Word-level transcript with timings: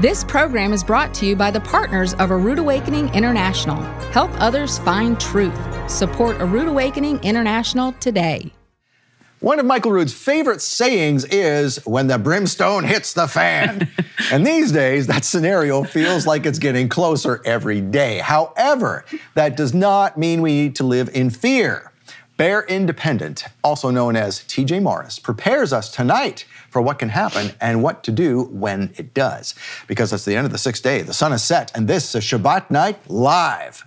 This 0.00 0.22
program 0.22 0.72
is 0.72 0.84
brought 0.84 1.12
to 1.14 1.26
you 1.26 1.34
by 1.34 1.50
the 1.50 1.58
partners 1.58 2.14
of 2.14 2.30
A 2.30 2.36
Rood 2.36 2.60
Awakening 2.60 3.12
International. 3.14 3.82
Help 4.12 4.30
others 4.40 4.78
find 4.78 5.18
truth. 5.18 5.58
Support 5.90 6.40
A 6.40 6.44
Rood 6.44 6.68
Awakening 6.68 7.18
International 7.24 7.90
today. 7.94 8.52
One 9.40 9.58
of 9.58 9.66
Michael 9.66 9.90
Rood's 9.90 10.14
favorite 10.14 10.62
sayings 10.62 11.24
is 11.24 11.84
when 11.84 12.06
the 12.06 12.16
brimstone 12.16 12.84
hits 12.84 13.12
the 13.12 13.26
fan. 13.26 13.90
and 14.30 14.46
these 14.46 14.70
days, 14.70 15.08
that 15.08 15.24
scenario 15.24 15.82
feels 15.82 16.28
like 16.28 16.46
it's 16.46 16.60
getting 16.60 16.88
closer 16.88 17.42
every 17.44 17.80
day. 17.80 18.18
However, 18.18 19.04
that 19.34 19.56
does 19.56 19.74
not 19.74 20.16
mean 20.16 20.42
we 20.42 20.52
need 20.52 20.76
to 20.76 20.84
live 20.84 21.10
in 21.12 21.28
fear. 21.28 21.90
Bear 22.36 22.62
Independent, 22.66 23.46
also 23.64 23.90
known 23.90 24.14
as 24.14 24.42
TJ 24.42 24.80
Morris, 24.80 25.18
prepares 25.18 25.72
us 25.72 25.90
tonight 25.90 26.44
for 26.78 26.82
what 26.82 27.00
can 27.00 27.08
happen 27.08 27.50
and 27.60 27.82
what 27.82 28.04
to 28.04 28.12
do 28.12 28.44
when 28.52 28.92
it 28.96 29.12
does. 29.12 29.56
Because 29.88 30.12
it's 30.12 30.24
the 30.24 30.36
end 30.36 30.46
of 30.46 30.52
the 30.52 30.58
sixth 30.58 30.80
day, 30.80 31.02
the 31.02 31.12
sun 31.12 31.32
is 31.32 31.42
set, 31.42 31.72
and 31.74 31.88
this 31.88 32.14
is 32.14 32.22
Shabbat 32.22 32.70
Night 32.70 33.00
Live. 33.10 33.84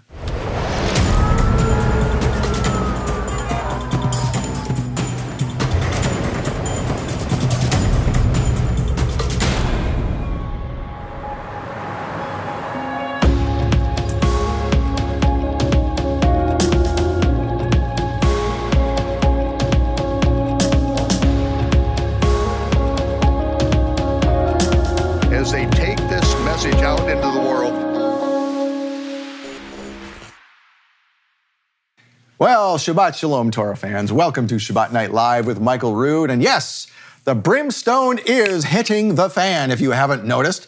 Well, 32.42 32.80
Shabbat 32.80 33.14
Shalom, 33.14 33.52
Torah 33.52 33.78
fans. 33.78 34.12
Welcome 34.12 34.48
to 34.48 34.56
Shabbat 34.56 34.92
Night 34.92 35.12
Live 35.12 35.46
with 35.46 35.62
Michael 35.62 35.94
Rood. 35.94 36.32
And 36.32 36.42
yes, 36.42 36.88
the 37.24 37.36
brimstone 37.36 38.18
is 38.26 38.66
hitting 38.66 39.14
the 39.14 39.30
fan, 39.30 39.70
if 39.70 39.80
you 39.80 39.92
haven't 39.92 40.26
noticed. 40.26 40.66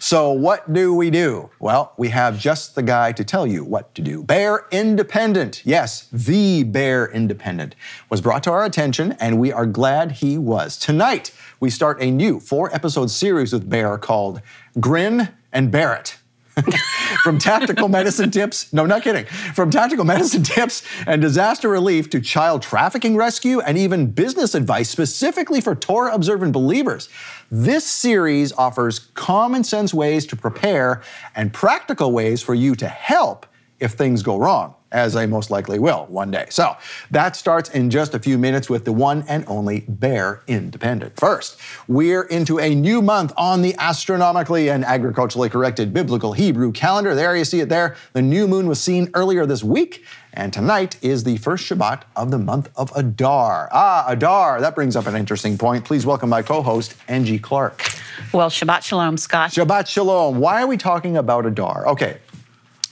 So, 0.00 0.32
what 0.32 0.72
do 0.72 0.92
we 0.92 1.10
do? 1.10 1.48
Well, 1.60 1.92
we 1.96 2.08
have 2.08 2.40
just 2.40 2.74
the 2.74 2.82
guy 2.82 3.12
to 3.12 3.22
tell 3.22 3.46
you 3.46 3.62
what 3.62 3.94
to 3.94 4.02
do. 4.02 4.24
Bear 4.24 4.66
Independent, 4.72 5.62
yes, 5.64 6.08
the 6.10 6.64
Bear 6.64 7.06
Independent, 7.06 7.76
was 8.10 8.20
brought 8.20 8.42
to 8.42 8.50
our 8.50 8.64
attention, 8.64 9.12
and 9.20 9.38
we 9.38 9.52
are 9.52 9.64
glad 9.64 10.10
he 10.10 10.38
was. 10.38 10.76
Tonight, 10.76 11.30
we 11.60 11.70
start 11.70 12.02
a 12.02 12.10
new 12.10 12.40
four 12.40 12.74
episode 12.74 13.12
series 13.12 13.52
with 13.52 13.70
Bear 13.70 13.96
called 13.96 14.42
Grin 14.80 15.28
and 15.52 15.70
Bear 15.70 15.94
It. 15.94 16.16
From 17.22 17.38
tactical 17.38 17.88
medicine 17.88 18.30
tips, 18.30 18.72
no, 18.72 18.84
not 18.84 19.02
kidding. 19.02 19.24
From 19.54 19.70
tactical 19.70 20.04
medicine 20.04 20.42
tips 20.42 20.82
and 21.06 21.22
disaster 21.22 21.68
relief 21.68 22.10
to 22.10 22.20
child 22.20 22.62
trafficking 22.62 23.16
rescue 23.16 23.60
and 23.60 23.78
even 23.78 24.10
business 24.10 24.54
advice 24.54 24.90
specifically 24.90 25.60
for 25.60 25.74
Torah 25.74 26.14
observant 26.14 26.52
believers. 26.52 27.08
This 27.50 27.86
series 27.86 28.52
offers 28.52 28.98
common 28.98 29.64
sense 29.64 29.94
ways 29.94 30.26
to 30.26 30.36
prepare 30.36 31.02
and 31.34 31.52
practical 31.52 32.12
ways 32.12 32.42
for 32.42 32.54
you 32.54 32.74
to 32.76 32.88
help 32.88 33.46
if 33.80 33.92
things 33.92 34.22
go 34.22 34.38
wrong, 34.38 34.74
as 34.92 35.16
I 35.16 35.26
most 35.26 35.50
likely 35.50 35.78
will 35.78 36.06
one 36.06 36.30
day. 36.30 36.46
So 36.50 36.76
that 37.10 37.34
starts 37.34 37.70
in 37.70 37.90
just 37.90 38.14
a 38.14 38.18
few 38.18 38.38
minutes 38.38 38.70
with 38.70 38.84
the 38.84 38.92
one 38.92 39.24
and 39.28 39.44
only 39.48 39.80
Bear 39.88 40.42
Independent. 40.46 41.18
First, 41.18 41.58
we're 41.88 42.22
into 42.22 42.60
a 42.60 42.74
new 42.74 43.02
month 43.02 43.32
on 43.36 43.62
the 43.62 43.74
astronomically 43.78 44.70
and 44.70 44.84
agriculturally 44.84 45.48
corrected 45.48 45.92
biblical 45.92 46.32
Hebrew 46.32 46.72
calendar. 46.72 47.14
There 47.14 47.36
you 47.36 47.44
see 47.44 47.60
it 47.60 47.68
there. 47.68 47.96
The 48.12 48.22
new 48.22 48.46
moon 48.46 48.68
was 48.68 48.80
seen 48.80 49.10
earlier 49.14 49.46
this 49.46 49.64
week. 49.64 50.04
And 50.34 50.50
tonight 50.50 50.96
is 51.02 51.24
the 51.24 51.36
first 51.36 51.68
Shabbat 51.68 52.04
of 52.16 52.30
the 52.30 52.38
month 52.38 52.70
of 52.74 52.90
Adar. 52.96 53.68
Ah, 53.70 54.06
Adar, 54.08 54.62
that 54.62 54.74
brings 54.74 54.96
up 54.96 55.06
an 55.06 55.14
interesting 55.14 55.58
point. 55.58 55.84
Please 55.84 56.06
welcome 56.06 56.30
my 56.30 56.40
co 56.40 56.62
host, 56.62 56.94
Angie 57.06 57.38
Clark. 57.38 57.92
Well, 58.32 58.48
Shabbat 58.48 58.82
Shalom, 58.82 59.18
Scott. 59.18 59.50
Shabbat 59.50 59.88
Shalom. 59.88 60.38
Why 60.38 60.62
are 60.62 60.66
we 60.66 60.78
talking 60.78 61.18
about 61.18 61.44
Adar? 61.44 61.86
Okay, 61.88 62.16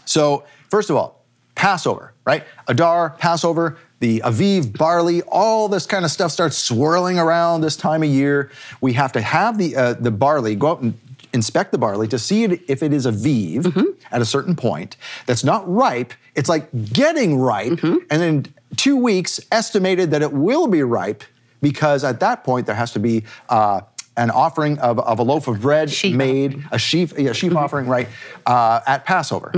so 0.04 0.44
first 0.68 0.90
of 0.90 0.96
all, 0.96 1.19
Passover, 1.60 2.14
right? 2.24 2.44
Adar, 2.68 3.10
Passover, 3.10 3.76
the 3.98 4.20
Aviv, 4.24 4.78
barley, 4.78 5.20
all 5.28 5.68
this 5.68 5.84
kind 5.84 6.06
of 6.06 6.10
stuff 6.10 6.32
starts 6.32 6.56
swirling 6.56 7.18
around 7.18 7.60
this 7.60 7.76
time 7.76 8.02
of 8.02 8.08
year. 8.08 8.50
We 8.80 8.94
have 8.94 9.12
to 9.12 9.20
have 9.20 9.58
the 9.58 9.76
uh, 9.76 9.92
the 9.92 10.10
barley 10.10 10.54
go 10.54 10.68
out 10.68 10.80
and 10.80 10.98
inspect 11.34 11.70
the 11.72 11.76
barley 11.76 12.08
to 12.08 12.18
see 12.18 12.44
it, 12.44 12.62
if 12.66 12.82
it 12.82 12.94
is 12.94 13.04
Aviv 13.04 13.94
at 14.10 14.22
a 14.22 14.24
certain 14.24 14.56
point. 14.56 14.96
That's 15.26 15.44
not 15.44 15.70
ripe. 15.70 16.14
It's 16.34 16.48
like 16.48 16.70
getting 16.94 17.36
ripe, 17.36 17.82
and 17.82 18.06
then 18.08 18.46
two 18.76 18.96
weeks 18.96 19.38
estimated 19.52 20.12
that 20.12 20.22
it 20.22 20.32
will 20.32 20.66
be 20.66 20.82
ripe 20.82 21.24
because 21.60 22.04
at 22.04 22.20
that 22.20 22.42
point 22.42 22.64
there 22.64 22.76
has 22.76 22.92
to 22.94 22.98
be. 23.00 23.24
Uh, 23.50 23.82
an 24.16 24.30
offering 24.30 24.78
of, 24.80 24.98
of 24.98 25.18
a 25.18 25.22
loaf 25.22 25.46
of 25.48 25.62
bread 25.62 25.88
Sheaf. 25.88 26.14
made, 26.14 26.62
a 26.72 26.78
sheaf, 26.78 27.16
yeah, 27.16 27.32
sheaf 27.32 27.54
offering, 27.56 27.86
right, 27.86 28.06
uh, 28.44 28.80
at 28.86 29.06
Passover. 29.06 29.50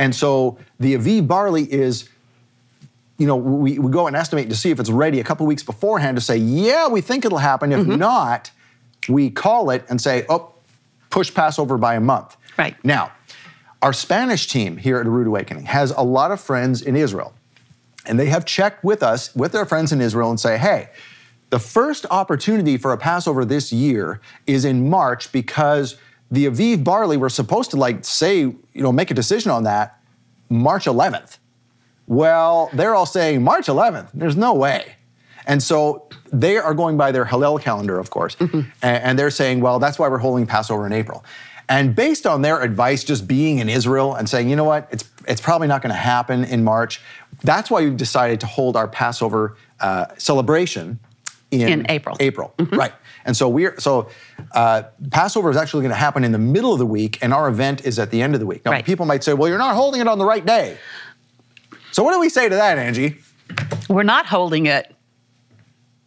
And 0.00 0.14
so 0.14 0.58
the 0.80 0.94
Aviv 0.94 1.28
barley 1.28 1.70
is 1.70 2.08
you 3.18 3.26
know, 3.26 3.36
we, 3.36 3.78
we 3.78 3.92
go 3.92 4.06
and 4.06 4.16
estimate 4.16 4.48
to 4.48 4.56
see 4.56 4.70
if 4.70 4.80
it's 4.80 4.88
ready 4.88 5.20
a 5.20 5.24
couple 5.24 5.44
weeks 5.44 5.62
beforehand 5.62 6.16
to 6.16 6.22
say, 6.22 6.38
yeah, 6.38 6.88
we 6.88 7.02
think 7.02 7.26
it'll 7.26 7.36
happen. 7.36 7.70
If 7.70 7.80
mm-hmm. 7.80 7.96
not, 7.96 8.50
we 9.10 9.28
call 9.28 9.68
it 9.68 9.84
and 9.90 10.00
say, 10.00 10.24
oh, 10.30 10.54
push 11.10 11.34
Passover 11.34 11.76
by 11.76 11.96
a 11.96 12.00
month. 12.00 12.38
Right. 12.56 12.82
Now, 12.82 13.12
our 13.82 13.92
Spanish 13.92 14.46
team 14.46 14.78
here 14.78 14.98
at 14.98 15.04
Rood 15.04 15.26
Awakening 15.26 15.66
has 15.66 15.90
a 15.90 16.00
lot 16.00 16.30
of 16.30 16.40
friends 16.40 16.80
in 16.80 16.96
Israel. 16.96 17.34
And 18.06 18.18
they 18.18 18.30
have 18.30 18.46
checked 18.46 18.82
with 18.82 19.02
us, 19.02 19.34
with 19.36 19.52
their 19.52 19.66
friends 19.66 19.92
in 19.92 20.00
Israel, 20.00 20.30
and 20.30 20.40
say, 20.40 20.56
hey, 20.56 20.88
the 21.50 21.58
first 21.58 22.06
opportunity 22.10 22.78
for 22.78 22.94
a 22.94 22.96
Passover 22.96 23.44
this 23.44 23.70
year 23.70 24.22
is 24.46 24.64
in 24.64 24.88
March 24.88 25.30
because 25.30 25.98
the 26.30 26.46
Aviv 26.46 26.84
barley, 26.84 27.16
we're 27.16 27.28
supposed 27.28 27.70
to 27.72 27.76
like 27.76 28.04
say, 28.04 28.40
you 28.40 28.58
know, 28.74 28.92
make 28.92 29.10
a 29.10 29.14
decision 29.14 29.50
on 29.50 29.64
that 29.64 30.00
March 30.48 30.84
11th. 30.84 31.38
Well, 32.06 32.70
they're 32.72 32.94
all 32.94 33.06
saying 33.06 33.42
March 33.42 33.66
11th. 33.66 34.08
There's 34.14 34.36
no 34.36 34.54
way. 34.54 34.96
And 35.46 35.62
so 35.62 36.08
they 36.32 36.56
are 36.58 36.74
going 36.74 36.96
by 36.96 37.12
their 37.12 37.24
Hillel 37.24 37.58
calendar, 37.58 37.98
of 37.98 38.10
course, 38.10 38.36
Mm-hmm. 38.36 38.60
and, 38.82 39.18
they're 39.18 39.30
saying, 39.30 39.60
well, 39.60 39.78
that's 39.78 39.98
why 39.98 40.08
we're 40.08 40.18
holding 40.18 40.46
Passover 40.46 40.86
in 40.86 40.92
April. 40.92 41.24
And 41.68 41.94
based 41.94 42.26
on 42.26 42.42
their 42.42 42.62
advice, 42.62 43.04
just 43.04 43.28
being 43.28 43.58
in 43.58 43.68
Israel 43.68 44.14
and 44.14 44.28
saying, 44.28 44.50
you 44.50 44.56
know 44.56 44.64
what, 44.64 44.88
it's 44.90 45.08
it's 45.28 45.40
probably 45.40 45.68
not 45.68 45.82
going 45.82 45.92
to 45.92 46.00
happen 46.00 46.42
in 46.44 46.64
March. 46.64 47.00
That's 47.44 47.70
why 47.70 47.82
we've 47.82 47.96
decided 47.96 48.40
to 48.40 48.46
hold 48.46 48.76
our 48.76 48.88
Passover 48.88 49.56
uh, 49.78 50.06
celebration 50.18 50.98
in, 51.50 51.68
In 51.68 51.86
April. 51.90 52.14
Mm-hmm. 52.16 52.22
April, 52.22 52.54
right? 52.72 52.92
And 53.24 53.36
so 53.36 53.48
we're 53.48 53.78
so 53.78 54.08
uh, 54.52 54.84
Passover 55.10 55.50
is 55.50 55.56
actually 55.56 55.82
going 55.82 55.90
to 55.90 55.96
happen 55.96 56.22
in 56.24 56.32
the 56.32 56.38
middle 56.38 56.72
of 56.72 56.78
the 56.78 56.86
week, 56.86 57.18
and 57.22 57.34
our 57.34 57.48
event 57.48 57.84
is 57.84 57.98
at 57.98 58.10
the 58.10 58.22
end 58.22 58.34
of 58.34 58.40
the 58.40 58.46
week. 58.46 58.64
Now, 58.64 58.70
Right. 58.72 58.84
people 58.84 59.04
might 59.06 59.24
say, 59.24 59.32
well, 59.34 59.48
you're 59.48 59.58
not 59.58 59.74
holding 59.74 60.00
it 60.00 60.08
on 60.08 60.18
the 60.18 60.24
right 60.24 60.44
day. 60.46 60.78
So 61.92 62.02
what 62.04 62.12
do 62.12 62.20
we 62.20 62.28
say 62.28 62.48
to 62.48 62.54
that, 62.54 62.78
Angie? 62.78 63.18
We're 63.88 64.04
not 64.04 64.26
holding 64.26 64.66
it. 64.66 64.94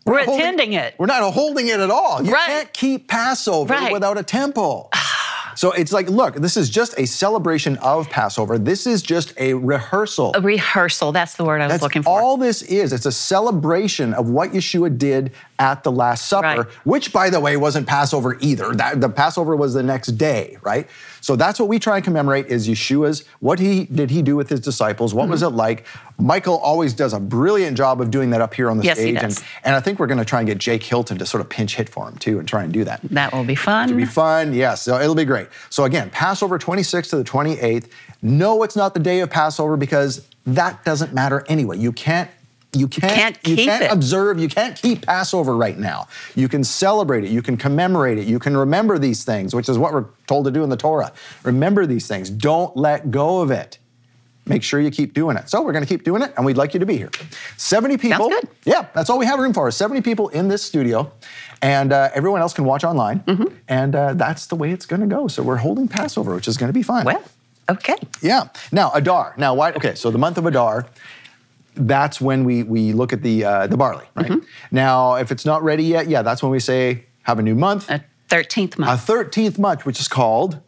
We're, 0.06 0.24
holding- 0.26 0.42
attending 0.42 0.74
it. 0.74 0.96
We're 0.98 1.06
not 1.06 1.30
holding 1.34 1.68
it 1.68 1.80
at 1.80 1.90
all. 1.92 2.22
You 2.24 2.34
Right. 2.34 2.46
can't 2.46 2.74
keep 2.74 3.08
Passover 3.08 3.74
Right. 3.74 3.92
without 3.92 4.18
a 4.18 4.24
temple. 4.24 4.90
So 5.56 5.72
it's 5.72 5.92
like, 5.92 6.10
look, 6.10 6.36
this 6.36 6.58
is 6.58 6.70
just 6.70 6.98
a 6.98 7.06
celebration 7.06 7.78
of 7.78 8.10
Passover. 8.10 8.58
This 8.58 8.86
is 8.88 9.02
just 9.02 9.34
a 9.38 9.54
rehearsal. 9.54 10.32
A 10.36 10.42
rehearsal. 10.42 11.12
That's 11.12 11.36
the 11.36 11.46
word 11.46 11.62
I 11.62 11.66
was 11.66 11.74
That's 11.74 11.84
looking 11.84 12.04
for. 12.04 12.10
all 12.10 12.38
this 12.38 12.62
is. 12.64 12.94
It's 12.94 13.06
a 13.06 13.12
celebration 13.12 14.14
of 14.14 14.30
what 14.30 14.52
Yeshua 14.52 14.98
did 14.98 15.32
at 15.60 15.84
the 15.84 15.92
Last 15.92 16.28
Supper, 16.28 16.64
Right. 16.64 16.68
which, 16.86 17.14
by 17.14 17.30
the 17.30 17.40
way, 17.40 17.58
wasn't 17.58 17.88
Passover 17.88 18.38
either. 18.42 18.74
That, 18.74 19.02
the 19.02 19.10
Passover 19.10 19.56
was 19.56 19.74
the 19.74 19.84
next 19.84 20.08
day, 20.18 20.58
right? 20.62 20.88
So 21.24 21.38
that's 21.38 21.58
what 21.58 21.70
we 21.70 21.80
try 21.80 21.96
and 21.96 22.04
commemorate 22.04 22.48
is 22.48 22.68
Yeshua's, 22.68 23.24
what 23.40 23.58
he 23.58 23.86
did 23.86 24.10
he 24.12 24.22
do 24.22 24.36
with 24.36 24.50
his 24.50 24.60
disciples? 24.60 25.14
What 25.14 25.30
was 25.30 25.42
Mm-hmm. 25.42 25.54
it 25.54 25.58
like? 25.58 25.86
Michael 26.20 26.58
always 26.58 26.92
does 26.94 27.14
a 27.14 27.20
brilliant 27.20 27.78
job 27.78 28.02
of 28.02 28.12
doing 28.12 28.30
that 28.32 28.42
up 28.42 28.54
here 28.54 28.70
on 28.70 28.78
the 28.78 28.84
Yes, 28.84 28.98
he 28.98 29.12
stage. 29.12 29.22
does. 29.22 29.38
And, 29.38 29.46
and 29.64 29.76
I 29.76 29.80
think 29.80 30.00
we're 30.00 30.08
going 30.08 30.18
to 30.18 30.26
try 30.26 30.42
and 30.42 30.48
get 30.48 30.58
Jake 30.58 30.84
Hilton 30.84 31.18
to 31.20 31.26
sort 31.26 31.40
of 31.40 31.48
pinch 31.50 31.78
hit 31.78 31.88
for 31.88 32.10
him 32.10 32.18
too 32.18 32.40
and 32.40 32.48
try 32.48 32.64
and 32.64 32.74
do 32.74 32.84
that. 32.84 33.00
that 33.04 33.32
will 33.32 33.46
be 33.46 33.56
fun. 33.56 33.86
It'll 33.88 33.98
be 33.98 34.06
fun, 34.06 34.54
yes. 34.54 34.82
So 34.82 35.00
it'll 35.00 35.16
be 35.16 35.24
great. 35.24 35.48
So 35.70 35.86
again, 35.86 36.10
Passover 36.10 36.60
26th 36.60 37.10
to 37.12 37.16
the 37.16 37.24
28th. 37.24 37.88
No, 38.22 38.62
it's 38.64 38.76
not 38.76 38.94
the 38.94 39.00
day 39.00 39.22
of 39.22 39.30
Passover 39.30 39.78
because 39.78 40.28
that 40.46 40.84
doesn't 40.84 41.14
matter 41.14 41.46
anyway. 41.48 41.78
You 41.78 41.94
can't. 41.94 42.30
You 42.76 42.88
can't, 42.88 43.14
can't 43.14 43.48
you 43.48 43.56
can't 43.56 43.92
observe, 43.92 44.40
you 44.40 44.48
can't 44.50 44.76
keep 44.76 45.06
Passover 45.06 45.56
right 45.56 45.78
now. 45.78 46.08
You 46.36 46.48
can 46.50 46.64
celebrate 46.64 47.24
it, 47.24 47.30
you 47.30 47.42
can 47.42 47.56
commemorate 47.56 48.18
it, 48.18 48.26
you 48.28 48.40
can 48.40 48.58
remember 48.58 48.98
these 48.98 49.24
things, 49.24 49.54
which 49.54 49.70
is 49.70 49.78
what 49.78 49.94
we're 49.94 50.06
told 50.28 50.46
to 50.46 50.52
do 50.52 50.64
in 50.64 50.70
the 50.70 50.78
Torah. 50.78 51.12
Remember 51.44 51.86
these 51.86 52.08
things. 52.08 52.30
Don't 52.30 52.76
let 52.76 53.12
go 53.12 53.42
of 53.42 53.52
it. 53.52 53.78
make 54.46 54.64
sure 54.64 54.80
you 54.80 54.92
keep 54.92 55.14
doing 55.14 55.38
it. 55.38 55.50
So 55.50 55.62
we're 55.62 55.72
going 55.72 55.86
to 55.86 55.88
keep 55.88 56.04
doing 56.04 56.22
it, 56.22 56.34
and 56.36 56.46
we'd 56.46 56.58
like 56.58 56.74
you 56.74 56.80
to 56.80 56.86
be 56.86 56.98
here. 56.98 57.10
70 57.58 57.98
people. 57.98 58.30
Sounds 58.30 58.42
good. 58.42 58.50
Yeah, 58.66 58.88
that's 58.94 59.10
all 59.10 59.18
we 59.18 59.26
have 59.26 59.40
room 59.40 59.54
for. 59.54 59.68
is 59.68 59.76
70 59.78 60.02
people 60.02 60.30
in 60.30 60.48
this 60.48 60.62
studio, 60.64 61.12
and 61.62 61.94
uh, 61.94 62.10
everyone 62.14 62.42
else 62.42 62.54
can 62.54 62.66
watch 62.66 62.84
online. 62.84 63.20
Mm-hmm. 63.22 63.56
And 63.68 63.96
uh, 63.96 64.14
that's 64.16 64.48
the 64.48 64.56
way 64.56 64.72
it's 64.72 64.86
going 64.86 65.00
to 65.02 65.08
go. 65.08 65.28
So 65.28 65.44
we're 65.44 65.58
holding 65.58 65.88
Passover, 65.88 66.36
which 66.36 66.48
is 66.48 66.58
going 66.58 66.70
to 66.70 66.74
be 66.74 66.84
fun. 66.84 67.06
Well, 67.06 67.24
okay. 67.70 67.96
Yeah. 68.22 68.50
Now 68.72 68.92
Adar. 68.94 69.34
Now 69.38 69.54
why? 69.54 69.72
Okay, 69.74 69.96
so 69.96 70.12
the 70.12 70.18
month 70.18 70.38
of 70.38 70.46
Adar. 70.46 70.88
That's 71.76 72.22
when 72.22 72.44
we 72.44 72.64
we 72.64 72.94
look 72.94 73.14
at 73.14 73.22
the 73.22 73.44
uh, 73.46 73.68
the 73.68 73.78
barley, 73.78 74.06
right? 74.16 74.30
Mm-hmm. 74.32 74.46
Now, 74.72 75.16
if 75.16 75.32
it's 75.32 75.46
not 75.46 75.64
ready 75.64 75.84
yet, 75.84 76.08
yeah, 76.08 76.22
that's 76.22 76.42
when 76.44 76.52
we 76.52 76.60
say 76.60 77.06
have 77.24 77.40
a 77.40 77.42
new 77.42 77.56
month, 77.56 77.90
A 77.90 78.04
13th 78.30 78.78
month. 78.78 78.92
a 78.92 78.98
thirteenth 79.02 79.58
month, 79.60 79.86
which 79.86 80.00
is 80.00 80.08
called 80.08 80.60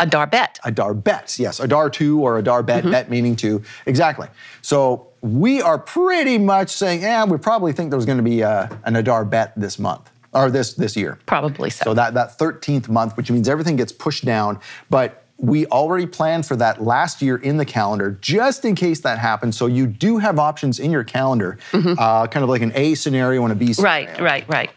Adar 0.00 0.26
Bet. 0.26 0.58
Adar 0.64 0.94
Bet. 0.94 1.36
Yes, 1.38 1.58
A 1.60 1.66
dar 1.66 1.90
two 1.90 2.20
or 2.20 2.38
Adar 2.38 2.62
Bet. 2.62 2.82
Mm-hmm. 2.82 2.92
Bet 2.92 3.10
meaning 3.10 3.34
two. 3.36 3.62
Exactly. 3.86 4.28
So 4.62 5.08
we 5.20 5.60
are 5.60 5.78
pretty 5.78 6.38
much 6.38 6.70
saying, 6.70 7.02
yeah, 7.02 7.24
we 7.24 7.36
probably 7.38 7.72
think 7.72 7.90
there's 7.90 8.06
going 8.06 8.18
to 8.18 8.24
be 8.24 8.44
uh 8.44 8.68
an 8.84 8.94
Adar 8.96 9.24
Bet 9.24 9.52
this 9.56 9.78
month 9.78 10.10
or 10.32 10.50
this 10.50 10.74
this 10.74 10.96
year. 10.96 11.18
Probably 11.26 11.70
so. 11.70 11.84
So 11.86 11.94
that 11.94 12.14
that 12.14 12.38
13th 12.38 12.88
month, 12.88 13.16
which 13.16 13.30
means 13.30 13.48
everything 13.48 13.74
gets 13.76 13.90
pushed 13.90 14.24
down, 14.24 14.60
but 14.90 15.24
we 15.38 15.66
already 15.66 16.04
planned 16.06 16.44
for 16.46 16.56
that 16.56 16.82
last 16.82 17.22
year 17.22 17.36
in 17.36 17.56
the 17.56 17.64
calendar, 17.64 18.18
just 18.20 18.64
in 18.64 18.74
case 18.74 19.00
that 19.00 19.18
happens. 19.18 19.56
So 19.56 19.66
you 19.66 19.86
do 19.86 20.18
have 20.18 20.38
options 20.38 20.80
in 20.80 20.90
your 20.90 21.04
calendar, 21.04 21.58
uh, 21.72 22.26
kind 22.26 22.42
of 22.42 22.48
like 22.50 22.60
an 22.62 22.72
A 22.74 22.94
scenario 22.94 23.44
and 23.44 23.52
a 23.52 23.54
B 23.54 23.72
scenario. 23.72 24.06
Mm-hmm. 24.08 24.22
right, 24.24 24.44
right, 24.48 24.48
right. 24.48 24.70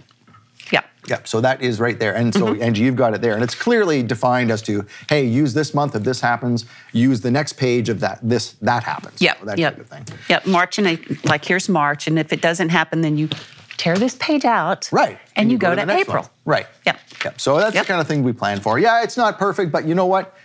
Yeah. 0.72 0.82
Yep. 1.08 1.28
So 1.28 1.42
that 1.42 1.64
is 1.64 1.80
right 1.80 2.00
there, 2.00 2.16
and 2.16 2.32
so 2.32 2.42
Mm-hmm. 2.54 2.62
Angie, 2.62 2.84
you've 2.84 2.96
got 2.96 3.16
it 3.16 3.22
there, 3.22 3.34
and 3.34 3.44
it's 3.44 3.56
clearly 3.56 4.04
defined 4.04 4.52
as 4.52 4.62
to, 4.64 4.86
hey, 5.10 5.26
use 5.26 5.54
this 5.56 5.74
month 5.74 5.96
if 5.96 6.04
this 6.04 6.22
happens. 6.22 6.66
Use 6.94 7.22
the 7.22 7.32
next 7.32 7.54
page 7.54 7.90
of 7.90 8.00
that 8.02 8.20
this 8.22 8.54
that 8.62 8.84
happens. 8.84 9.20
Yep. 9.20 9.40
So 9.40 9.46
that 9.46 9.58
yep. 9.58 9.74
type 9.76 9.82
of 9.82 9.90
thing. 9.90 10.18
Yep. 10.30 10.46
March 10.46 10.78
and. 10.78 11.26
Like 11.26 11.44
here's 11.44 11.68
March, 11.70 12.08
and 12.08 12.20
if 12.20 12.32
it 12.32 12.42
doesn't 12.42 12.70
happen, 12.70 13.02
then 13.02 13.18
you 13.18 13.30
tear 13.78 13.98
this 13.98 14.16
page 14.20 14.46
out. 14.46 14.88
Right. 14.92 15.18
And, 15.36 15.52
you, 15.52 15.58
go, 15.58 15.72
the 15.72 15.78
to, 15.78 15.86
next 15.88 16.02
April. 16.02 16.22
one. 16.24 16.32
Right. 16.46 16.68
Yep. 16.86 17.00
Yep. 17.26 17.42
So 17.42 17.58
that's 17.58 17.74
Yep. 17.74 17.86
the 17.86 17.88
kind 17.88 18.00
of 18.02 18.08
thing 18.08 18.22
we 18.24 18.32
plan 18.32 18.60
for. 18.60 18.78
Yeah, 18.78 19.02
it's 19.02 19.18
not 19.18 19.40
perfect, 19.40 19.72
but 19.72 19.86
you 19.86 19.96
know 19.96 20.06
what? 20.06 20.36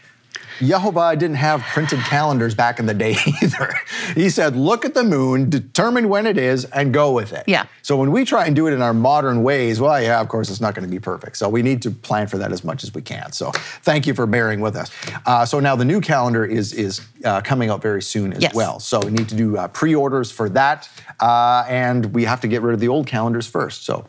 Yehovah 0.61 1.19
didn't 1.19 1.37
have 1.37 1.61
printed 1.63 1.99
calendars 2.01 2.55
back 2.55 2.79
in 2.79 2.87
the 2.87 2.95
day 2.95 3.17
either. 3.43 3.75
He 4.15 4.31
said, 4.31 4.57
look 4.57 4.85
at 4.85 4.95
the 4.95 5.05
moon, 5.05 5.51
determine 5.51 6.09
when 6.09 6.27
it 6.27 6.39
is, 6.39 6.65
and 6.67 6.95
go 6.95 7.13
with 7.13 7.33
it. 7.33 7.45
Yeah. 7.47 7.67
So 7.83 7.97
when 7.97 8.11
we 8.11 8.25
try 8.25 8.47
and 8.47 8.57
do 8.57 8.67
it 8.67 8.73
in 8.73 8.81
our 8.81 8.95
modern 8.95 9.43
ways, 9.43 9.81
well, 9.81 10.01
yeah, 10.03 10.21
of 10.21 10.29
course, 10.29 10.49
it's 10.51 10.61
not 10.61 10.75
going 10.75 10.87
to 10.89 10.91
be 10.91 10.99
perfect. 10.99 11.37
So 11.37 11.49
we 11.49 11.63
need 11.63 11.83
to 11.83 11.91
plan 11.91 12.27
for 12.27 12.39
that 12.39 12.53
as 12.53 12.65
much 12.65 12.85
as 12.85 12.95
we 12.95 13.03
can. 13.03 13.33
So 13.33 13.51
thank 13.83 14.07
you 14.07 14.15
for 14.15 14.27
bearing 14.27 14.61
with 14.61 14.77
us. 14.77 14.91
Uh, 15.27 15.45
so 15.45 15.61
now 15.61 15.77
the 15.77 15.85
new 15.85 16.01
calendar 16.01 16.45
is 16.45 16.73
is 16.73 17.01
uh, 17.25 17.41
coming 17.43 17.69
out 17.71 17.83
very 17.83 18.03
soon 18.03 18.33
as 18.33 18.43
Yes. 18.43 18.55
well. 18.55 18.81
So 18.81 19.01
we 19.01 19.11
need 19.11 19.29
to 19.29 19.35
do 19.35 19.57
uh, 19.57 19.69
pre-orders 19.69 20.31
for 20.33 20.49
that, 20.51 20.89
uh, 21.21 21.65
and 21.69 22.07
we 22.15 22.25
have 22.25 22.41
to 22.41 22.49
get 22.49 22.63
rid 22.63 22.75
of 22.75 22.81
the 22.81 22.89
old 22.89 23.07
calendars 23.07 23.47
first. 23.47 23.85
So 23.85 24.07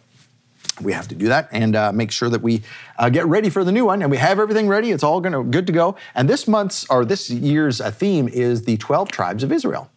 we 0.82 0.94
have 0.94 1.08
to 1.08 1.16
do 1.16 1.28
that 1.28 1.48
and 1.52 1.76
uh, 1.76 1.92
make 1.92 2.12
sure 2.12 2.30
that 2.30 2.42
we 2.42 2.62
uh, 2.98 3.10
get 3.10 3.26
ready 3.26 3.50
for 3.50 3.64
the 3.64 3.72
new 3.72 3.86
one 3.86 4.02
and 4.02 4.12
we 4.12 4.18
have 4.18 4.40
everything 4.40 4.68
ready 4.68 4.92
it's 4.92 5.04
all 5.04 5.22
gonna 5.22 5.44
good 5.44 5.68
to 5.68 5.74
go 5.74 5.96
and 6.16 6.30
this 6.30 6.48
month's 6.48 6.86
or 6.90 7.06
this 7.06 7.30
year's 7.30 7.82
uh, 7.82 7.90
theme 7.92 8.28
is 8.28 8.64
the 8.64 8.78
12 8.78 9.10
tribes 9.10 9.44
of 9.44 9.52
israel 9.52 9.90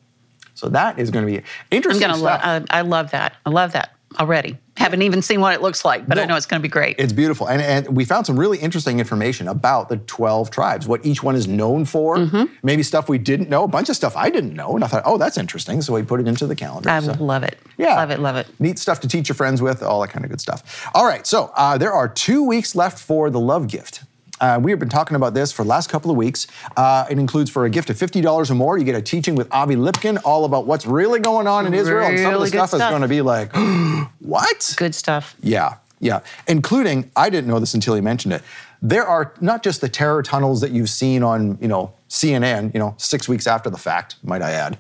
so 0.55 0.69
that 0.69 0.99
is 0.99 1.11
going 1.11 1.25
to 1.25 1.33
be 1.33 1.39
I'm 1.39 1.45
interesting 1.71 2.09
gonna 2.09 2.23
love. 2.23 2.41
stuff. 2.41 2.67
I, 2.71 2.79
I 2.79 2.81
love 2.83 3.11
that. 3.13 3.35
I 3.47 3.51
love 3.51 3.73
that 3.73 3.95
already. 4.19 4.59
Haven't 4.81 5.03
even 5.03 5.21
seen 5.23 5.41
what 5.43 5.53
it 5.55 5.61
looks 5.61 5.85
like, 5.85 6.09
but 6.09 6.19
I 6.19 6.25
know 6.25 6.37
it's 6.37 6.47
going 6.47 6.59
to 6.61 6.63
be 6.63 6.71
great. 6.73 6.97
It's 6.99 7.13
beautiful. 7.13 7.49
And, 7.49 7.61
and 7.61 7.95
we 7.95 8.05
found 8.07 8.25
some 8.27 8.39
really 8.41 8.59
interesting 8.59 8.99
information 8.99 9.47
about 9.47 9.89
the 9.91 9.99
12 9.99 10.51
tribes, 10.51 10.89
what 10.89 11.05
each 11.05 11.23
one 11.23 11.37
is 11.37 11.47
known 11.47 11.85
for, 11.85 12.17
Mm-hmm. 12.17 12.45
maybe 12.63 12.83
stuff 12.83 13.09
we 13.09 13.19
didn't 13.19 13.49
know, 13.51 13.65
a 13.65 13.69
bunch 13.69 13.89
of 13.91 13.97
stuff 13.97 14.17
I 14.17 14.31
didn't 14.31 14.55
know. 14.55 14.75
And 14.75 14.83
I 14.83 14.87
thought, 14.87 15.03
oh, 15.05 15.19
that's 15.19 15.37
interesting. 15.37 15.83
So 15.83 15.93
we 15.93 16.03
put 16.03 16.19
it 16.19 16.27
into 16.27 16.47
the 16.47 16.57
calendar. 16.57 16.89
I 16.91 17.01
So- 17.01 17.13
love 17.23 17.43
it. 17.43 17.59
Yeah. 17.77 17.97
Love 17.97 18.11
it. 18.11 18.21
Love 18.21 18.37
it. 18.37 18.47
Neat 18.59 18.79
stuff 18.79 19.01
to 19.01 19.09
teach 19.09 19.29
your 19.29 19.37
friends 19.37 19.61
with, 19.63 19.83
all 19.83 20.01
that 20.01 20.09
kind 20.09 20.25
of 20.25 20.31
good 20.31 20.41
stuff. 20.41 20.89
All 20.95 21.05
right, 21.07 21.27
so 21.27 21.53
uh, 21.57 21.77
there 21.79 21.93
are 21.93 22.09
two 22.09 22.43
weeks 22.43 22.75
left 22.75 22.99
for 22.99 23.29
the 23.31 23.41
love 23.41 23.69
gift. 23.69 24.05
Uh, 24.41 24.59
we 24.63 24.71
have 24.71 24.81
been 24.81 24.89
talking 24.89 25.17
about 25.17 25.35
this 25.35 25.53
for 25.53 25.63
the 25.63 25.69
last 25.69 25.89
couple 25.91 26.11
of 26.11 26.17
weeks. 26.17 26.47
Uh, 26.77 27.07
it 27.11 27.19
includes 27.19 27.51
for 27.51 27.65
a 27.65 27.71
gift 27.71 27.91
of 27.91 27.97
$50 27.97 28.51
or 28.51 28.55
more, 28.55 28.79
you 28.79 28.85
get 28.85 28.95
a 28.95 29.03
teaching 29.03 29.35
with 29.35 29.53
Avi 29.53 29.77
Lipkin 29.77 30.19
all 30.25 30.45
about 30.45 30.67
what's 30.67 30.87
really 30.87 31.21
going 31.21 31.47
on 31.47 31.67
in 31.67 31.75
Israel. 31.75 32.09
Really 32.09 32.15
And 32.15 32.19
some 32.21 32.35
of 32.35 32.41
the 32.41 32.51
good 32.51 32.67
stuff, 32.69 32.75
is 32.75 32.81
going 32.81 33.03
to 33.03 33.09
be 33.09 33.21
like, 33.21 33.55
what? 34.21 34.75
Good 34.77 34.95
stuff. 34.95 35.37
Yeah, 35.43 35.77
yeah. 36.01 36.21
Including, 36.47 37.11
I 37.17 37.31
didn't 37.31 37.49
know 37.49 37.59
this 37.59 37.75
until 37.75 37.95
he 37.95 38.01
mentioned 38.01 38.33
it. 38.33 38.43
There 38.83 39.05
are 39.07 39.35
not 39.41 39.63
just 39.63 39.83
the 39.83 39.89
terror 39.91 40.23
tunnels 40.23 40.63
that 40.63 40.71
you've 40.71 40.89
seen 40.89 41.23
on, 41.23 41.59
you 41.61 41.69
know, 41.69 41.93
CNN, 42.09 42.73
you 42.73 42.81
know, 42.81 42.95
six 42.97 43.29
weeks 43.29 43.47
after 43.47 43.69
the 43.69 43.77
fact, 43.77 44.17
might 44.23 44.41
I 44.41 44.53
add, 44.53 44.79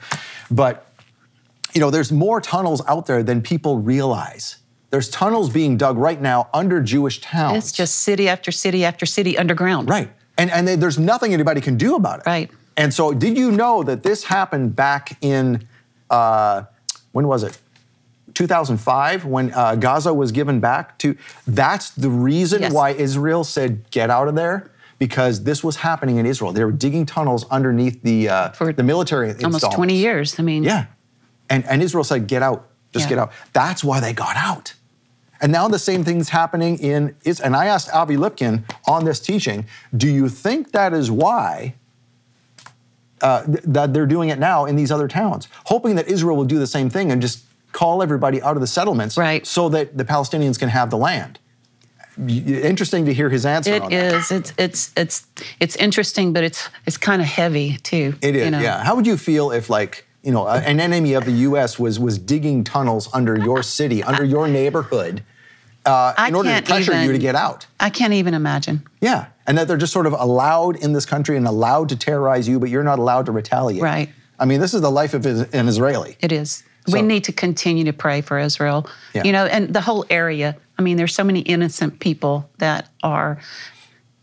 but 0.50 0.86
you 1.74 1.80
know, 1.80 1.90
there's 1.90 2.10
more 2.10 2.40
tunnels 2.40 2.82
out 2.88 3.06
there 3.06 3.22
than 3.22 3.42
people 3.42 3.78
realize. 3.78 4.56
There's 4.90 5.08
tunnels 5.08 5.50
being 5.50 5.76
dug 5.76 5.96
right 5.98 6.20
now 6.20 6.48
under 6.52 6.80
Jewish 6.82 7.20
towns. 7.20 7.56
It's 7.58 7.72
just 7.72 8.00
city 8.00 8.28
after 8.28 8.50
city 8.50 8.84
after 8.84 9.06
city 9.06 9.38
underground. 9.38 9.88
right, 9.88 10.10
and 10.36 10.50
and 10.50 10.66
they- 10.66 10.76
there's 10.76 10.98
nothing 10.98 11.32
anybody 11.32 11.60
can 11.60 11.76
do 11.76 11.94
about 11.96 12.20
it. 12.20 12.26
Right. 12.26 12.50
And 12.76 12.92
so, 12.94 13.12
did 13.12 13.36
you 13.36 13.50
know 13.52 13.82
that 13.82 14.02
this 14.02 14.24
happened 14.24 14.74
back 14.74 15.16
in 15.20 15.66
uh, 16.08 16.62
when 17.12 17.26
was 17.28 17.42
it? 17.44 17.58
2005, 18.34 19.24
when 19.24 19.52
uh, 19.54 19.74
Gaza 19.74 20.14
was 20.14 20.32
given 20.32 20.60
back 20.60 20.96
to. 20.98 21.16
That's 21.46 21.90
the 21.90 22.08
reason 22.08 22.62
Yes. 22.62 22.72
why 22.72 22.90
Israel 22.90 23.44
said, 23.44 23.90
"Get 23.90 24.08
out 24.10 24.28
of 24.28 24.34
there." 24.34 24.70
Because 24.98 25.44
this 25.44 25.64
was 25.64 25.76
happening 25.76 26.16
in 26.18 26.26
Israel, 26.26 26.52
they 26.52 26.62
were 26.64 26.70
digging 26.72 27.06
tunnels 27.06 27.46
underneath 27.50 28.02
the 28.02 28.28
uh, 28.28 28.50
For 28.50 28.70
the 28.72 28.82
military 28.82 29.32
Almost 29.42 29.72
20 29.72 29.94
years. 29.96 30.38
I 30.38 30.42
mean, 30.42 30.62
Yeah. 30.62 30.86
And, 31.48 31.64
and 31.64 31.82
Israel 31.82 32.04
said, 32.04 32.26
get 32.26 32.42
out, 32.42 32.68
just 32.92 33.04
Yeah. 33.06 33.08
get 33.08 33.18
out. 33.18 33.32
That's 33.54 33.82
why 33.82 34.00
they 34.00 34.12
got 34.12 34.36
out. 34.36 34.74
And 35.42 35.50
now 35.52 35.68
the 35.68 35.78
same 35.78 36.04
thing's 36.04 36.28
happening 36.28 36.78
in 36.78 37.14
Is 37.24 37.40
And 37.40 37.56
I 37.56 37.66
asked 37.66 37.90
Avi 37.94 38.16
Lipkin 38.16 38.62
on 38.86 39.04
this 39.04 39.20
teaching, 39.20 39.66
do 39.96 40.08
you 40.08 40.28
think 40.28 40.72
that 40.72 40.92
is 40.92 41.10
why 41.10 41.74
uh, 43.22 43.44
th- 43.44 43.60
that 43.64 43.92
they're 43.92 44.06
doing 44.06 44.28
it 44.30 44.38
now 44.38 44.64
in 44.66 44.76
these 44.76 44.90
other 44.90 45.08
towns, 45.08 45.48
hoping 45.66 45.94
that 45.96 46.08
Israel 46.08 46.36
will 46.36 46.44
do 46.44 46.58
the 46.58 46.66
same 46.66 46.88
thing 46.90 47.10
and 47.12 47.20
just 47.20 47.44
call 47.72 48.02
everybody 48.02 48.40
out 48.42 48.56
of 48.56 48.60
the 48.60 48.66
settlements 48.66 49.16
Right. 49.16 49.46
so 49.46 49.68
that 49.70 49.96
the 49.96 50.04
Palestinians 50.04 50.58
can 50.58 50.68
have 50.70 50.90
the 50.90 50.96
land? 50.96 51.38
Interesting 52.28 53.06
to 53.06 53.14
hear 53.14 53.30
his 53.30 53.46
answer 53.46 53.74
It 53.74 53.82
on 53.82 53.90
that. 53.90 54.14
is. 54.14 54.30
It's 54.30 54.52
it's 54.58 54.92
it's 54.96 55.26
it's 55.58 55.76
interesting, 55.76 56.32
but 56.34 56.44
it's 56.44 56.68
it's 56.86 56.98
kind 56.98 57.22
of 57.22 57.28
heavy 57.28 57.78
too. 57.78 58.14
It 58.20 58.36
is, 58.36 58.44
you 58.44 58.50
know? 58.50 58.58
yeah. 58.60 58.82
How 58.84 58.94
would 58.96 59.06
you 59.06 59.16
feel 59.16 59.52
if, 59.52 59.70
like, 59.70 60.04
you 60.22 60.30
know, 60.32 60.46
an 60.46 60.80
enemy 60.80 61.14
of 61.14 61.24
the 61.24 61.32
U.S. 61.48 61.78
was 61.78 61.98
was 61.98 62.18
digging 62.18 62.62
tunnels 62.64 63.08
under 63.14 63.38
your 63.38 63.62
city, 63.62 64.02
under 64.02 64.24
your 64.24 64.48
neighborhood, 64.48 65.22
uh, 65.86 66.14
in 66.28 66.34
order 66.34 66.48
to 66.48 66.54
can't 66.54 66.66
pressure 66.66 67.02
you 67.02 67.12
to 67.12 67.18
get 67.18 67.34
out? 67.34 67.66
I 67.78 67.90
can't 67.90 68.12
even 68.12 68.34
imagine. 68.34 68.86
Yeah, 69.00 69.26
and 69.46 69.56
that 69.58 69.68
they're 69.68 69.76
just 69.76 69.92
sort 69.92 70.06
of 70.06 70.12
allowed 70.12 70.76
in 70.76 70.92
this 70.92 71.06
country 71.06 71.36
and 71.36 71.46
allowed 71.46 71.88
to 71.90 71.96
terrorize 71.96 72.48
you, 72.48 72.58
but 72.58 72.70
you're 72.70 72.84
not 72.84 72.98
allowed 72.98 73.26
to 73.26 73.32
retaliate. 73.32 73.82
Right. 73.82 74.10
I 74.38 74.44
mean, 74.46 74.60
this 74.60 74.74
is 74.74 74.80
the 74.80 74.90
life 74.90 75.14
of 75.14 75.26
an 75.26 75.68
Israeli. 75.68 76.16
It 76.20 76.32
is. 76.32 76.62
So- 76.86 76.94
we 76.94 77.02
need 77.02 77.24
to 77.24 77.32
continue 77.32 77.84
to 77.84 77.92
pray 77.92 78.20
for 78.22 78.38
Israel. 78.38 78.88
Yeah. 79.14 79.24
You 79.24 79.32
know, 79.32 79.44
and 79.44 79.72
the 79.72 79.80
whole 79.82 80.06
area. 80.08 80.56
I 80.78 80.82
mean, 80.82 80.96
there's 80.96 81.14
so 81.14 81.24
many 81.24 81.40
innocent 81.40 82.00
people 82.00 82.48
that 82.56 82.88
are 83.02 83.38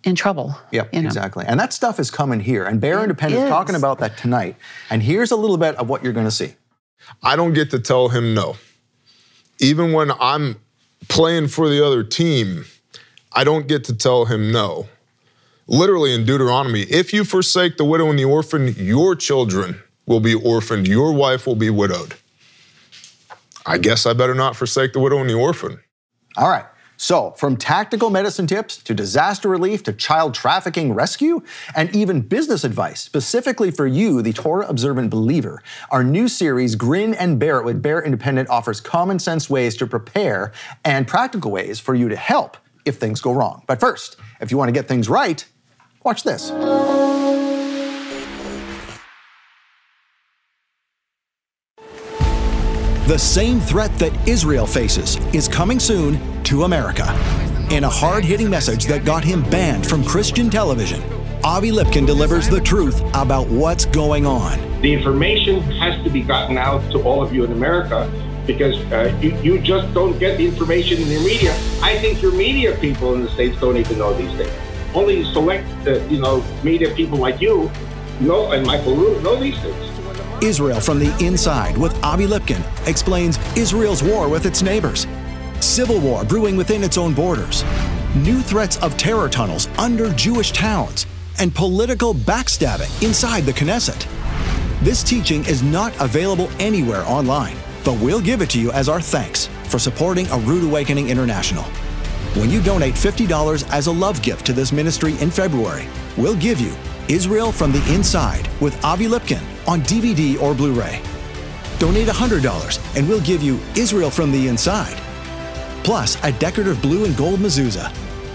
in 0.03 0.15
trouble. 0.15 0.57
Yep, 0.71 0.93
you 0.93 1.01
know. 1.01 1.05
exactly. 1.05 1.45
And 1.47 1.59
that 1.59 1.71
stuff 1.71 1.99
is 1.99 2.09
coming 2.09 2.39
here. 2.39 2.65
And 2.65 2.81
Bear 2.81 3.01
Independent 3.01 3.43
is. 3.43 3.49
talking 3.49 3.75
about 3.75 3.99
that 3.99 4.17
tonight. 4.17 4.55
And 4.89 5.03
here's 5.03 5.31
a 5.31 5.35
little 5.35 5.57
bit 5.57 5.75
of 5.75 5.87
what 5.87 6.03
you're 6.03 6.13
going 6.13 6.25
to 6.25 6.31
see. 6.31 6.55
I 7.21 7.35
don't 7.35 7.53
get 7.53 7.69
to 7.71 7.79
tell 7.79 8.09
him 8.09 8.33
no. 8.33 8.55
Even 9.59 9.91
when 9.93 10.11
I'm 10.19 10.57
playing 11.07 11.47
for 11.47 11.69
the 11.69 11.85
other 11.85 12.03
team, 12.03 12.65
I 13.33 13.43
don't 13.43 13.67
get 13.67 13.83
to 13.85 13.95
tell 13.95 14.25
him 14.25 14.51
no. 14.51 14.87
Literally 15.67 16.13
in 16.13 16.25
Deuteronomy, 16.25 16.83
if 16.83 17.13
you 17.13 17.23
forsake 17.23 17.77
the 17.77 17.85
widow 17.85 18.09
and 18.09 18.17
the 18.17 18.25
orphan, 18.25 18.73
your 18.77 19.15
children 19.15 19.81
will 20.05 20.21
be 20.21 20.33
orphaned, 20.33 20.87
your 20.87 21.11
wife 21.13 21.45
will 21.45 21.55
be 21.55 21.69
widowed. 21.69 22.15
I 23.65 23.77
guess 23.77 24.05
I 24.05 24.13
better 24.13 24.33
not 24.33 24.55
forsake 24.55 24.93
the 24.93 24.99
widow 24.99 25.19
and 25.19 25.29
the 25.29 25.33
orphan. 25.33 25.79
All 26.37 26.47
right. 26.47 26.65
So, 26.97 27.31
from 27.31 27.57
tactical 27.57 28.09
medicine 28.09 28.47
tips 28.47 28.77
to 28.77 28.95
disaster 28.95 29.47
relief 29.47 29.83
to 29.83 29.93
child 29.93 30.33
trafficking 30.33 30.93
rescue, 30.93 31.43
and 31.75 31.95
even 31.95 32.21
business 32.21 32.63
advice 32.63 33.01
specifically 33.01 33.69
for 33.69 33.85
you, 33.85 34.23
the 34.23 34.33
Torah 34.33 34.67
observant 34.67 35.11
believer, 35.11 35.61
our 35.91 36.03
new 36.03 36.27
series, 36.27 36.75
Grin 36.75 37.13
and 37.13 37.37
Bear 37.37 37.59
It 37.59 37.65
with 37.65 37.83
Bear 37.83 38.01
Independent, 38.03 38.49
offers 38.49 38.81
common 38.81 39.19
sense 39.19 39.47
ways 39.47 39.77
to 39.77 39.85
prepare 39.85 40.51
and 40.83 41.07
practical 41.07 41.51
ways 41.51 41.79
for 41.79 41.93
you 41.93 42.09
to 42.09 42.15
help 42.15 42.57
if 42.83 42.95
things 42.97 43.21
go 43.21 43.31
wrong. 43.31 43.63
But 43.67 43.79
first, 43.79 44.15
if 44.41 44.49
you 44.49 44.57
want 44.57 44.69
to 44.69 44.73
get 44.73 44.87
things 44.87 45.07
right, 45.07 45.45
watch 46.03 46.23
this. 46.23 46.51
The 53.07 53.17
same 53.17 53.61
threat 53.61 53.97
that 53.99 54.27
Israel 54.27 54.67
faces 54.67 55.15
is 55.33 55.47
coming 55.47 55.79
soon 55.79 56.43
to 56.43 56.63
America. 56.63 57.05
In 57.71 57.85
a 57.85 57.89
hard 57.89 58.25
hitting 58.25 58.49
message 58.49 58.83
that 58.87 59.05
got 59.05 59.23
him 59.23 59.49
banned 59.49 59.87
from 59.87 60.03
Christian 60.03 60.49
television, 60.49 61.01
Avi 61.41 61.71
Lipkin 61.71 62.05
delivers 62.05 62.49
the 62.49 62.59
truth 62.59 62.99
about 63.13 63.47
what's 63.47 63.85
going 63.85 64.25
on. 64.25 64.59
The 64.81 64.93
information 64.93 65.61
has 65.79 66.03
to 66.03 66.09
be 66.09 66.21
gotten 66.21 66.57
out 66.57 66.81
to 66.91 67.01
all 67.03 67.23
of 67.23 67.33
you 67.33 67.45
in 67.45 67.53
America 67.53 68.11
because 68.45 68.75
uh, 68.91 69.17
you, 69.21 69.37
you 69.37 69.61
just 69.61 69.93
don't 69.93 70.19
get 70.19 70.37
the 70.37 70.45
information 70.45 71.01
in 71.01 71.07
your 71.07 71.23
media. 71.23 71.53
I 71.81 71.97
think 71.99 72.21
your 72.21 72.33
media 72.33 72.75
people 72.75 73.13
in 73.13 73.23
the 73.23 73.29
States 73.29 73.57
don't 73.61 73.77
even 73.77 73.99
know 73.99 74.13
these 74.15 74.35
things. 74.35 74.51
Only 74.93 75.23
select, 75.31 75.65
uh, 75.87 76.03
you 76.07 76.19
know, 76.19 76.43
media 76.61 76.93
people 76.93 77.19
like 77.19 77.39
you 77.39 77.71
know, 78.19 78.51
and 78.51 78.67
Michael 78.67 78.97
know 79.21 79.37
these 79.37 79.57
things. 79.59 79.96
Israel 80.41 80.79
from 80.79 80.99
the 80.99 81.15
Inside 81.23 81.77
with 81.77 81.93
Avi 82.03 82.27
Lipkin 82.27 82.61
explains 82.87 83.39
Israel's 83.57 84.03
war 84.03 84.29
with 84.29 84.45
its 84.45 84.61
neighbors, 84.61 85.07
civil 85.59 85.99
war 85.99 86.23
brewing 86.23 86.55
within 86.55 86.83
its 86.83 86.97
own 86.97 87.13
borders, 87.13 87.63
new 88.15 88.41
threats 88.41 88.77
of 88.77 88.97
terror 88.97 89.29
tunnels 89.29 89.67
under 89.77 90.11
Jewish 90.13 90.51
towns, 90.51 91.05
and 91.39 91.53
political 91.53 92.13
backstabbing 92.13 93.03
inside 93.03 93.45
the 93.45 93.53
Knesset. 93.53 94.07
This 94.81 95.03
teaching 95.03 95.43
is 95.45 95.63
not 95.63 95.93
available 95.99 96.49
anywhere 96.59 97.03
online, 97.05 97.55
but 97.83 97.93
we'll 97.99 98.21
give 98.21 98.41
it 98.41 98.49
to 98.51 98.59
you 98.59 98.71
as 98.71 98.89
our 98.89 99.01
thanks 99.01 99.47
for 99.65 99.79
supporting 99.79 100.27
A 100.27 100.37
Rood 100.39 100.63
Awakening 100.63 101.09
International. 101.09 101.63
When 102.35 102.51
you 102.51 102.61
donate 102.61 102.93
$50 102.93 103.67
as 103.71 103.87
a 103.87 103.91
love 103.91 104.21
gift 104.21 104.45
to 104.45 104.53
this 104.53 104.71
ministry 104.71 105.15
in 105.19 105.31
February, 105.31 105.87
we'll 106.15 106.35
give 106.35 106.59
you 106.59 106.75
Israel 107.07 107.51
from 107.51 107.71
the 107.71 107.93
Inside 107.93 108.47
with 108.61 108.83
Avi 108.85 109.07
Lipkin 109.07 109.41
on 109.67 109.81
DVD 109.81 110.41
or 110.41 110.53
Blu 110.53 110.73
ray. 110.73 111.01
Donate 111.77 112.07
$100 112.07 112.97
and 112.97 113.07
we'll 113.07 113.21
give 113.21 113.43
you 113.43 113.59
Israel 113.75 114.09
from 114.09 114.31
the 114.31 114.47
Inside, 114.47 114.97
plus 115.83 116.17
a 116.23 116.31
decorative 116.31 116.81
blue 116.81 117.05
and 117.05 117.15
gold 117.15 117.39
mezuzah 117.39 117.91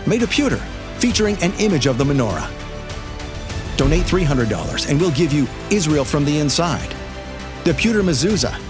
made 0.07 0.23
of 0.23 0.31
pewter 0.31 0.61
featuring 0.99 1.37
an 1.43 1.53
image 1.55 1.87
of 1.87 1.99
the 1.99 2.05
menorah. 2.05 2.49
Donate 3.77 4.05
$300 4.05 4.91
and 4.91 5.01
we'll 5.01 5.11
give 5.11 5.33
you 5.33 5.49
Israel 5.71 6.05
from 6.05 6.25
the 6.25 6.39
Inside, 6.39 6.95
the 7.65 7.75
pewter 7.75 8.03
mezuzah, 8.03 8.61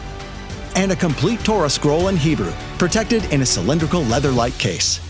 and 0.74 0.92
a 0.92 0.96
complete 0.96 1.40
Torah 1.40 1.68
scroll 1.68 2.08
in 2.08 2.16
Hebrew 2.16 2.52
protected 2.78 3.24
in 3.32 3.42
a 3.42 3.46
cylindrical 3.46 4.02
leather 4.04 4.30
like 4.30 4.56
case. 4.58 5.00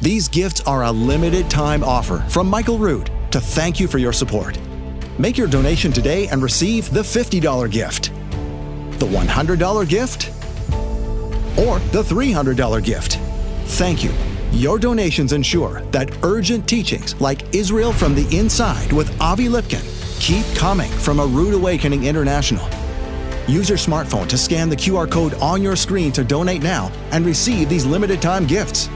These 0.00 0.28
gifts 0.28 0.60
are 0.62 0.84
a 0.84 0.92
limited 0.92 1.50
time 1.50 1.84
offer 1.84 2.20
from 2.28 2.48
Michael 2.48 2.78
Rood 2.78 3.10
to 3.30 3.40
thank 3.40 3.78
you 3.80 3.86
for 3.86 3.98
your 3.98 4.12
support. 4.12 4.58
Make 5.18 5.38
your 5.38 5.46
donation 5.46 5.92
today 5.92 6.26
and 6.28 6.42
receive 6.42 6.90
the 6.92 7.00
$50 7.00 7.70
gift, 7.70 8.12
the 8.98 9.06
$100 9.06 9.88
gift, 9.88 10.30
or 11.56 11.78
the 11.92 12.02
$300 12.02 12.82
gift. 12.82 13.20
Thank 13.78 14.02
you. 14.02 14.12
Your 14.50 14.78
donations 14.78 15.32
ensure 15.32 15.82
that 15.92 16.10
urgent 16.24 16.68
teachings 16.68 17.20
like 17.20 17.54
Israel 17.54 17.92
from 17.92 18.14
the 18.16 18.26
Inside 18.36 18.92
with 18.92 19.20
Avi 19.20 19.46
Lipkin 19.46 19.84
keep 20.20 20.46
coming 20.56 20.90
from 20.90 21.20
A 21.20 21.26
Rood 21.26 21.54
Awakening 21.54 22.04
International. 22.04 22.68
Use 23.46 23.68
your 23.68 23.78
smartphone 23.78 24.26
to 24.28 24.38
scan 24.38 24.68
the 24.68 24.76
QR 24.76 25.08
code 25.08 25.34
on 25.34 25.62
your 25.62 25.76
screen 25.76 26.10
to 26.12 26.24
donate 26.24 26.62
now 26.62 26.90
and 27.12 27.24
receive 27.24 27.68
these 27.68 27.86
limited 27.86 28.20
time 28.20 28.46
gifts. 28.46 28.88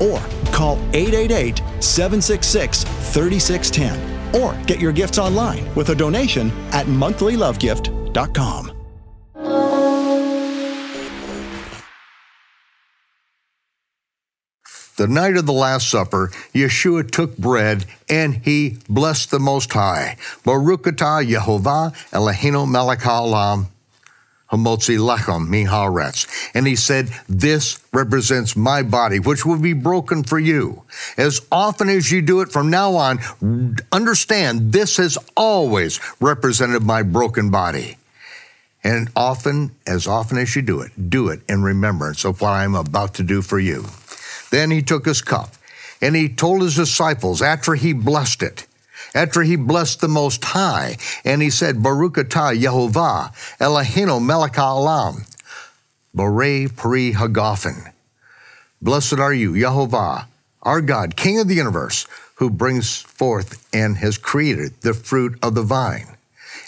Or 0.00 0.20
call 0.52 0.78
888 0.94 1.58
766 1.82 2.84
3610 2.84 4.17
or 4.34 4.54
get 4.66 4.80
your 4.80 4.92
gifts 4.92 5.18
online 5.18 5.72
with 5.74 5.90
a 5.90 5.94
donation 5.94 6.50
at 6.72 6.86
monthlylovegift.com. 6.86 8.72
The 14.98 15.06
night 15.06 15.36
of 15.36 15.46
the 15.46 15.52
Last 15.52 15.88
Supper, 15.88 16.32
Yeshua 16.52 17.08
took 17.08 17.38
bread 17.38 17.86
and 18.08 18.34
he 18.44 18.78
blessed 18.88 19.30
the 19.30 19.38
Most 19.38 19.72
High. 19.72 20.16
Baruch 20.42 20.82
atah 20.82 21.24
Yehovah 21.24 21.94
Eloheinu 22.10 22.68
melech 22.68 23.02
hamotzi 24.50 24.98
lechem 24.98 25.48
miharetz. 25.48 26.26
And 26.54 26.66
he 26.66 26.76
said, 26.76 27.10
this 27.28 27.80
represents 27.92 28.56
my 28.56 28.82
body, 28.82 29.18
which 29.18 29.44
will 29.44 29.58
be 29.58 29.72
broken 29.72 30.24
for 30.24 30.38
you. 30.38 30.82
As 31.16 31.40
often 31.52 31.88
as 31.88 32.10
you 32.10 32.22
do 32.22 32.40
it 32.40 32.50
from 32.50 32.70
now 32.70 32.94
on, 32.94 33.20
understand 33.92 34.72
this 34.72 34.96
has 34.96 35.18
always 35.36 36.00
represented 36.20 36.82
my 36.82 37.02
broken 37.02 37.50
body. 37.50 37.96
And 38.84 39.10
often, 39.16 39.72
as 39.86 40.06
often 40.06 40.38
as 40.38 40.54
you 40.54 40.62
do 40.62 40.80
it, 40.80 41.10
do 41.10 41.28
it 41.28 41.40
in 41.48 41.62
remembrance 41.62 42.24
of 42.24 42.40
what 42.40 42.52
I'm 42.52 42.74
about 42.74 43.14
to 43.14 43.22
do 43.22 43.42
for 43.42 43.58
you. 43.58 43.86
Then 44.50 44.70
he 44.70 44.82
took 44.82 45.04
his 45.04 45.20
cup 45.20 45.50
and 46.00 46.14
he 46.14 46.28
told 46.28 46.62
his 46.62 46.76
disciples 46.76 47.42
after 47.42 47.74
he 47.74 47.92
blessed 47.92 48.42
it, 48.42 48.66
after 49.14 49.42
he 49.42 49.56
blessed 49.56 50.00
the 50.00 50.08
Most 50.08 50.44
High, 50.44 50.96
and 51.24 51.42
he 51.42 51.50
said, 51.50 51.82
Baruch 51.82 52.14
atah 52.14 52.58
Yehovah 52.58 53.34
Eloheinu 53.58 54.24
melech 54.24 54.52
haolam, 54.52 55.28
Borei 56.16 56.74
Pri 56.74 57.12
Hagafen. 57.12 57.92
Blessed 58.80 59.18
are 59.18 59.34
you, 59.34 59.52
Yehovah, 59.52 60.26
our 60.62 60.80
God, 60.80 61.16
King 61.16 61.40
of 61.40 61.48
the 61.48 61.54
universe, 61.54 62.06
who 62.36 62.50
brings 62.50 63.00
forth 63.00 63.66
and 63.74 63.96
has 63.98 64.18
created 64.18 64.80
the 64.82 64.94
fruit 64.94 65.38
of 65.42 65.54
the 65.54 65.62
vine. 65.62 66.16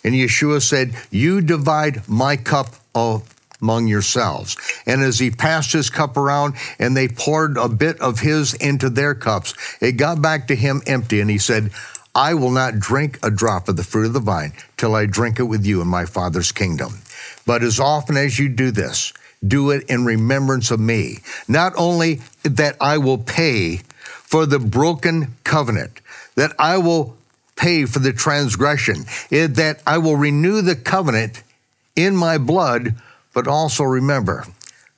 And 0.03 0.15
Yeshua 0.15 0.63
said, 0.63 0.95
You 1.11 1.41
divide 1.41 2.09
my 2.09 2.37
cup 2.37 2.75
of 2.95 3.35
among 3.61 3.87
yourselves. 3.87 4.57
And 4.87 5.03
as 5.03 5.19
he 5.19 5.31
passed 5.31 5.73
his 5.73 5.91
cup 5.91 6.17
around 6.17 6.55
and 6.79 6.97
they 6.97 7.09
poured 7.09 7.57
a 7.57 7.69
bit 7.69 8.01
of 8.01 8.21
his 8.21 8.55
into 8.55 8.89
their 8.89 9.15
cups, 9.15 9.55
it 9.81 9.93
got 9.93 10.23
back 10.23 10.49
to 10.49 10.57
him 10.57 10.83
empty. 10.87 11.21
And 11.21 11.31
he 11.31 11.39
said, 11.39 11.71
I 12.15 12.35
will 12.35 12.51
not 12.51 12.79
drink 12.79 13.19
a 13.23 13.31
drop 13.31 13.69
of 13.69 13.77
the 13.77 13.85
fruit 13.85 14.07
of 14.07 14.13
the 14.13 14.21
vine 14.21 14.53
till 14.77 14.95
I 14.95 15.07
drink 15.07 15.39
it 15.39 15.45
with 15.45 15.65
you 15.65 15.81
in 15.81 15.89
my 15.89 16.05
Father's 16.05 16.53
kingdom. 16.53 17.03
But 17.47 17.63
as 17.63 17.79
often 17.79 18.17
as 18.17 18.39
you 18.39 18.49
do 18.49 18.71
this, 18.71 19.13
do 19.47 19.71
it 19.71 19.89
in 19.89 20.05
remembrance 20.05 20.71
of 20.71 20.81
me. 20.81 21.19
Not 21.49 21.73
only 21.77 22.21
that 22.43 22.77
I 22.81 22.99
will 22.99 23.19
pay 23.19 23.79
for 24.03 24.47
the 24.47 24.59
broken 24.59 25.37
covenant, 25.45 26.01
that 26.35 26.53
I 26.59 26.79
will 26.79 27.17
pay 27.57 27.85
for 27.85 27.99
the 27.99 28.13
transgression, 28.13 29.05
eh, 29.31 29.47
that 29.47 29.83
I 29.87 29.99
will 29.99 30.17
renew 30.17 30.63
the 30.63 30.77
covenant 30.77 31.43
in 31.97 32.17
my 32.17 32.39
blood 32.39 32.95
but 33.33 33.47
also 33.47 33.85
remember 33.85 34.45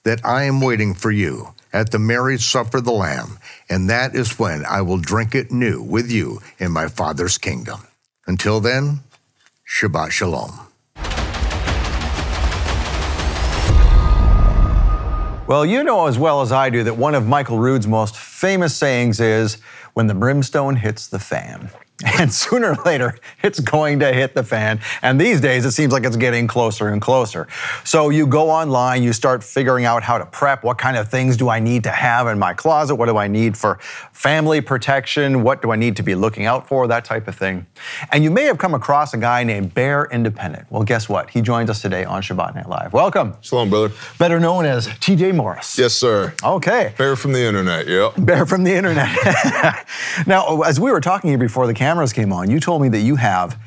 that 0.04 0.24
I 0.24 0.44
am 0.44 0.60
waiting 0.60 0.94
for 0.94 1.10
you 1.10 1.54
at 1.72 1.90
the 1.90 1.98
marriage 1.98 2.44
supper 2.44 2.78
of 2.78 2.84
the 2.84 2.92
Lamb, 2.92 3.38
and 3.72 3.88
that 3.88 4.14
is 4.14 4.38
when 4.38 4.66
I 4.66 4.82
will 4.82 4.98
drink 4.98 5.34
it 5.34 5.50
new 5.50 5.80
with 5.80 6.10
you 6.10 6.42
in 6.58 6.72
my 6.72 6.88
Father's 6.88 7.38
kingdom. 7.38 7.80
Until 8.26 8.60
then, 8.60 9.00
Shabbat 9.66 10.10
Shalom. 10.10 10.52
Well, 15.46 15.64
you 15.64 15.82
know 15.84 16.06
as 16.06 16.18
well 16.18 16.42
as 16.42 16.52
I 16.52 16.68
do 16.68 16.84
that 16.84 16.98
one 16.98 17.14
of 17.14 17.26
Michael 17.26 17.58
Rood's 17.58 17.86
most 17.86 18.14
famous 18.14 18.76
sayings 18.76 19.20
is 19.20 19.56
when 19.94 20.06
the 20.06 20.14
brimstone 20.14 20.76
hits 20.76 21.06
the 21.06 21.18
fan. 21.18 21.70
And 22.18 22.32
sooner 22.32 22.72
or 22.72 22.82
later, 22.84 23.18
it's 23.42 23.60
going 23.60 24.00
to 24.00 24.12
hit 24.12 24.34
the 24.34 24.42
fan. 24.42 24.80
And 25.02 25.20
these 25.20 25.40
days, 25.40 25.64
it 25.64 25.72
seems 25.72 25.92
like 25.92 26.04
it's 26.04 26.16
getting 26.16 26.46
closer 26.46 26.88
and 26.88 27.00
closer. 27.00 27.48
So 27.84 28.10
you 28.10 28.26
go 28.26 28.50
online, 28.50 29.02
you 29.02 29.12
start 29.12 29.42
figuring 29.42 29.84
out 29.84 30.02
how 30.02 30.18
to 30.18 30.26
prep. 30.26 30.64
What 30.64 30.78
kind 30.78 30.96
of 30.96 31.08
things 31.08 31.36
do 31.36 31.48
I 31.48 31.58
need 31.60 31.84
to 31.84 31.90
have 31.90 32.26
in 32.26 32.38
my 32.38 32.54
closet? 32.54 32.96
What 32.96 33.06
do 33.06 33.16
I 33.16 33.28
need 33.28 33.56
for 33.56 33.78
family 34.12 34.60
protection? 34.60 35.42
What 35.42 35.62
do 35.62 35.70
I 35.70 35.76
need 35.76 35.96
to 35.96 36.02
be 36.02 36.14
looking 36.14 36.44
out 36.44 36.66
for? 36.68 36.86
That 36.86 37.04
type 37.04 37.28
of 37.28 37.36
thing. 37.36 37.66
And 38.10 38.22
you 38.24 38.30
may 38.30 38.44
have 38.44 38.58
come 38.58 38.74
across 38.74 39.14
a 39.14 39.18
guy 39.18 39.44
named 39.44 39.74
Bear 39.74 40.08
Independent. 40.10 40.66
Well, 40.70 40.82
guess 40.82 41.08
what? 41.08 41.30
He 41.30 41.40
joins 41.40 41.70
us 41.70 41.80
today 41.82 42.04
on 42.04 42.22
Shabbat 42.22 42.54
Night 42.54 42.68
Live. 42.68 42.92
Welcome. 42.92 43.36
Shalom, 43.40 43.70
brother. 43.70 43.94
Better 44.18 44.40
known 44.40 44.64
as 44.64 44.88
TJ 44.88 45.34
Morris. 45.34 45.78
Yes, 45.78 45.94
sir. 45.94 46.34
Okay. 46.42 46.94
Bear 46.98 47.16
from 47.16 47.32
the 47.32 47.40
internet, 47.40 47.86
yep. 47.88 48.14
Bear 48.18 48.46
from 48.46 48.64
the 48.64 48.74
internet. 48.74 49.08
now, 50.26 50.62
as 50.62 50.78
we 50.78 50.90
were 50.90 51.00
talking 51.00 51.30
here 51.30 51.38
before 51.38 51.66
the 51.66 51.74
cameras 51.82 52.12
came 52.12 52.32
on, 52.32 52.48
you 52.48 52.60
told 52.60 52.80
me 52.80 52.88
that 52.90 53.00
you 53.00 53.16
have 53.16 53.58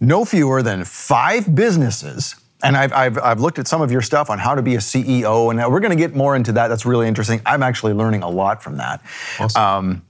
no 0.00 0.24
fewer 0.24 0.60
than 0.60 0.84
five 0.84 1.54
businesses. 1.54 2.34
And 2.64 2.76
I've, 2.76 2.92
I've, 2.92 3.18
I've 3.18 3.40
looked 3.40 3.60
at 3.60 3.68
some 3.68 3.80
of 3.80 3.92
your 3.92 4.02
stuff 4.02 4.28
on 4.28 4.38
how 4.38 4.56
to 4.56 4.62
be 4.62 4.74
a 4.74 4.78
CEO, 4.78 5.50
and 5.50 5.72
we're 5.72 5.78
going 5.80 5.96
to 5.96 6.02
get 6.04 6.16
more 6.16 6.34
into 6.34 6.50
that. 6.52 6.66
That's 6.68 6.84
really 6.84 7.06
interesting. 7.06 7.40
I'm 7.46 7.62
actually 7.62 7.92
learning 7.92 8.22
a 8.24 8.28
lot 8.28 8.60
from 8.60 8.78
that. 8.78 9.02
Awesome. 9.38 9.62
Um, 9.62 10.02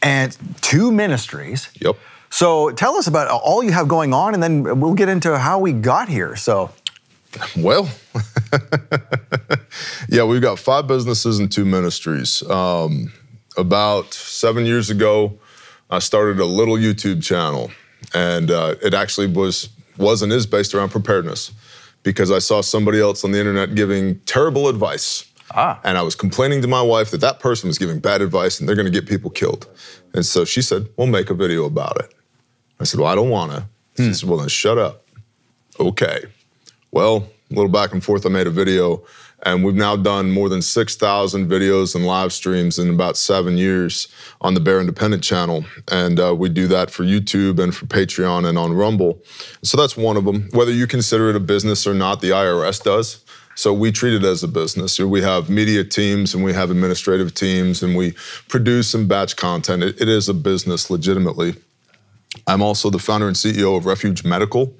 and 0.00 0.36
two 0.60 0.92
ministries. 0.92 1.68
Yep. 1.80 1.96
So 2.30 2.70
tell 2.70 2.94
us 2.96 3.08
about 3.08 3.28
all 3.28 3.64
you 3.64 3.72
have 3.72 3.88
going 3.88 4.14
on, 4.14 4.34
and 4.34 4.42
then 4.42 4.80
we'll 4.80 4.94
get 4.94 5.08
into 5.08 5.36
how 5.36 5.58
we 5.58 5.72
got 5.72 6.08
here. 6.08 6.36
So, 6.36 6.70
Well, 7.56 7.88
yeah, 10.08 10.24
we've 10.24 10.42
got 10.42 10.58
five 10.58 10.86
businesses 10.86 11.40
and 11.40 11.50
two 11.50 11.64
ministries. 11.64 12.42
Um, 12.48 13.12
about 13.56 14.14
seven 14.14 14.66
years 14.66 14.88
ago, 14.90 15.38
I 15.92 16.00
started 16.00 16.40
a 16.40 16.46
little 16.46 16.76
YouTube 16.76 17.22
channel, 17.22 17.70
and 18.14 18.50
uh, 18.50 18.74
it 18.82 18.94
actually 18.94 19.28
was 19.28 19.68
was 19.98 20.22
and 20.22 20.32
is 20.32 20.46
based 20.46 20.74
around 20.74 20.88
preparedness 20.88 21.52
because 22.02 22.32
I 22.32 22.38
saw 22.40 22.62
somebody 22.62 23.00
else 23.00 23.24
on 23.24 23.30
the 23.30 23.38
internet 23.38 23.74
giving 23.74 24.18
terrible 24.20 24.68
advice. 24.68 25.30
Ah. 25.54 25.78
And 25.84 25.98
I 25.98 26.02
was 26.02 26.14
complaining 26.14 26.62
to 26.62 26.68
my 26.68 26.80
wife 26.80 27.10
that 27.10 27.20
that 27.20 27.38
person 27.40 27.68
was 27.68 27.76
giving 27.76 28.00
bad 28.00 28.22
advice 28.22 28.58
and 28.58 28.66
they're 28.66 28.74
going 28.74 28.90
to 28.90 29.00
get 29.00 29.06
people 29.06 29.30
killed. 29.30 29.68
And 30.14 30.24
so 30.24 30.44
she 30.44 30.62
said, 30.62 30.88
"We'll 30.96 31.06
make 31.06 31.30
a 31.30 31.34
video 31.34 31.64
about 31.66 32.00
it." 32.00 32.12
I 32.82 32.84
said, 32.84 32.98
Well, 32.98 33.08
I 33.08 33.14
don't 33.14 33.30
want 33.30 33.52
to. 33.52 33.66
He 33.96 34.12
said, 34.12 34.28
Well, 34.28 34.38
then 34.38 34.48
shut 34.48 34.76
up. 34.76 35.06
Okay. 35.78 36.24
Well, 36.90 37.28
a 37.50 37.54
little 37.54 37.70
back 37.70 37.92
and 37.92 38.02
forth, 38.02 38.26
I 38.26 38.28
made 38.28 38.48
a 38.48 38.50
video, 38.50 39.04
and 39.44 39.64
we've 39.64 39.74
now 39.74 39.96
done 39.96 40.30
more 40.30 40.48
than 40.48 40.62
6,000 40.62 41.48
videos 41.48 41.94
and 41.94 42.06
live 42.06 42.32
streams 42.32 42.78
in 42.78 42.90
about 42.90 43.16
seven 43.16 43.56
years 43.56 44.08
on 44.40 44.54
the 44.54 44.60
Bear 44.60 44.80
Independent 44.80 45.24
channel. 45.24 45.64
And 45.90 46.20
uh, 46.20 46.34
we 46.34 46.48
do 46.48 46.68
that 46.68 46.90
for 46.90 47.02
YouTube 47.02 47.58
and 47.58 47.74
for 47.74 47.86
Patreon 47.86 48.48
and 48.48 48.56
on 48.56 48.72
Rumble. 48.72 49.20
So 49.62 49.76
that's 49.76 49.96
one 49.96 50.16
of 50.16 50.24
them. 50.24 50.48
Whether 50.52 50.72
you 50.72 50.86
consider 50.86 51.30
it 51.30 51.36
a 51.36 51.40
business 51.40 51.86
or 51.86 51.94
not, 51.94 52.20
the 52.20 52.30
IRS 52.30 52.82
does. 52.82 53.24
So 53.54 53.72
we 53.72 53.92
treat 53.92 54.14
it 54.14 54.24
as 54.24 54.42
a 54.42 54.48
business. 54.48 54.98
We 54.98 55.20
have 55.22 55.50
media 55.50 55.84
teams 55.84 56.34
and 56.34 56.42
we 56.42 56.52
have 56.54 56.70
administrative 56.70 57.34
teams 57.34 57.82
and 57.82 57.96
we 57.96 58.14
produce 58.48 58.94
and 58.94 59.08
batch 59.08 59.36
content. 59.36 59.82
it, 59.82 60.00
it 60.00 60.08
is 60.08 60.28
a 60.28 60.34
business 60.34 60.88
legitimately. 60.88 61.56
I'm 62.46 62.62
also 62.62 62.88
the 62.88 62.98
founder 62.98 63.26
and 63.26 63.36
CEO 63.36 63.76
of 63.76 63.84
Refuge 63.84 64.24
Medical. 64.24 64.74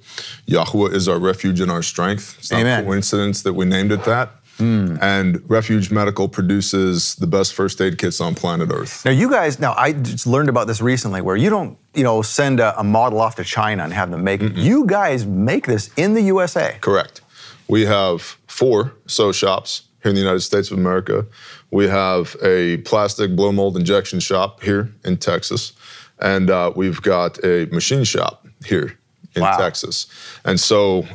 Yahuwah 0.46 0.94
is 0.94 1.06
our 1.06 1.18
refuge 1.18 1.60
and 1.60 1.70
our 1.70 1.82
strength. 1.82 2.36
It's 2.38 2.50
not 2.50 2.60
Amen. 2.60 2.82
a 2.82 2.86
coincidence 2.86 3.42
that 3.42 3.52
we 3.52 3.66
named 3.66 3.92
it 3.92 4.04
that. 4.04 4.32
And 4.58 5.42
Refuge 5.50 5.90
Medical 5.90 6.28
produces 6.28 7.16
the 7.16 7.26
best 7.26 7.52
first 7.54 7.80
aid 7.80 7.98
kits 7.98 8.20
on 8.20 8.34
planet 8.34 8.70
Earth. 8.72 9.04
Now, 9.04 9.10
you 9.10 9.28
guys, 9.28 9.58
now 9.58 9.74
I 9.76 9.92
just 9.92 10.26
learned 10.26 10.48
about 10.48 10.66
this 10.68 10.80
recently 10.80 11.20
where 11.20 11.36
you 11.36 11.50
don't, 11.50 11.76
you 11.94 12.04
know, 12.04 12.22
send 12.22 12.60
a, 12.60 12.78
a 12.78 12.84
model 12.84 13.20
off 13.20 13.34
to 13.36 13.44
China 13.44 13.82
and 13.82 13.92
have 13.92 14.10
them 14.10 14.22
make 14.22 14.40
it. 14.42 14.52
You 14.54 14.86
guys 14.86 15.26
make 15.26 15.66
this 15.66 15.90
in 15.96 16.14
the 16.14 16.22
USA. 16.22 16.76
Correct. 16.80 17.22
We 17.68 17.86
have 17.86 18.22
four 18.46 18.92
sew 19.06 19.32
shops 19.32 19.82
here 20.02 20.10
in 20.10 20.14
the 20.14 20.20
United 20.20 20.40
States 20.40 20.70
of 20.70 20.78
America. 20.78 21.26
We 21.70 21.88
have 21.88 22.36
a 22.42 22.76
plastic 22.78 23.34
blow 23.34 23.50
mold 23.52 23.76
injection 23.76 24.20
shop 24.20 24.62
here 24.62 24.92
in 25.04 25.16
Texas. 25.16 25.72
And 26.20 26.50
uh, 26.50 26.72
we've 26.76 27.02
got 27.02 27.42
a 27.44 27.66
machine 27.72 28.04
shop 28.04 28.46
here 28.64 28.96
in 29.34 29.42
Wow. 29.42 29.56
Texas. 29.56 30.06
And 30.44 30.60
so 30.60 31.06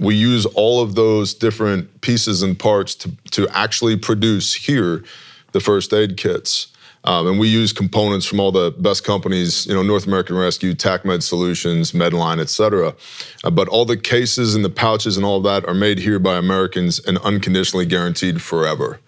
we 0.00 0.14
use 0.14 0.46
all 0.46 0.82
of 0.82 0.94
those 0.94 1.34
different 1.34 2.00
pieces 2.00 2.42
and 2.42 2.58
parts 2.58 2.94
to, 2.96 3.10
to 3.30 3.46
actually 3.50 3.96
produce 3.96 4.54
here 4.54 5.04
the 5.52 5.60
first 5.60 5.92
aid 5.92 6.16
kits. 6.16 6.68
Um, 7.04 7.26
and 7.28 7.38
we 7.38 7.48
use 7.48 7.72
components 7.72 8.26
from 8.26 8.40
all 8.40 8.52
the 8.52 8.72
best 8.78 9.04
companies, 9.04 9.66
you 9.66 9.74
know, 9.74 9.82
North 9.82 10.06
American 10.06 10.36
Rescue, 10.36 10.74
TacMed 10.74 11.22
Solutions, 11.22 11.92
Medline, 11.92 12.40
et 12.40 12.50
cetera. 12.50 12.94
Uh, 13.42 13.50
but 13.50 13.68
all 13.68 13.86
the 13.86 13.96
cases 13.96 14.54
and 14.54 14.64
the 14.64 14.70
pouches 14.70 15.16
and 15.16 15.24
all 15.24 15.38
of 15.38 15.44
that 15.44 15.66
are 15.66 15.74
made 15.74 15.98
here 15.98 16.18
by 16.18 16.36
Americans 16.36 16.98
and 17.06 17.16
unconditionally 17.18 17.86
guaranteed 17.86 18.42
forever. 18.42 19.00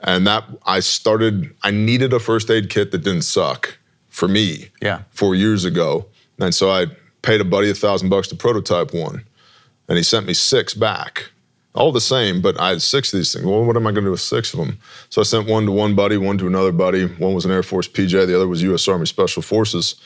And 0.00 0.26
that 0.26 0.44
I 0.66 0.80
started, 0.80 1.52
I 1.62 1.70
needed 1.72 2.12
a 2.12 2.20
first 2.20 2.50
aid 2.50 2.70
kit 2.70 2.90
that 2.92 2.98
didn't 2.98 3.22
suck 3.22 3.76
for 4.08 4.28
me 4.28 4.68
Yeah. 4.80 5.02
four 5.10 5.34
years 5.34 5.64
ago. 5.64 6.06
And 6.38 6.54
so 6.54 6.70
I 6.70 6.86
paid 7.22 7.40
a 7.40 7.44
buddy 7.44 7.70
a 7.70 7.74
thousand 7.74 8.08
bucks 8.08 8.28
to 8.28 8.36
prototype 8.36 8.92
one. 8.94 9.24
And 9.92 9.98
he 9.98 10.02
sent 10.02 10.24
me 10.24 10.32
six 10.32 10.72
back. 10.72 11.28
All 11.74 11.92
the 11.92 12.00
same, 12.00 12.40
but 12.40 12.58
I 12.58 12.70
had 12.70 12.80
six 12.80 13.12
of 13.12 13.18
these 13.18 13.34
things. 13.34 13.44
Well, 13.44 13.62
what 13.62 13.76
am 13.76 13.86
I 13.86 13.92
going 13.92 14.04
to 14.04 14.08
do 14.08 14.10
with 14.12 14.22
six 14.22 14.54
of 14.54 14.58
them? 14.58 14.78
So 15.10 15.20
I 15.20 15.24
sent 15.24 15.46
one 15.46 15.66
to 15.66 15.72
one 15.72 15.94
buddy, 15.94 16.16
one 16.16 16.38
to 16.38 16.46
another 16.46 16.72
buddy. 16.72 17.04
One 17.04 17.34
was 17.34 17.44
an 17.44 17.50
Air 17.50 17.62
Force 17.62 17.88
PJ, 17.88 18.26
the 18.26 18.34
other 18.34 18.48
was 18.48 18.62
U.S. 18.62 18.88
Army 18.88 19.04
Special 19.04 19.42
Forces. 19.42 19.96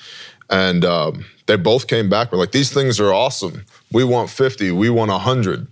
And 0.50 0.84
um, 0.84 1.24
they 1.46 1.54
both 1.54 1.86
came 1.86 2.08
back. 2.08 2.32
We're 2.32 2.38
like, 2.38 2.50
these 2.50 2.72
things 2.72 2.98
are 2.98 3.14
awesome. 3.14 3.64
We 3.92 4.02
want 4.02 4.28
50, 4.28 4.72
we 4.72 4.90
want 4.90 5.12
100. 5.12 5.68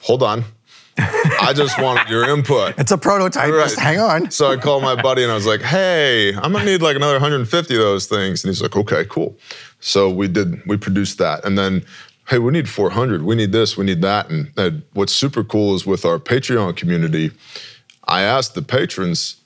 Hold 0.00 0.22
on. 0.22 0.44
I 0.98 1.52
just 1.54 1.78
wanted 1.78 2.08
your 2.08 2.30
input. 2.30 2.78
It's 2.78 2.92
a 2.92 2.98
prototype. 2.98 3.52
Right. 3.52 3.64
Just 3.64 3.78
hang 3.78 3.98
on. 3.98 4.30
So 4.30 4.50
I 4.50 4.56
called 4.56 4.82
my 4.82 5.00
buddy 5.00 5.22
and 5.22 5.30
I 5.30 5.34
was 5.34 5.46
like, 5.46 5.60
hey, 5.60 6.34
I'm 6.34 6.52
gonna 6.52 6.64
need 6.64 6.80
like 6.80 6.96
another 6.96 7.14
150 7.14 7.74
of 7.74 7.80
those 7.80 8.06
things. 8.06 8.42
And 8.42 8.48
he's 8.48 8.62
like, 8.62 8.74
okay, 8.74 9.04
cool. 9.04 9.36
So 9.80 10.08
we 10.10 10.28
did, 10.28 10.64
we 10.66 10.78
produced 10.78 11.18
that. 11.18 11.44
And 11.44 11.58
then, 11.58 11.84
hey, 12.30 12.38
we 12.38 12.52
need 12.52 12.68
400. 12.68 13.24
We 13.24 13.34
need 13.34 13.50
this, 13.50 13.76
we 13.76 13.84
need 13.84 14.02
that. 14.02 14.30
And 14.30 14.52
uh, 14.56 14.70
what's 14.92 15.12
super 15.12 15.42
cool 15.42 15.74
is 15.74 15.84
with 15.84 16.04
our 16.04 16.20
Patreon 16.20 16.76
community, 16.76 17.32
I 18.04 18.22
asked 18.22 18.54
the 18.54 18.62
patrons, 18.62 19.40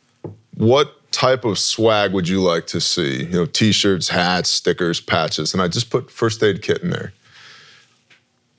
what 0.55 1.11
type 1.11 1.47
of 1.47 1.59
swag 1.59 2.13
would 2.13 2.29
you 2.29 2.43
like 2.43 2.67
to 2.69 2.83
see? 2.83 3.25
You 3.25 3.31
know, 3.31 3.47
t-shirts, 3.47 4.11
hats, 4.11 4.51
stickers, 4.51 5.01
patches. 5.01 5.55
And 5.55 5.63
I 5.63 5.69
just 5.69 5.89
put 5.89 6.11
first 6.11 6.43
aid 6.43 6.61
kit 6.61 6.83
in 6.83 6.91
there. 6.91 7.15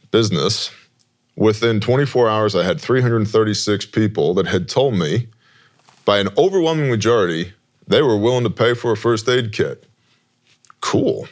Business. 0.09 0.71
Within 1.35 1.79
24 1.79 2.27
hours, 2.27 2.55
I 2.55 2.63
had 2.63 2.81
336 2.81 3.85
people 3.87 4.33
that 4.33 4.47
had 4.47 4.67
told 4.67 4.95
me, 4.95 5.27
by 6.03 6.17
an 6.17 6.29
overwhelming 6.35 6.89
majority, 6.89 7.53
they 7.87 8.01
were 8.01 8.17
willing 8.17 8.43
to 8.43 8.49
pay 8.49 8.73
for 8.73 8.91
a 8.91 8.97
first 8.97 9.29
aid 9.29 9.53
kit. 9.53 9.85
Cool. 10.81 11.27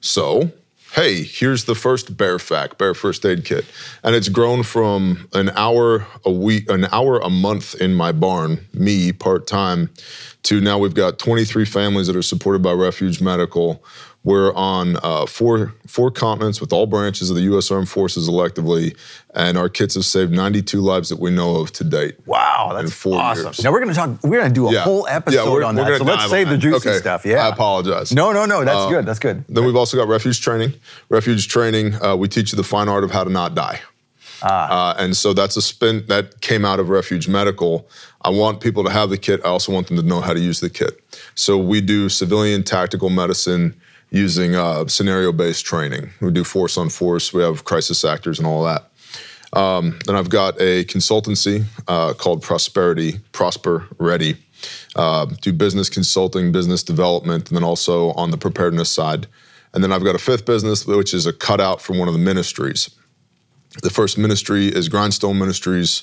So, 0.00 0.50
hey, 0.92 1.22
here's 1.22 1.64
the 1.64 1.74
first 1.74 2.16
Bear 2.16 2.38
Fact, 2.38 2.76
Bear 2.78 2.94
First 2.94 3.24
Aid 3.24 3.44
Kit, 3.44 3.64
and 4.02 4.16
it's 4.16 4.28
grown 4.28 4.62
from 4.62 5.28
an 5.32 5.50
hour 5.50 6.06
a 6.24 6.32
week, 6.32 6.68
an 6.68 6.86
hour 6.92 7.20
a 7.20 7.30
month 7.30 7.74
in 7.80 7.94
my 7.94 8.12
barn, 8.12 8.66
me 8.74 9.12
part 9.12 9.46
time, 9.46 9.90
to 10.42 10.60
now 10.60 10.78
we've 10.78 10.94
got 10.94 11.18
23 11.18 11.64
families 11.64 12.06
that 12.08 12.16
are 12.16 12.22
supported 12.22 12.62
by 12.62 12.72
Refuge 12.72 13.20
Medical. 13.20 13.84
We're 14.22 14.52
on 14.54 14.98
uh, 15.02 15.24
four 15.24 15.72
four 15.86 16.10
continents 16.10 16.60
with 16.60 16.74
all 16.74 16.86
branches 16.86 17.30
of 17.30 17.36
the 17.36 17.42
U.S. 17.44 17.70
Armed 17.70 17.88
Forces 17.88 18.28
electively, 18.28 18.94
and 19.34 19.56
our 19.56 19.70
kits 19.70 19.94
have 19.94 20.04
saved 20.04 20.30
92 20.30 20.78
lives 20.82 21.08
that 21.08 21.18
we 21.18 21.30
know 21.30 21.56
of 21.56 21.72
to 21.72 21.84
date. 21.84 22.16
Wow, 22.26 22.72
that's 22.74 23.06
awesome. 23.06 23.46
years. 23.46 23.64
Now 23.64 23.72
we're 23.72 23.80
gonna 23.80 23.94
talk. 23.94 24.22
We're 24.22 24.40
gonna 24.42 24.52
do 24.52 24.68
a 24.68 24.72
Yeah. 24.74 24.80
whole 24.82 25.06
Yeah, 25.08 25.16
episode 25.16 25.50
we're- 25.52 25.64
on 25.64 25.74
we're 25.74 25.84
that. 25.90 25.98
So 25.98 26.04
let's 26.04 26.28
save 26.28 26.50
the 26.50 26.58
juicy 26.58 26.90
Okay. 26.90 26.98
stuff. 26.98 27.24
Yeah. 27.24 27.46
I 27.46 27.48
apologize. 27.48 28.12
No, 28.12 28.30
no, 28.32 28.44
no. 28.44 28.62
That's 28.62 28.76
Uh, 28.76 28.90
good. 28.90 29.06
That's 29.06 29.18
good. 29.18 29.42
Then 29.48 29.64
we've 29.64 29.74
also 29.76 29.96
got 29.96 30.06
refuge 30.06 30.42
training. 30.42 30.74
Refuge 31.08 31.48
training, 31.48 31.96
uh, 32.04 32.14
we 32.14 32.28
teach 32.28 32.52
you 32.52 32.56
the 32.56 32.62
fine 32.64 32.90
art 32.90 33.04
of 33.04 33.10
how 33.12 33.24
to 33.24 33.30
not 33.30 33.54
die. 33.54 33.80
Uh, 34.42 34.94
and 34.98 35.16
so 35.16 35.32
that's 35.32 35.56
a 35.56 35.62
spin 35.62 36.04
that 36.08 36.40
came 36.42 36.64
out 36.66 36.78
of 36.80 36.88
Refuge 36.90 37.26
Medical. 37.28 37.86
I 38.22 38.30
want 38.30 38.60
people 38.60 38.84
to 38.84 38.90
have 38.90 39.08
the 39.10 39.18
kit. 39.18 39.40
I 39.44 39.48
also 39.48 39.70
want 39.72 39.88
them 39.88 39.96
to 39.96 40.02
know 40.02 40.20
how 40.20 40.32
to 40.34 40.40
use 40.40 40.60
the 40.60 40.70
kit. 40.70 40.98
So 41.34 41.56
we 41.58 41.80
do 41.82 42.08
civilian 42.10 42.62
tactical 42.62 43.10
medicine 43.10 43.74
using 44.10 44.54
uh, 44.54 44.86
scenario-based 44.86 45.64
training. 45.64 46.10
We 46.20 46.30
do 46.32 46.44
force 46.44 46.76
on 46.76 46.90
force. 46.90 47.32
We 47.32 47.42
have 47.42 47.64
crisis 47.64 48.04
actors 48.04 48.38
and 48.38 48.46
all 48.46 48.64
that. 48.64 48.90
Um, 49.52 49.98
then 50.06 50.16
I've 50.16 50.30
got 50.30 50.60
a 50.60 50.84
consultancy 50.84 51.64
uh, 51.88 52.14
called 52.14 52.42
Prosperity, 52.42 53.18
Prosper 53.32 53.86
Ready. 53.98 54.36
Uh, 54.94 55.26
do 55.40 55.52
business 55.52 55.88
consulting, 55.88 56.52
business 56.52 56.82
development, 56.82 57.48
and 57.48 57.56
then 57.56 57.64
also 57.64 58.10
on 58.12 58.30
the 58.30 58.36
preparedness 58.36 58.90
side. 58.90 59.26
And 59.72 59.82
then 59.82 59.92
I've 59.92 60.04
got 60.04 60.14
a 60.14 60.18
fifth 60.18 60.44
business, 60.44 60.86
which 60.86 61.14
is 61.14 61.26
a 61.26 61.32
cutout 61.32 61.80
from 61.80 61.98
one 61.98 62.08
of 62.08 62.14
the 62.14 62.20
ministries. 62.20 62.90
The 63.82 63.90
first 63.90 64.18
ministry 64.18 64.66
is 64.66 64.88
Grindstone 64.88 65.38
Ministries. 65.38 66.02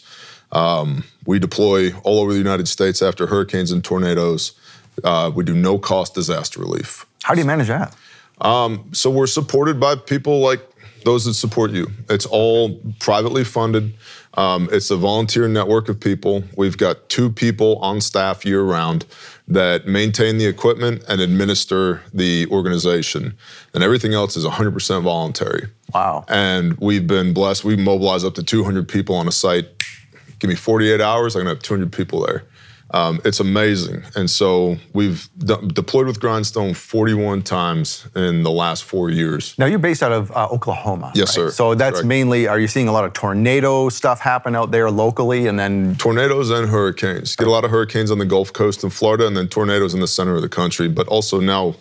Um, 0.51 1.03
we 1.25 1.37
deploy 1.37 1.93
all 1.99 2.19
over 2.19 2.31
the 2.31 2.37
United 2.37 2.67
States 2.67 3.01
after 3.01 3.27
hurricanes 3.27 3.71
and 3.71 3.83
tornadoes. 3.83 4.53
Uh, 5.03 5.29
we 5.33 5.43
do 5.43 5.53
no 5.53 5.77
cost 5.77 6.15
disaster 6.15 6.61
relief. 6.61 7.05
How 7.27 7.33
do 7.33 7.41
you 7.41 7.45
manage 7.45 7.67
that? 7.67 7.93
So 8.93 9.11
we're 9.11 9.27
supported 9.27 9.81
by 9.81 9.95
people 9.95 10.39
like 10.39 10.61
those 11.03 11.25
that 11.25 11.33
support 11.33 11.71
you. 11.71 11.91
It's 12.09 12.25
all 12.25 12.79
privately 12.99 13.43
funded. 13.43 13.93
Um, 14.35 14.69
it's 14.71 14.91
a 14.91 14.95
volunteer 14.95 15.49
network 15.49 15.89
of 15.89 15.99
people. 15.99 16.45
We've 16.55 16.77
got 16.77 17.09
two 17.09 17.29
people 17.29 17.79
on 17.79 17.99
staff 17.99 18.45
year 18.45 18.61
round 18.61 19.05
that 19.49 19.85
maintain 19.87 20.37
the 20.37 20.45
equipment 20.45 21.03
and 21.09 21.19
administer 21.19 22.01
the 22.13 22.47
organization. 22.49 23.35
And 23.73 23.83
everything 23.83 24.13
else 24.13 24.37
is 24.37 24.45
100% 24.45 25.03
voluntary. 25.03 25.67
Wow. 25.93 26.23
And 26.29 26.77
we've 26.77 27.07
been 27.07 27.33
blessed. 27.33 27.65
We 27.65 27.75
mobilize 27.75 28.23
up 28.23 28.35
to 28.35 28.43
200 28.43 28.87
people 28.87 29.15
on 29.17 29.27
a 29.27 29.33
site. 29.33 29.67
Give 30.39 30.47
me 30.47 30.55
48 30.55 31.01
hours, 31.01 31.35
I'm 31.35 31.41
gonna 31.41 31.49
have 31.49 31.59
200 31.61 31.91
people 31.91 32.25
there. 32.25 32.45
Um, 32.91 33.19
it's 33.25 33.41
amazing. 33.41 34.03
And 34.15 34.29
so 34.29 34.77
we've 34.93 35.27
de- 35.37 35.61
deployed 35.67 36.07
with 36.07 36.21
Grindstone 36.21 36.73
41 36.73 37.41
times 37.41 38.07
in 38.15 38.43
the 38.43 38.51
last 38.51 38.85
four 38.85 39.09
years. 39.09 39.57
Now 39.57 39.65
you're 39.65 39.77
based 39.77 40.01
out 40.01 40.13
of 40.13 40.31
uh, 40.31 40.47
Oklahoma. 40.49 41.11
Yes, 41.13 41.37
right? 41.37 41.47
sir. 41.47 41.51
So 41.51 41.75
that's 41.75 41.95
Correct. 41.95 42.07
mainly. 42.07 42.47
Are 42.47 42.59
you 42.59 42.67
seeing 42.67 42.87
a 42.87 42.93
lot 42.93 43.03
of 43.03 43.11
tornado 43.11 43.89
stuff 43.89 44.21
happen 44.21 44.55
out 44.55 44.71
there 44.71 44.89
locally, 44.89 45.47
and 45.47 45.59
then 45.59 45.95
Tornadoes 45.97 46.49
and 46.49 46.69
hurricanes. 46.69 47.35
Get 47.35 47.47
a 47.47 47.51
lot 47.51 47.65
of 47.65 47.71
hurricanes 47.71 48.09
on 48.09 48.19
the 48.19 48.25
Gulf 48.25 48.53
Coast 48.53 48.83
in 48.83 48.89
Florida, 48.89 49.27
and 49.27 49.35
then 49.35 49.47
tornadoes 49.49 49.93
in 49.93 49.99
the 49.99 50.07
center 50.07 50.35
of 50.35 50.41
the 50.41 50.49
country. 50.49 50.87
But 50.87 51.07
also 51.07 51.41
now, 51.41 51.75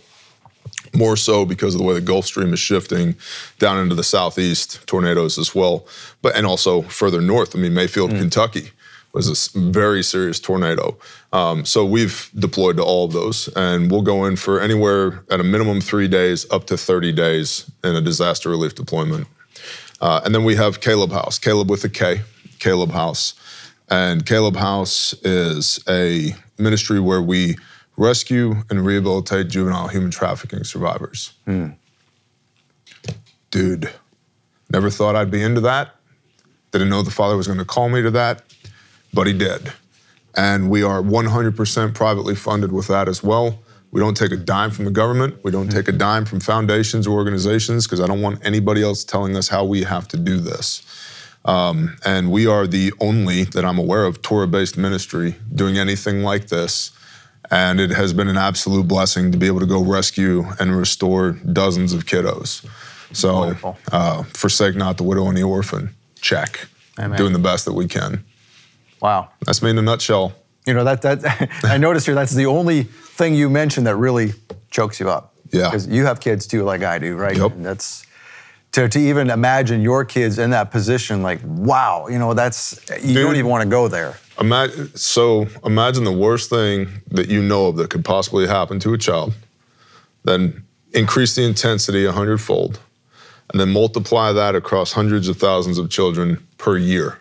more 0.92 1.16
so 1.16 1.44
because 1.44 1.74
of 1.74 1.80
the 1.80 1.86
way 1.86 1.94
the 1.94 2.00
Gulf 2.00 2.26
Stream 2.26 2.52
is 2.52 2.58
shifting 2.58 3.14
down 3.58 3.78
into 3.78 3.94
the 3.94 4.04
southeast, 4.04 4.84
tornadoes 4.86 5.38
as 5.38 5.54
well. 5.54 5.86
But 6.20 6.36
and 6.36 6.46
also 6.46 6.82
further 6.82 7.20
north. 7.20 7.54
I 7.54 7.60
mean, 7.60 7.74
Mayfield, 7.74 8.10
Kentucky 8.10 8.70
was 9.16 9.54
a 9.54 9.58
very 9.58 10.02
serious 10.02 10.38
tornado. 10.38 10.96
Um, 11.32 11.64
so 11.64 11.84
we've 11.84 12.30
deployed 12.38 12.76
to 12.76 12.82
all 12.82 13.06
of 13.06 13.12
those, 13.12 13.48
and 13.56 13.90
we'll 13.90 14.02
go 14.02 14.26
in 14.26 14.36
for 14.36 14.60
anywhere 14.60 15.24
at 15.30 15.40
a 15.40 15.44
minimum 15.44 15.80
three 15.80 16.06
days, 16.06 16.46
up 16.52 16.66
to 16.66 16.76
30 16.76 17.12
days 17.12 17.70
in 17.82 17.96
a 17.96 18.00
disaster 18.00 18.50
relief 18.50 18.74
deployment. 18.74 19.26
Uh, 20.00 20.20
and 20.24 20.34
then 20.34 20.44
we 20.44 20.54
have 20.54 20.80
Caleb 20.80 21.10
House, 21.12 21.38
Caleb 21.38 21.70
with 21.70 21.82
a 21.84 21.88
K, 21.88 22.20
Caleb 22.58 22.90
House. 22.90 23.34
And 23.88 24.26
Caleb 24.26 24.56
House 24.56 25.14
is 25.22 25.82
a 25.88 26.34
ministry 26.58 27.00
where 27.00 27.22
we 27.22 27.56
rescue 27.96 28.56
and 28.68 28.84
rehabilitate 28.84 29.48
juvenile 29.48 29.88
human 29.88 30.10
trafficking 30.10 30.64
survivors. 30.64 31.32
Dude, 33.50 33.90
never 34.70 34.90
thought 34.90 35.16
I'd 35.16 35.30
be 35.30 35.42
into 35.42 35.62
that. 35.62 35.94
Didn't 36.72 36.90
know 36.90 37.00
the 37.00 37.10
father 37.10 37.36
was 37.36 37.46
going 37.46 37.58
to 37.58 37.64
call 37.64 37.88
me 37.88 38.02
to 38.02 38.10
that, 38.10 38.42
but 39.12 39.26
he 39.26 39.32
did. 39.32 39.72
And 40.36 40.68
we 40.68 40.82
are 40.82 41.00
100% 41.00 41.94
privately 41.94 42.34
funded 42.34 42.72
with 42.72 42.88
that 42.88 43.08
as 43.08 43.22
well. 43.22 43.58
We 43.90 44.00
don't 44.00 44.16
take 44.16 44.32
a 44.32 44.36
dime 44.36 44.70
from 44.70 44.84
the 44.84 44.90
government. 44.90 45.42
We 45.42 45.50
don't 45.50 45.70
take 45.70 45.88
a 45.88 45.92
dime 45.92 46.26
from 46.26 46.40
foundations 46.40 47.06
or 47.06 47.16
organizations 47.16 47.86
because 47.86 48.00
I 48.00 48.06
don't 48.06 48.20
want 48.20 48.44
anybody 48.44 48.82
else 48.82 49.04
telling 49.04 49.36
us 49.36 49.48
how 49.48 49.64
we 49.64 49.84
have 49.84 50.06
to 50.08 50.18
do 50.18 50.38
this. 50.38 50.82
Um, 51.46 51.96
and 52.04 52.30
we 52.30 52.46
are 52.46 52.66
the 52.66 52.92
only 53.00 53.44
that 53.44 53.64
I'm 53.64 53.78
aware 53.78 54.04
of 54.04 54.20
Torah 54.20 54.48
based 54.48 54.76
ministry 54.76 55.36
doing 55.54 55.78
anything 55.78 56.22
like 56.22 56.48
this. 56.48 56.90
And 57.50 57.80
it 57.80 57.90
has 57.90 58.12
been 58.12 58.28
an 58.28 58.36
absolute 58.36 58.88
blessing 58.88 59.30
to 59.30 59.38
be 59.38 59.46
able 59.46 59.60
to 59.60 59.66
go 59.66 59.82
rescue 59.82 60.44
and 60.58 60.76
restore 60.76 61.32
dozens 61.32 61.92
of 61.92 62.04
kiddos. 62.04 62.66
So, 63.12 63.56
uh, 63.92 64.24
forsake 64.24 64.74
not 64.74 64.96
the 64.96 65.04
widow 65.04 65.28
and 65.28 65.36
the 65.36 65.44
orphan. 65.44 65.94
Check. 66.20 66.66
Amen. 66.98 67.16
Doing 67.16 67.32
the 67.32 67.38
best 67.38 67.64
that 67.66 67.74
we 67.74 67.86
can. 67.86 68.24
Wow. 69.00 69.30
That's 69.44 69.62
me 69.62 69.70
in 69.70 69.78
a 69.78 69.82
nutshell. 69.82 70.32
You 70.66 70.74
know 70.74 70.84
that 70.84 71.02
that 71.02 71.50
I 71.64 71.78
noticed 71.78 72.06
here. 72.06 72.14
That's 72.14 72.34
the 72.34 72.46
only 72.46 72.82
thing 72.82 73.34
you 73.34 73.48
mentioned 73.48 73.86
that 73.86 73.96
really 73.96 74.32
chokes 74.70 74.98
you 75.00 75.08
up. 75.08 75.34
Yeah. 75.52 75.70
Because 75.70 75.86
you 75.86 76.04
have 76.04 76.20
kids 76.20 76.46
too, 76.46 76.64
like 76.64 76.82
I 76.82 76.98
do, 76.98 77.16
right? 77.16 77.36
Yep. 77.36 77.52
And 77.52 77.64
that's 77.64 78.04
to, 78.72 78.88
to 78.88 78.98
even 78.98 79.30
imagine 79.30 79.80
your 79.80 80.04
kids 80.04 80.38
in 80.38 80.50
that 80.50 80.70
position. 80.70 81.22
Like, 81.22 81.40
wow. 81.44 82.08
You 82.08 82.18
know, 82.18 82.34
that's 82.34 82.78
you 83.02 83.14
don't 83.14 83.36
even 83.36 83.50
want 83.50 83.62
to 83.62 83.68
go 83.68 83.88
there. 83.88 84.18
Imagine, 84.38 84.94
so 84.94 85.46
imagine 85.64 86.04
the 86.04 86.12
worst 86.12 86.50
thing 86.50 86.88
that 87.10 87.28
you 87.28 87.40
know 87.42 87.68
of 87.68 87.76
that 87.76 87.88
could 87.88 88.04
possibly 88.04 88.46
happen 88.46 88.78
to 88.80 88.92
a 88.92 88.98
child, 88.98 89.32
then 90.24 90.62
increase 90.92 91.34
the 91.34 91.42
intensity 91.42 92.04
a 92.04 92.12
hundredfold, 92.12 92.78
and 93.50 93.60
then 93.60 93.70
multiply 93.70 94.32
that 94.32 94.54
across 94.54 94.92
hundreds 94.92 95.28
of 95.28 95.38
thousands 95.38 95.78
of 95.78 95.88
children 95.88 96.46
per 96.58 96.76
year. 96.76 97.18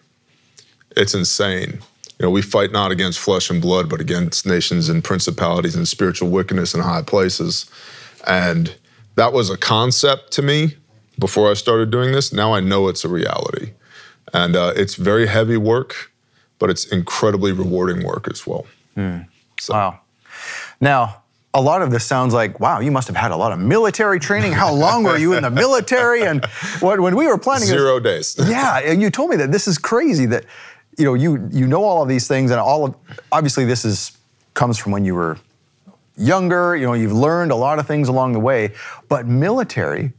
It's 0.95 1.13
insane. 1.13 1.79
You 2.19 2.25
know, 2.25 2.29
we 2.29 2.41
fight 2.41 2.71
not 2.71 2.91
against 2.91 3.19
flesh 3.19 3.49
and 3.49 3.61
blood, 3.61 3.89
but 3.89 3.99
against 3.99 4.45
nations 4.45 4.87
and 4.87 5.03
principalities 5.03 5.75
and 5.75 5.87
spiritual 5.87 6.29
wickedness 6.29 6.73
in 6.73 6.81
high 6.81 7.01
places. 7.01 7.69
And 8.25 8.73
that 9.15 9.33
was 9.33 9.49
a 9.49 9.57
concept 9.57 10.31
to 10.33 10.41
me 10.41 10.75
before 11.19 11.51
I 11.51 11.55
started 11.55 11.91
doing 11.91 12.13
this. 12.13 12.31
Now 12.31 12.53
I 12.53 12.61
know 12.61 12.87
it's 12.87 13.03
a 13.03 13.09
reality. 13.09 13.71
And 14.33 14.55
uh, 14.55 14.73
it's 14.75 14.95
very 14.95 15.27
heavy 15.27 15.57
work, 15.57 16.11
but 16.59 16.69
it's 16.69 16.85
incredibly 16.85 17.51
rewarding 17.51 18.05
work 18.05 18.27
as 18.29 18.47
well. 18.47 18.65
Wow. 19.69 19.99
Now, 20.81 21.21
a 21.53 21.61
lot 21.61 21.81
of 21.81 21.91
this 21.91 22.05
sounds 22.05 22.33
like, 22.33 22.59
wow, 22.59 22.79
you 22.79 22.91
must 22.91 23.07
have 23.07 23.15
had 23.15 23.31
a 23.31 23.37
lot 23.37 23.53
of 23.53 23.59
military 23.59 24.19
training. 24.19 24.51
How 24.51 24.73
long 24.73 25.03
were 25.03 25.17
you 25.17 25.33
in 25.33 25.43
the 25.43 25.49
military? 25.49 26.23
And 26.23 26.45
when, 26.81 27.01
when 27.01 27.15
we 27.15 27.27
were 27.27 27.37
planning 27.37 27.67
Zero 27.67 27.99
days. 27.99 28.35
yeah, 28.47 28.79
and 28.79 29.01
you 29.01 29.09
told 29.09 29.29
me 29.29 29.37
that 29.37 29.51
this 29.53 29.67
is 29.67 29.77
crazy 29.77 30.25
that 30.27 30.45
you 30.97 31.05
know 31.05 31.13
you 31.13 31.47
you 31.51 31.67
know 31.67 31.83
all 31.83 32.01
of 32.01 32.09
these 32.09 32.27
things 32.27 32.51
and 32.51 32.59
all 32.59 32.85
of 32.85 32.95
obviously 33.31 33.65
this 33.65 33.85
is 33.85 34.17
comes 34.53 34.77
from 34.77 34.91
when 34.91 35.03
you 35.05 35.13
were 35.15 35.37
younger, 36.17 36.75
you 36.75 36.85
know, 36.85 36.93
you've 36.93 37.13
learned 37.13 37.51
a 37.51 37.55
lot 37.55 37.79
of 37.79 37.87
things 37.87 38.07
along 38.07 38.33
the 38.33 38.39
way, 38.39 38.73
but 39.09 39.27
military 39.27 40.13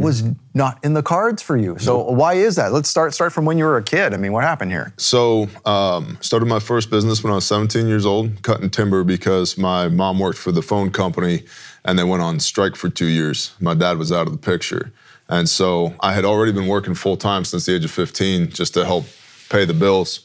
was 0.00 0.24
not 0.54 0.82
in 0.84 0.92
the 0.92 1.02
cards 1.02 1.40
for 1.40 1.56
you. 1.56 1.78
So 1.78 2.02
why 2.02 2.34
is 2.34 2.56
that? 2.56 2.72
Let's 2.72 2.88
start 2.88 3.14
start 3.14 3.32
from 3.32 3.44
when 3.44 3.58
you 3.58 3.64
were 3.64 3.76
a 3.76 3.82
kid. 3.82 4.12
I 4.12 4.16
mean, 4.16 4.32
what 4.32 4.42
happened 4.42 4.72
here? 4.72 4.92
So, 4.96 5.48
um, 5.64 6.18
started 6.20 6.46
my 6.46 6.58
first 6.58 6.90
business 6.90 7.22
when 7.22 7.32
I 7.32 7.36
was 7.36 7.46
17 7.46 7.86
years 7.86 8.04
old, 8.04 8.42
cutting 8.42 8.70
timber 8.70 9.04
because 9.04 9.56
my 9.56 9.86
mom 9.86 10.18
worked 10.18 10.38
for 10.38 10.50
the 10.50 10.62
phone 10.62 10.90
company 10.90 11.44
and 11.84 11.96
they 11.96 12.02
went 12.02 12.22
on 12.22 12.40
strike 12.40 12.74
for 12.74 12.88
two 12.88 13.06
years. 13.06 13.54
My 13.60 13.74
dad 13.74 13.98
was 13.98 14.10
out 14.10 14.26
of 14.26 14.32
the 14.32 14.38
picture. 14.38 14.90
And 15.28 15.48
so 15.48 15.94
I 16.00 16.12
had 16.12 16.24
already 16.24 16.50
been 16.50 16.66
working 16.66 16.94
full 16.94 17.16
time 17.16 17.44
since 17.44 17.66
the 17.66 17.76
age 17.76 17.84
of 17.84 17.92
15 17.92 18.48
just 18.50 18.74
to 18.74 18.84
help 18.84 19.04
pay 19.48 19.64
the 19.64 19.74
bills. 19.74 20.20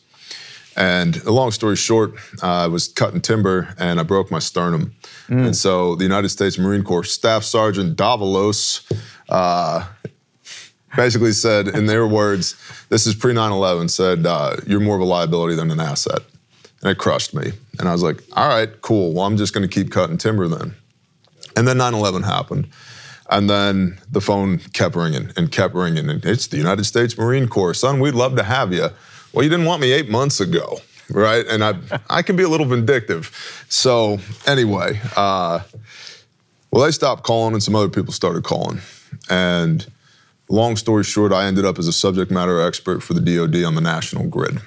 And 0.75 1.17
a 1.23 1.31
long 1.31 1.51
story 1.51 1.75
short, 1.75 2.15
I 2.41 2.67
was 2.67 2.87
cutting 2.87 3.21
timber 3.21 3.75
and 3.77 3.99
I 3.99 4.03
broke 4.03 4.31
my 4.31 4.39
sternum. 4.39 4.95
And 5.45 5.55
so 5.55 5.95
the 5.95 6.03
United 6.03 6.29
States 6.29 6.57
Marine 6.57 6.83
Corps 6.83 7.03
Staff 7.03 7.43
Sergeant 7.43 7.95
Davalos 7.95 8.81
uh, 9.29 9.87
basically 10.95 11.31
said, 11.31 11.67
in 11.67 11.85
their 11.85 12.07
words, 12.07 12.55
this 12.89 13.05
is 13.05 13.13
pre 13.15 13.33
9 13.33 13.51
11, 13.51 13.89
said, 13.89 14.25
uh, 14.25 14.55
You're 14.65 14.79
more 14.79 14.95
of 14.95 15.01
a 15.01 15.05
liability 15.05 15.55
than 15.55 15.69
an 15.71 15.79
asset. 15.79 16.21
And 16.81 16.91
it 16.91 16.97
crushed 16.97 17.33
me. 17.33 17.53
And 17.79 17.87
I 17.87 17.91
was 17.91 18.03
like, 18.03 18.23
All 18.33 18.47
right, 18.47 18.69
cool. 18.81 19.13
Well, 19.13 19.25
I'm 19.25 19.37
just 19.37 19.53
going 19.53 19.67
to 19.67 19.73
keep 19.73 19.91
cutting 19.91 20.17
timber 20.17 20.47
then. 20.47 20.75
And 21.55 21.67
then 21.67 21.77
9 21.77 21.93
11 21.93 22.23
happened. 22.23 22.67
And 23.29 23.49
then 23.49 23.99
the 24.11 24.21
phone 24.21 24.59
kept 24.73 24.95
ringing 24.95 25.31
and 25.37 25.51
kept 25.51 25.75
ringing. 25.75 26.09
And 26.09 26.23
it's 26.25 26.47
the 26.47 26.57
United 26.57 26.83
States 26.83 27.17
Marine 27.17 27.47
Corps. 27.47 27.73
Son, 27.73 27.99
we'd 27.99 28.15
love 28.15 28.35
to 28.35 28.43
have 28.43 28.73
you. 28.73 28.89
Well, 29.33 29.43
you 29.43 29.49
didn't 29.49 29.65
want 29.65 29.81
me 29.81 29.91
eight 29.91 30.09
months 30.09 30.39
ago, 30.39 30.77
right? 31.09 31.45
And 31.47 31.63
I, 31.63 31.73
I 32.09 32.21
can 32.21 32.35
be 32.35 32.43
a 32.43 32.47
little 32.47 32.67
vindictive. 32.67 33.65
So, 33.67 34.19
anyway, 34.45 35.01
uh, 35.17 35.61
well, 36.71 36.85
they 36.85 36.91
stopped 36.91 37.23
calling 37.23 37.53
and 37.53 37.63
some 37.63 37.75
other 37.75 37.89
people 37.89 38.13
started 38.13 38.43
calling. 38.43 38.79
And 39.29 39.85
long 40.49 40.75
story 40.75 41.03
short, 41.03 41.31
I 41.31 41.45
ended 41.45 41.65
up 41.65 41.79
as 41.79 41.87
a 41.87 41.93
subject 41.93 42.31
matter 42.31 42.61
expert 42.61 43.01
for 43.01 43.13
the 43.13 43.21
DoD 43.21 43.63
on 43.63 43.75
the 43.75 43.81
national 43.81 44.27
grid. 44.27 44.59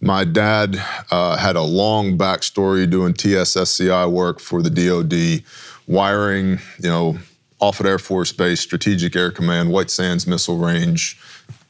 My 0.00 0.24
dad 0.24 0.82
uh, 1.10 1.36
had 1.36 1.54
a 1.56 1.62
long 1.62 2.18
backstory 2.18 2.90
doing 2.90 3.12
TSSCI 3.12 4.10
work 4.10 4.40
for 4.40 4.62
the 4.62 4.70
DoD, 4.70 5.44
wiring, 5.86 6.58
you 6.78 6.88
know, 6.88 7.18
Offutt 7.60 7.86
Air 7.86 7.98
Force 7.98 8.32
Base, 8.32 8.60
Strategic 8.60 9.14
Air 9.14 9.30
Command, 9.30 9.70
White 9.70 9.90
Sands 9.90 10.26
Missile 10.26 10.58
Range 10.58 11.18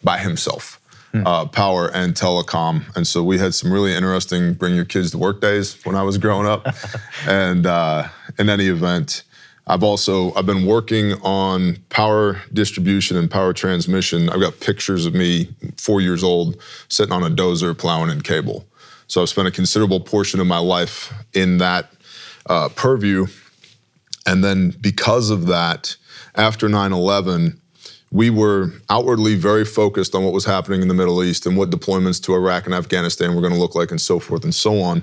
by 0.03 0.19
himself. 0.19 0.81
Uh, 1.15 1.47
power 1.47 1.91
and 1.95 2.15
telecom, 2.15 2.85
and 2.97 3.07
so 3.07 3.23
we 3.23 3.39
had 3.39 3.55
some 3.55 3.73
really 3.73 3.95
interesting 3.95 4.53
bring 4.53 4.75
your 4.75 4.85
kids 4.85 5.13
to 5.13 5.19
work 5.19 5.41
days 5.41 5.79
when 5.85 5.95
I 5.95 6.03
was 6.03 6.19
growing 6.19 6.47
up. 6.47 6.67
and 7.29 7.67
uh, 7.67 8.09
in 8.37 8.49
any 8.49 8.67
event, 8.67 9.23
I've 9.67 9.83
also 9.83 10.35
I've 10.35 10.47
been 10.47 10.67
working 10.67 11.13
on 11.23 11.79
power 11.89 12.41
distribution 12.53 13.17
and 13.17 13.31
power 13.31 13.53
transmission. 13.53 14.29
I've 14.29 14.41
got 14.41 14.59
pictures 14.61 15.07
of 15.07 15.15
me, 15.15 15.55
four 15.77 16.01
years 16.01 16.25
old, 16.25 16.61
sitting 16.89 17.13
on 17.13 17.23
a 17.23 17.31
dozer 17.31 17.77
plowing 17.77 18.11
in 18.11 18.21
cable. 18.21 18.67
So 19.07 19.23
I've 19.23 19.29
spent 19.29 19.49
a 19.49 19.51
considerable 19.51 20.01
portion 20.01 20.41
of 20.41 20.47
my 20.47 20.59
life 20.59 21.13
in 21.33 21.59
that 21.59 21.93
uh, 22.47 22.69
purview. 22.71 23.27
And 24.27 24.43
then 24.43 24.75
because 24.81 25.31
of 25.31 25.47
that, 25.47 25.97
after 26.35 26.69
9 26.69 26.93
11, 26.93 27.61
we 28.15 28.31
were 28.31 28.71
outwardly 28.89 29.35
very 29.35 29.65
focused 29.65 30.15
on 30.15 30.23
what 30.23 30.33
was 30.33 30.45
happening 30.45 30.81
in 30.81 30.89
the 30.89 30.95
Middle 30.95 31.23
East 31.25 31.47
and 31.47 31.57
what 31.57 31.71
deployments 31.71 32.23
to 32.23 32.35
Iraq 32.35 32.65
and 32.65 32.73
Afghanistan 32.73 33.35
were 33.35 33.41
going 33.41 33.53
to 33.53 33.59
look 33.59 33.75
like 33.75 33.91
and 33.91 34.01
so 34.01 34.21
forth 34.21 34.45
and 34.45 34.55
so 34.55 34.81
on. 34.81 35.03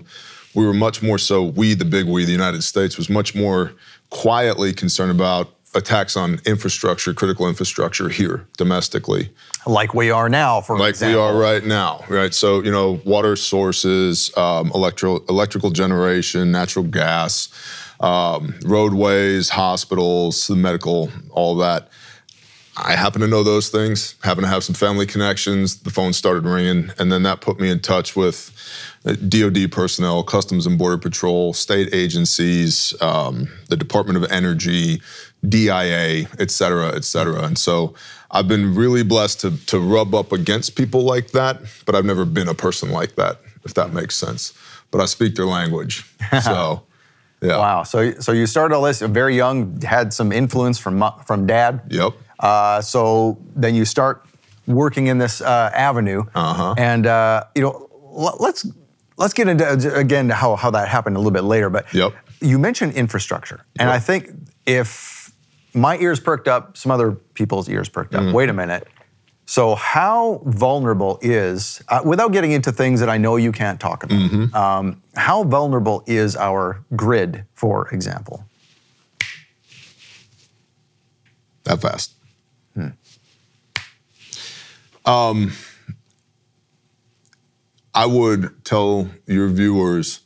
We 0.55 0.65
were 0.65 0.73
much 0.73 1.03
more 1.03 1.17
so, 1.17 1.43
we, 1.43 1.73
the 1.73 1.85
big 1.85 2.07
we, 2.07 2.23
the 2.23 2.31
United 2.31 2.63
States, 2.63 2.97
was 2.97 3.09
much 3.09 3.35
more 3.35 3.73
quietly 4.11 4.71
concerned 4.71 5.11
about 5.11 5.53
attacks 5.75 6.15
on 6.15 6.39
infrastructure, 6.45 7.13
critical 7.13 7.49
infrastructure 7.49 8.07
here 8.07 8.47
domestically 8.57 9.29
Like 9.67 9.93
we 9.93 10.09
are 10.09 10.27
now, 10.27 10.61
for 10.61 10.77
like 10.77 10.91
example. 10.91 11.21
we 11.21 11.27
are 11.27 11.37
right 11.37 11.63
now, 11.63 12.03
right? 12.09 12.33
So 12.33 12.61
you 12.63 12.71
know, 12.71 12.99
water 13.05 13.35
sources, 13.35 14.35
um, 14.37 14.71
electro 14.73 15.23
electrical 15.29 15.69
generation, 15.69 16.51
natural 16.51 16.85
gas, 16.85 17.49
um, 17.99 18.55
roadways, 18.63 19.49
hospitals, 19.49 20.47
the 20.47 20.55
medical, 20.55 21.09
all 21.29 21.55
that. 21.57 21.89
I 22.77 22.95
happen 22.95 23.21
to 23.21 23.27
know 23.27 23.43
those 23.43 23.69
things. 23.69 24.15
Happen 24.23 24.43
to 24.43 24.49
have 24.49 24.63
some 24.63 24.75
family 24.75 25.05
connections. 25.05 25.79
The 25.81 25.89
phone 25.89 26.13
started 26.13 26.45
ringing, 26.45 26.91
and 26.97 27.11
then 27.11 27.23
that 27.23 27.41
put 27.41 27.59
me 27.59 27.69
in 27.69 27.79
touch 27.79 28.15
with 28.15 28.51
uh, 29.05 29.13
DoD 29.13 29.71
personnel, 29.71 30.23
Customs 30.23 30.65
and 30.65 30.77
Border 30.77 30.97
Patrol, 30.97 31.53
state 31.53 31.93
agencies, 31.93 32.99
um, 33.01 33.49
the 33.69 33.75
Department 33.75 34.23
of 34.23 34.31
Energy, 34.31 35.01
DIA, 35.47 36.27
et 36.39 36.51
cetera, 36.51 36.95
et 36.95 37.03
cetera. 37.03 37.43
And 37.43 37.57
so 37.57 37.93
I've 38.31 38.47
been 38.47 38.73
really 38.73 39.03
blessed 39.03 39.41
to 39.41 39.57
to 39.65 39.79
rub 39.79 40.15
up 40.15 40.31
against 40.31 40.75
people 40.75 41.01
like 41.01 41.31
that, 41.31 41.61
but 41.85 41.95
I've 41.95 42.05
never 42.05 42.23
been 42.23 42.47
a 42.47 42.55
person 42.55 42.89
like 42.91 43.15
that, 43.15 43.41
if 43.65 43.73
that 43.73 43.91
makes 43.91 44.15
sense. 44.15 44.53
But 44.91 45.01
I 45.01 45.05
speak 45.05 45.35
their 45.35 45.45
language, 45.45 46.05
so 46.43 46.83
yeah. 47.41 47.57
Wow. 47.57 47.83
So 47.83 48.13
so 48.19 48.31
you 48.31 48.45
started 48.45 48.75
all 48.75 48.83
this 48.83 49.01
very 49.01 49.35
young, 49.35 49.81
had 49.81 50.13
some 50.13 50.31
influence 50.31 50.77
from 50.77 51.03
from 51.25 51.47
dad. 51.47 51.81
Yep. 51.89 52.13
Uh, 52.41 52.81
so 52.81 53.37
then 53.55 53.75
you 53.75 53.85
start 53.85 54.25
working 54.67 55.07
in 55.07 55.17
this 55.17 55.41
uh, 55.41 55.71
avenue, 55.73 56.23
Uh-huh. 56.35 56.73
and 56.77 57.05
uh, 57.07 57.43
you 57.55 57.61
know, 57.61 57.89
l- 58.17 58.37
let's 58.39 58.65
let's 59.17 59.33
get 59.33 59.47
into 59.47 59.65
uh, 59.67 59.77
again 59.99 60.29
how 60.29 60.55
how 60.55 60.71
that 60.71 60.87
happened 60.87 61.15
a 61.15 61.19
little 61.19 61.31
bit 61.31 61.43
later. 61.43 61.69
But 61.69 61.85
Yep. 61.93 62.13
you 62.41 62.57
mentioned 62.59 62.93
infrastructure, 62.93 63.65
and 63.79 63.87
Yep. 63.89 63.95
I 63.95 63.99
think 63.99 64.29
if 64.65 65.31
my 65.73 65.97
ears 65.99 66.19
perked 66.19 66.47
up, 66.47 66.75
some 66.77 66.91
other 66.91 67.11
people's 67.33 67.69
ears 67.69 67.89
perked 67.89 68.13
Mm-hmm. 68.13 68.29
up. 68.29 68.33
Wait 68.35 68.49
a 68.49 68.53
minute. 68.53 68.87
So, 69.45 69.75
how 69.75 70.41
vulnerable 70.45 71.19
is, 71.21 71.81
uh, 71.89 71.99
without 72.05 72.31
getting 72.31 72.51
into 72.53 72.71
things 72.71 72.99
that 73.01 73.09
I 73.09 73.17
know 73.17 73.35
you 73.35 73.51
can't 73.51 73.79
talk 73.81 74.03
about, 74.05 74.53
um, 74.55 75.01
how 75.15 75.43
vulnerable 75.43 76.03
is 76.07 76.37
our 76.37 76.85
grid, 76.95 77.43
for 77.53 77.89
example? 77.89 78.45
That 81.65 81.81
fast. 81.81 82.13
Um, 85.05 85.51
I 87.93 88.05
would 88.05 88.63
tell 88.63 89.09
your 89.27 89.49
viewers 89.49 90.21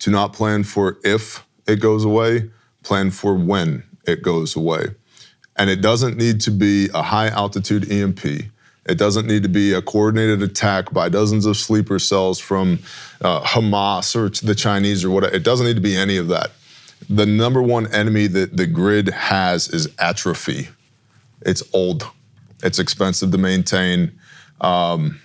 to 0.00 0.10
not 0.10 0.32
plan 0.32 0.64
for 0.64 0.98
if 1.04 1.44
it 1.66 1.80
goes 1.80 2.04
away, 2.04 2.50
plan 2.82 3.10
for 3.10 3.34
when 3.34 3.82
it 4.06 4.22
goes 4.22 4.56
away. 4.56 4.86
And 5.56 5.70
it 5.70 5.80
doesn't 5.80 6.16
need 6.16 6.40
to 6.42 6.50
be 6.50 6.88
a 6.92 7.02
high 7.02 7.28
altitude 7.28 7.90
EMP. 7.90 8.24
It 8.88 8.98
doesn't 8.98 9.26
need 9.26 9.42
to 9.42 9.48
be 9.48 9.72
a 9.72 9.82
coordinated 9.82 10.42
attack 10.42 10.92
by 10.92 11.08
dozens 11.08 11.46
of 11.46 11.56
sleeper 11.56 11.98
cells 11.98 12.38
from 12.38 12.78
uh, 13.20 13.40
Hamas 13.42 14.14
or 14.14 14.28
the 14.46 14.54
Chinese 14.54 15.04
or 15.04 15.10
whatever. 15.10 15.34
It 15.34 15.42
doesn't 15.42 15.66
need 15.66 15.76
to 15.76 15.82
be 15.82 15.96
any 15.96 16.18
of 16.18 16.28
that. 16.28 16.52
The 17.08 17.26
number 17.26 17.62
one 17.62 17.92
enemy 17.92 18.26
that 18.28 18.56
the 18.56 18.66
grid 18.66 19.08
has 19.08 19.68
is 19.68 19.88
atrophy. 19.98 20.68
It's 21.42 21.62
old, 21.72 22.08
it's 22.62 22.78
expensive 22.78 23.30
to 23.30 23.38
maintain. 23.38 24.18
Um, 24.60 25.20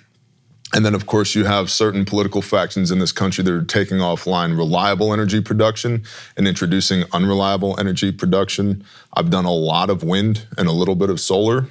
and 0.74 0.86
then, 0.86 0.96
of 0.96 1.06
course, 1.06 1.36
you 1.36 1.44
have 1.44 1.70
certain 1.70 2.06
political 2.06 2.41
factions 2.41 2.91
in 2.91 3.00
this 3.00 3.12
country 3.12 3.44
that 3.44 3.54
are 3.54 3.63
taking 3.63 3.98
offline 3.98 4.58
reliable 4.58 5.12
energy 5.12 5.41
production 5.41 6.04
and 6.38 6.48
introducing 6.48 7.04
unreliable 7.12 7.78
energy 7.78 8.12
production. 8.12 8.86
I've 9.13 9.30
done 9.30 9.46
a 9.46 9.52
lot 9.52 9.89
of 9.89 10.04
wind 10.04 10.48
and 10.58 10.70
a 10.70 10.72
little 10.72 10.96
bit 10.96 11.10
of 11.10 11.20
solar. 11.20 11.67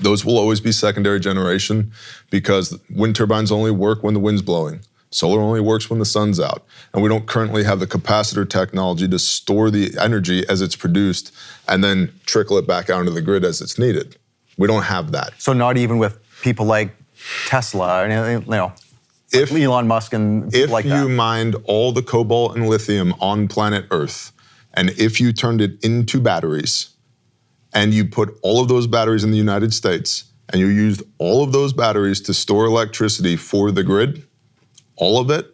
Those 0.00 0.24
will 0.24 0.38
always 0.38 0.60
be 0.60 0.72
secondary 0.72 1.20
generation 1.20 1.92
because 2.30 2.78
wind 2.90 3.16
turbines 3.16 3.52
only 3.52 3.70
work 3.70 4.02
when 4.02 4.14
the 4.14 4.20
wind's 4.20 4.42
blowing. 4.42 4.80
Solar 5.10 5.40
only 5.40 5.60
works 5.60 5.88
when 5.88 5.98
the 5.98 6.04
sun's 6.04 6.40
out. 6.40 6.64
And 6.92 7.02
we 7.02 7.08
don't 7.08 7.26
currently 7.26 7.64
have 7.64 7.80
the 7.80 7.86
capacitor 7.86 8.48
technology 8.48 9.08
to 9.08 9.18
store 9.18 9.70
the 9.70 9.96
energy 10.00 10.46
as 10.48 10.60
it's 10.60 10.76
produced 10.76 11.34
and 11.68 11.84
then 11.84 12.12
trickle 12.26 12.58
it 12.58 12.66
back 12.66 12.90
out 12.90 13.00
into 13.00 13.12
the 13.12 13.22
grid 13.22 13.44
as 13.44 13.60
it's 13.60 13.78
needed. 13.78 14.16
We 14.56 14.66
don't 14.66 14.82
have 14.84 15.12
that. 15.12 15.32
So, 15.38 15.52
not 15.52 15.76
even 15.76 15.98
with 15.98 16.18
people 16.42 16.66
like 16.66 16.96
Tesla, 17.46 18.04
and, 18.04 18.44
you 18.44 18.50
know, 18.50 18.72
If 19.32 19.52
Elon 19.52 19.86
Musk 19.88 20.12
and 20.12 20.54
if 20.54 20.70
like 20.70 20.84
you 20.84 21.08
mined 21.08 21.56
all 21.64 21.92
the 21.92 22.02
cobalt 22.02 22.56
and 22.56 22.68
lithium 22.68 23.12
on 23.20 23.48
planet 23.48 23.86
Earth, 23.90 24.32
and 24.74 24.90
if 24.90 25.20
you 25.20 25.32
turned 25.32 25.60
it 25.60 25.82
into 25.84 26.20
batteries, 26.20 26.90
and 27.72 27.92
you 27.92 28.04
put 28.04 28.38
all 28.42 28.62
of 28.62 28.68
those 28.68 28.86
batteries 28.86 29.24
in 29.24 29.30
the 29.30 29.36
United 29.36 29.74
States, 29.74 30.24
and 30.48 30.60
you 30.60 30.68
used 30.68 31.02
all 31.18 31.42
of 31.42 31.52
those 31.52 31.72
batteries 31.72 32.20
to 32.22 32.32
store 32.32 32.64
electricity 32.66 33.36
for 33.36 33.70
the 33.72 33.82
grid, 33.82 34.22
all 34.96 35.18
of 35.18 35.28
it, 35.30 35.52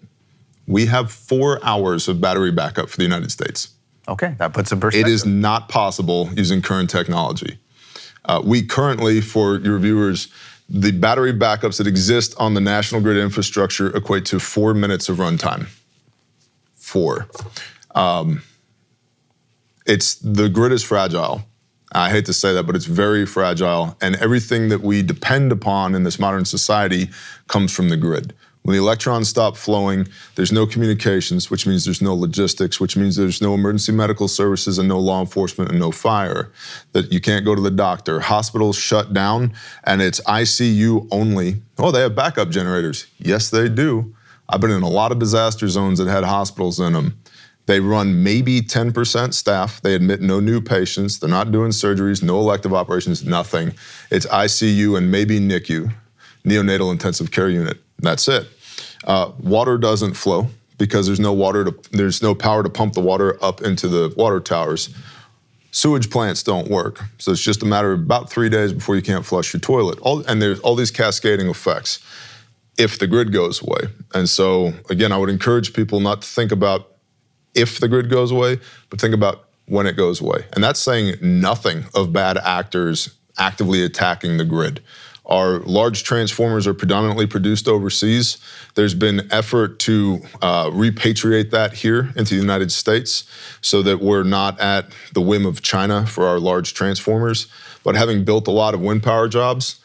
we 0.66 0.86
have 0.86 1.10
four 1.10 1.58
hours 1.64 2.06
of 2.08 2.20
battery 2.20 2.52
backup 2.52 2.88
for 2.88 2.96
the 2.98 3.02
United 3.02 3.32
States. 3.32 3.70
Okay, 4.06 4.34
that 4.38 4.52
puts 4.52 4.70
a 4.70 4.76
It 4.76 4.80
perspective. 4.80 5.12
is 5.12 5.24
not 5.24 5.68
possible 5.68 6.28
using 6.36 6.60
current 6.62 6.90
technology. 6.90 7.58
Uh, 8.24 8.40
we 8.44 8.62
currently, 8.62 9.20
for 9.20 9.56
your 9.56 9.78
viewers, 9.78 10.28
the 10.68 10.92
battery 10.92 11.32
backups 11.32 11.78
that 11.78 11.86
exist 11.86 12.34
on 12.38 12.54
the 12.54 12.60
national 12.60 13.00
grid 13.00 13.16
infrastructure 13.16 13.94
equate 13.96 14.24
to 14.26 14.38
four 14.38 14.74
minutes 14.74 15.08
of 15.08 15.18
runtime. 15.18 15.66
Four. 16.76 17.28
Um, 17.94 18.42
it's 19.86 20.14
the 20.16 20.48
grid 20.48 20.72
is 20.72 20.82
fragile. 20.82 21.42
I 21.94 22.08
hate 22.10 22.24
to 22.26 22.32
say 22.32 22.54
that, 22.54 22.62
but 22.62 22.74
it's 22.74 22.86
very 22.86 23.26
fragile, 23.26 23.96
and 24.00 24.16
everything 24.16 24.70
that 24.70 24.80
we 24.80 25.02
depend 25.02 25.52
upon 25.52 25.94
in 25.94 26.04
this 26.04 26.18
modern 26.18 26.46
society 26.46 27.10
comes 27.48 27.70
from 27.70 27.90
the 27.90 27.98
grid. 27.98 28.32
When 28.62 28.76
the 28.76 28.82
electrons 28.82 29.28
stop 29.28 29.56
flowing, 29.56 30.06
there's 30.36 30.52
no 30.52 30.66
communications, 30.66 31.50
which 31.50 31.66
means 31.66 31.84
there's 31.84 32.00
no 32.00 32.14
logistics, 32.14 32.78
which 32.78 32.96
means 32.96 33.16
there's 33.16 33.42
no 33.42 33.54
emergency 33.54 33.90
medical 33.90 34.28
services 34.28 34.78
and 34.78 34.88
no 34.88 35.00
law 35.00 35.20
enforcement 35.20 35.70
and 35.70 35.80
no 35.80 35.90
fire. 35.90 36.52
That 36.92 37.12
you 37.12 37.20
can't 37.20 37.44
go 37.44 37.56
to 37.56 37.60
the 37.60 37.72
doctor. 37.72 38.20
Hospitals 38.20 38.76
shut 38.76 39.12
down 39.12 39.52
and 39.82 40.00
it's 40.00 40.20
ICU 40.20 41.08
only. 41.10 41.62
Oh, 41.78 41.90
they 41.90 42.02
have 42.02 42.14
backup 42.14 42.50
generators. 42.50 43.06
Yes, 43.18 43.50
they 43.50 43.68
do. 43.68 44.14
I've 44.48 44.60
been 44.60 44.70
in 44.70 44.82
a 44.82 44.88
lot 44.88 45.10
of 45.10 45.18
disaster 45.18 45.66
zones 45.66 45.98
that 45.98 46.08
had 46.08 46.22
hospitals 46.22 46.78
in 46.78 46.92
them. 46.92 47.18
They 47.66 47.80
run 47.80 48.22
maybe 48.22 48.60
10% 48.60 49.34
staff. 49.34 49.80
They 49.80 49.94
admit 49.94 50.20
no 50.20 50.40
new 50.40 50.60
patients. 50.60 51.18
They're 51.18 51.30
not 51.30 51.52
doing 51.52 51.70
surgeries, 51.70 52.22
no 52.22 52.38
elective 52.38 52.74
operations, 52.74 53.24
nothing. 53.24 53.74
It's 54.10 54.26
ICU 54.26 54.96
and 54.98 55.10
maybe 55.10 55.40
NICU, 55.40 55.92
neonatal 56.44 56.92
intensive 56.92 57.30
care 57.30 57.48
unit. 57.48 57.78
That's 58.02 58.28
it. 58.28 58.46
Uh, 59.04 59.32
water 59.38 59.78
doesn't 59.78 60.14
flow 60.14 60.48
because 60.78 61.06
there's 61.06 61.20
no 61.20 61.32
water 61.32 61.64
to 61.64 61.74
there's 61.92 62.22
no 62.22 62.34
power 62.34 62.62
to 62.62 62.68
pump 62.68 62.94
the 62.94 63.00
water 63.00 63.42
up 63.42 63.62
into 63.62 63.88
the 63.88 64.12
water 64.16 64.40
towers. 64.40 64.94
Sewage 65.70 66.10
plants 66.10 66.42
don't 66.42 66.68
work, 66.68 67.02
so 67.18 67.32
it's 67.32 67.40
just 67.40 67.62
a 67.62 67.66
matter 67.66 67.92
of 67.92 68.00
about 68.00 68.28
three 68.28 68.50
days 68.50 68.74
before 68.74 68.94
you 68.94 69.00
can't 69.00 69.24
flush 69.24 69.54
your 69.54 69.60
toilet. 69.60 69.98
All, 70.00 70.20
and 70.26 70.42
there's 70.42 70.60
all 70.60 70.74
these 70.74 70.90
cascading 70.90 71.48
effects 71.48 72.00
if 72.76 72.98
the 72.98 73.06
grid 73.06 73.32
goes 73.32 73.62
away. 73.62 73.88
And 74.14 74.28
so 74.28 74.72
again, 74.90 75.12
I 75.12 75.16
would 75.16 75.30
encourage 75.30 75.72
people 75.72 76.00
not 76.00 76.22
to 76.22 76.28
think 76.28 76.52
about 76.52 76.92
if 77.54 77.80
the 77.80 77.88
grid 77.88 78.10
goes 78.10 78.30
away, 78.30 78.58
but 78.90 79.00
think 79.00 79.14
about 79.14 79.48
when 79.66 79.86
it 79.86 79.96
goes 79.96 80.20
away. 80.20 80.44
And 80.52 80.62
that's 80.62 80.80
saying 80.80 81.16
nothing 81.22 81.84
of 81.94 82.12
bad 82.12 82.38
actors 82.38 83.16
actively 83.38 83.84
attacking 83.84 84.36
the 84.36 84.44
grid. 84.44 84.82
Our 85.32 85.60
large 85.60 86.04
transformers 86.04 86.66
are 86.66 86.74
predominantly 86.74 87.26
produced 87.26 87.66
overseas. 87.66 88.36
There's 88.74 88.92
been 88.92 89.32
effort 89.32 89.78
to 89.78 90.20
uh, 90.42 90.66
repatriate 90.66 91.50
that 91.52 91.72
here 91.72 92.12
into 92.16 92.34
the 92.34 92.40
United 92.42 92.70
States 92.70 93.24
so 93.62 93.80
that 93.80 94.02
we're 94.02 94.24
not 94.24 94.60
at 94.60 94.92
the 95.14 95.22
whim 95.22 95.46
of 95.46 95.62
China 95.62 96.04
for 96.04 96.26
our 96.26 96.38
large 96.38 96.74
transformers. 96.74 97.46
But 97.82 97.94
having 97.94 98.26
built 98.26 98.46
a 98.46 98.50
lot 98.50 98.74
of 98.74 98.80
wind 98.82 99.02
power 99.02 99.26
jobs, 99.26 99.80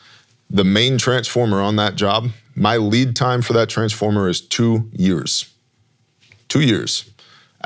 the 0.50 0.66
main 0.66 0.98
transformer 0.98 1.62
on 1.62 1.78
that 1.78 1.96
job, 1.96 2.28
my 2.54 2.76
lead 2.76 3.16
time 3.16 3.42
for 3.42 3.54
that 3.54 3.70
transformer 3.70 4.28
is 4.28 4.42
two 4.42 4.90
years. 4.92 5.50
Two 6.50 6.62
years. 6.62 7.10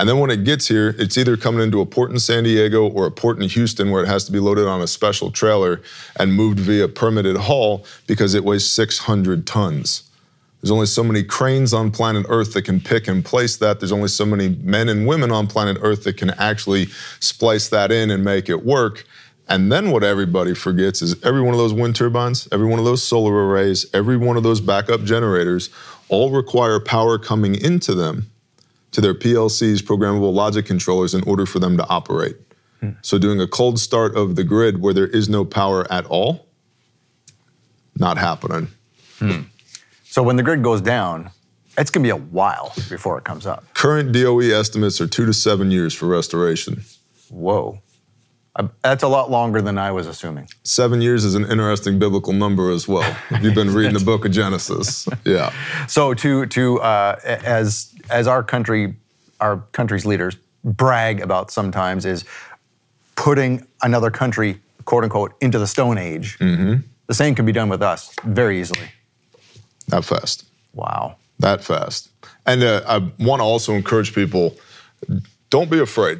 And 0.01 0.09
then 0.09 0.17
when 0.17 0.31
it 0.31 0.45
gets 0.45 0.67
here, 0.67 0.95
it's 0.97 1.15
either 1.15 1.37
coming 1.37 1.61
into 1.61 1.79
a 1.79 1.85
port 1.85 2.09
in 2.09 2.17
San 2.17 2.43
Diego 2.43 2.89
or 2.89 3.05
a 3.05 3.11
port 3.11 3.39
in 3.39 3.47
Houston 3.47 3.91
where 3.91 4.01
it 4.01 4.07
has 4.07 4.23
to 4.23 4.31
be 4.31 4.39
loaded 4.39 4.65
on 4.65 4.81
a 4.81 4.87
special 4.87 5.29
trailer 5.29 5.79
and 6.19 6.33
moved 6.33 6.57
via 6.57 6.87
permitted 6.87 7.37
haul 7.37 7.85
because 8.07 8.33
it 8.33 8.43
weighs 8.43 8.65
600 8.65 9.45
tons. 9.45 10.09
There's 10.59 10.71
only 10.71 10.87
so 10.87 11.03
many 11.03 11.21
cranes 11.21 11.71
on 11.71 11.91
planet 11.91 12.25
Earth 12.29 12.53
that 12.53 12.63
can 12.63 12.81
pick 12.81 13.07
and 13.07 13.23
place 13.23 13.57
that. 13.57 13.79
There's 13.79 13.91
only 13.91 14.07
so 14.07 14.25
many 14.25 14.49
men 14.63 14.89
and 14.89 15.05
women 15.05 15.29
on 15.29 15.45
planet 15.45 15.77
Earth 15.81 16.03
that 16.05 16.17
can 16.17 16.31
actually 16.31 16.87
splice 17.19 17.69
that 17.69 17.91
in 17.91 18.09
and 18.09 18.23
make 18.23 18.49
it 18.49 18.65
work. 18.65 19.05
And 19.49 19.71
then 19.71 19.91
what 19.91 20.03
everybody 20.03 20.55
forgets 20.55 21.03
is 21.03 21.23
every 21.23 21.41
one 21.43 21.53
of 21.53 21.59
those 21.59 21.75
wind 21.75 21.95
turbines, 21.95 22.47
every 22.51 22.65
one 22.65 22.79
of 22.79 22.85
those 22.85 23.03
solar 23.03 23.47
arrays, 23.47 23.85
every 23.93 24.17
one 24.17 24.35
of 24.35 24.41
those 24.41 24.61
backup 24.61 25.03
generators 25.03 25.69
all 26.09 26.31
require 26.31 26.79
power 26.79 27.19
coming 27.19 27.53
into 27.53 27.93
them 27.93 28.31
to 28.91 29.01
their 29.01 29.13
PLCs, 29.13 29.80
programmable 29.80 30.34
logic 30.34 30.65
controllers, 30.65 31.13
in 31.13 31.23
order 31.23 31.45
for 31.45 31.60
them 31.60 31.77
to 31.77 31.88
operate. 31.88 32.38
So 33.04 33.19
doing 33.19 33.39
a 33.39 33.47
cold 33.47 33.80
start 33.80 34.15
of 34.15 34.36
the 34.36 34.43
grid 34.43 34.82
where 34.82 34.93
there 34.93 35.08
is 35.08 35.30
no 35.30 35.45
power 35.45 35.86
at 35.91 36.06
all, 36.08 36.47
not 37.95 38.17
happening. 38.17 38.69
Hmm. 39.19 39.41
so, 40.04 40.23
when 40.23 40.36
the 40.36 40.41
grid 40.41 40.63
goes 40.63 40.82
down, 40.82 41.30
it's 41.77 41.91
going 41.91 42.04
to 42.04 42.08
be 42.08 42.10
a 42.10 42.15
while 42.15 42.73
before 42.89 43.19
it 43.19 43.23
comes 43.23 43.45
up. 43.45 43.71
Current 43.75 44.12
DOE 44.13 44.39
estimates 44.39 44.99
are 44.99 45.06
two 45.06 45.27
to 45.27 45.34
seven 45.34 45.69
years 45.69 45.93
for 45.93 46.08
restoration. 46.08 46.82
Whoa. 47.30 47.80
Uh, 48.55 48.67
That's 48.81 49.03
a 49.03 49.07
lot 49.07 49.31
longer 49.31 49.61
than 49.61 49.77
I 49.77 49.91
was 49.91 50.07
assuming. 50.07 50.47
Seven 50.63 51.01
years 51.01 51.23
is 51.23 51.35
an 51.35 51.49
interesting 51.49 51.99
biblical 51.99 52.33
number 52.33 52.69
as 52.69 52.87
well. 52.87 53.15
If 53.29 53.43
you've 53.43 53.55
been 53.55 53.73
reading 53.73 53.93
the 53.93 54.03
book 54.03 54.25
of 54.25 54.31
Genesis. 54.31 55.07
Yeah. 55.25 55.53
So 55.87 56.13
to 56.15 56.45
to 56.47 56.79
uh, 56.81 57.19
as 57.23 57.93
as 58.09 58.27
our 58.27 58.43
country, 58.43 58.95
our 59.39 59.57
country's 59.71 60.05
leaders 60.05 60.35
brag 60.63 61.21
about 61.21 61.49
sometimes 61.51 62.05
is 62.05 62.25
putting 63.15 63.65
another 63.81 64.11
country, 64.11 64.59
quote 64.85 65.03
unquote, 65.03 65.33
into 65.41 65.57
the 65.57 65.67
Stone 65.67 65.97
Age. 65.97 66.37
The 66.39 67.13
same 67.13 67.35
can 67.35 67.45
be 67.45 67.51
done 67.51 67.69
with 67.69 67.81
us 67.81 68.13
very 68.23 68.59
easily. 68.61 68.87
That 69.87 70.05
fast. 70.05 70.45
Wow. 70.73 71.15
that 71.39 71.63
fast. 71.63 72.09
And 72.45 72.63
uh, 72.63 72.81
I 72.87 72.97
want 73.23 73.39
to 73.39 73.43
also 73.43 73.73
encourage 73.73 74.13
people 74.15 74.55
don't 75.49 75.69
be 75.69 75.79
afraid. 75.79 76.19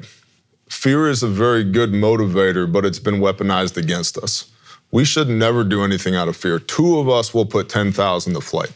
Fear 0.72 1.10
is 1.10 1.22
a 1.22 1.28
very 1.28 1.66
good 1.66 1.92
motivator, 1.92 2.72
but 2.72 2.86
it's 2.86 2.98
been 2.98 3.16
weaponized 3.16 3.76
against 3.76 4.18
us. 4.18 4.50
We 4.90 5.04
should 5.04 5.28
never 5.28 5.66
do 5.66 5.84
anything 5.84 6.16
out 6.16 6.30
of 6.30 6.38
fear. 6.38 6.60
Two 6.60 6.98
of 6.98 7.10
us 7.10 7.34
will 7.34 7.46
put 7.46 7.68
10,000 7.68 8.34
to 8.34 8.42
flight. 8.42 8.72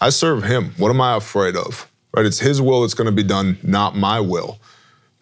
I 0.00 0.08
serve 0.08 0.42
him. 0.42 0.72
What 0.78 0.88
am 0.88 1.00
I 1.00 1.16
afraid 1.16 1.56
of? 1.56 1.88
Right? 2.16 2.24
It's 2.24 2.40
his 2.40 2.62
will 2.62 2.80
that's 2.80 2.94
going 2.94 3.06
to 3.06 3.12
be 3.12 3.22
done, 3.22 3.58
not 3.62 3.94
my 3.94 4.18
will. 4.18 4.58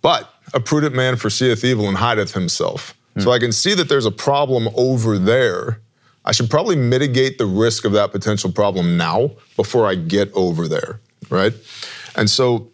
But 0.01 0.33
a 0.55 0.61
prudent 0.61 0.95
man 0.95 1.17
foreseeth 1.17 1.65
evil 1.65 1.89
and 1.89 1.97
hideth 1.97 2.33
himself. 2.33 2.95
Hmm. 3.15 3.21
So 3.21 3.33
I 3.33 3.41
can 3.41 3.51
see 3.51 3.75
that 3.75 3.89
there's 3.89 4.07
a 4.07 4.13
problem 4.13 4.69
over 4.77 5.19
there. 5.19 5.81
I 6.25 6.31
should 6.31 6.49
probably 6.49 6.77
mitigate 6.77 7.39
the 7.39 7.47
risk 7.47 7.85
of 7.85 7.91
that 7.93 8.13
potential 8.13 8.53
problem 8.53 8.97
now 8.97 9.33
before 9.57 9.87
I 9.89 9.97
get 9.97 10.33
over 10.33 10.69
there, 10.69 11.01
right? 11.29 11.53
And 12.15 12.31
so 12.31 12.69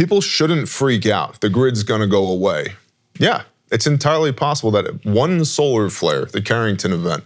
people 0.00 0.22
shouldn't 0.22 0.66
freak 0.66 1.04
out. 1.04 1.42
The 1.42 1.50
grid's 1.50 1.82
going 1.82 2.00
to 2.00 2.06
go 2.06 2.26
away. 2.26 2.68
Yeah, 3.18 3.42
it's 3.70 3.86
entirely 3.86 4.32
possible 4.32 4.70
that 4.70 5.04
one 5.04 5.44
solar 5.44 5.90
flare, 5.90 6.24
the 6.24 6.40
Carrington 6.40 6.90
event, 6.90 7.22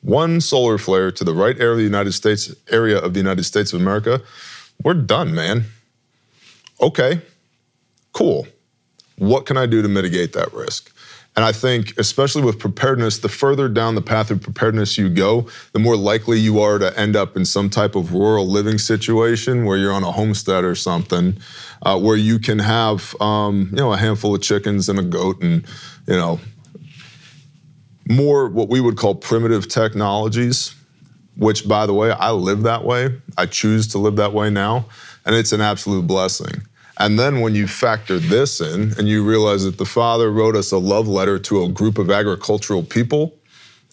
one 0.00 0.40
solar 0.40 0.76
flare 0.76 1.12
to 1.12 1.22
the 1.22 1.32
right 1.32 1.56
area 1.60 1.70
of 1.70 1.78
the 1.78 1.84
United 1.84 2.10
States 2.14 2.52
area 2.68 2.98
of 2.98 3.14
the 3.14 3.20
United 3.20 3.44
States 3.44 3.72
of 3.72 3.80
America, 3.80 4.20
we're 4.82 4.94
done, 4.94 5.36
man. 5.36 5.66
Okay, 6.80 7.20
cool. 8.12 8.48
What 9.18 9.46
can 9.46 9.56
I 9.56 9.66
do 9.66 9.80
to 9.80 9.88
mitigate 9.88 10.32
that 10.32 10.52
risk? 10.52 10.92
And 11.36 11.44
I 11.44 11.52
think, 11.52 11.98
especially 11.98 12.42
with 12.42 12.58
preparedness, 12.58 13.18
the 13.18 13.28
further 13.28 13.68
down 13.68 13.94
the 13.94 14.00
path 14.00 14.30
of 14.30 14.40
preparedness 14.40 14.96
you 14.96 15.10
go, 15.10 15.46
the 15.72 15.78
more 15.78 15.94
likely 15.94 16.40
you 16.40 16.60
are 16.60 16.78
to 16.78 16.98
end 16.98 17.14
up 17.14 17.36
in 17.36 17.44
some 17.44 17.68
type 17.68 17.94
of 17.94 18.14
rural 18.14 18.48
living 18.48 18.78
situation 18.78 19.66
where 19.66 19.76
you're 19.76 19.92
on 19.92 20.02
a 20.02 20.10
homestead 20.10 20.64
or 20.64 20.74
something, 20.74 21.36
uh, 21.82 22.00
where 22.00 22.16
you 22.16 22.38
can 22.38 22.58
have, 22.58 23.14
um, 23.20 23.68
you 23.70 23.76
know, 23.76 23.92
a 23.92 23.98
handful 23.98 24.34
of 24.34 24.40
chickens 24.40 24.88
and 24.88 24.98
a 24.98 25.02
goat 25.02 25.42
and, 25.42 25.66
you 26.06 26.16
know, 26.16 26.40
more 28.08 28.48
what 28.48 28.70
we 28.70 28.80
would 28.80 28.96
call 28.96 29.14
primitive 29.14 29.68
technologies, 29.68 30.74
which, 31.36 31.68
by 31.68 31.84
the 31.84 31.92
way, 31.92 32.12
I 32.12 32.30
live 32.30 32.62
that 32.62 32.82
way. 32.82 33.20
I 33.36 33.44
choose 33.44 33.88
to 33.88 33.98
live 33.98 34.16
that 34.16 34.32
way 34.32 34.48
now, 34.48 34.86
and 35.26 35.34
it's 35.34 35.52
an 35.52 35.60
absolute 35.60 36.06
blessing. 36.06 36.62
And 36.98 37.18
then 37.18 37.40
when 37.40 37.54
you 37.54 37.66
factor 37.66 38.18
this 38.18 38.60
in 38.60 38.94
and 38.98 39.08
you 39.08 39.24
realize 39.24 39.64
that 39.64 39.78
the 39.78 39.84
Father 39.84 40.30
wrote 40.30 40.56
us 40.56 40.72
a 40.72 40.78
love 40.78 41.08
letter 41.08 41.38
to 41.40 41.64
a 41.64 41.68
group 41.68 41.98
of 41.98 42.10
agricultural 42.10 42.82
people, 42.82 43.34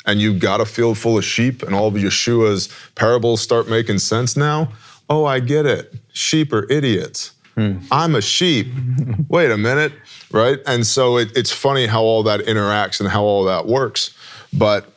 and 0.06 0.20
you've 0.20 0.40
got 0.40 0.62
a 0.62 0.66
field 0.66 0.98
full 0.98 1.18
of 1.18 1.26
sheep, 1.26 1.64
and 1.64 1.74
all 1.74 1.88
of 1.88 1.94
Yeshua's 1.96 2.70
parables 2.96 3.42
start 3.42 3.70
making 3.70 4.00
sense 4.00 4.36
now. 4.36 4.72
Oh, 5.10 5.26
I 5.26 5.40
get 5.40 5.66
it. 5.66 5.94
Sheep 6.14 6.54
are 6.54 6.70
idiots. 6.72 7.34
Hmm. 7.56 7.78
I'm 7.92 8.16
a 8.16 8.22
sheep. 8.22 8.68
Wait 9.30 9.52
a 9.52 9.58
minute, 9.58 9.94
right? 10.32 10.60
And 10.66 10.86
so 10.86 11.18
it, 11.18 11.36
it's 11.36 11.52
funny 11.52 11.88
how 11.88 12.02
all 12.02 12.24
that 12.24 12.42
interacts 12.42 13.00
and 13.00 13.10
how 13.10 13.24
all 13.24 13.44
that 13.46 13.68
works. 13.68 14.16
But 14.52 14.93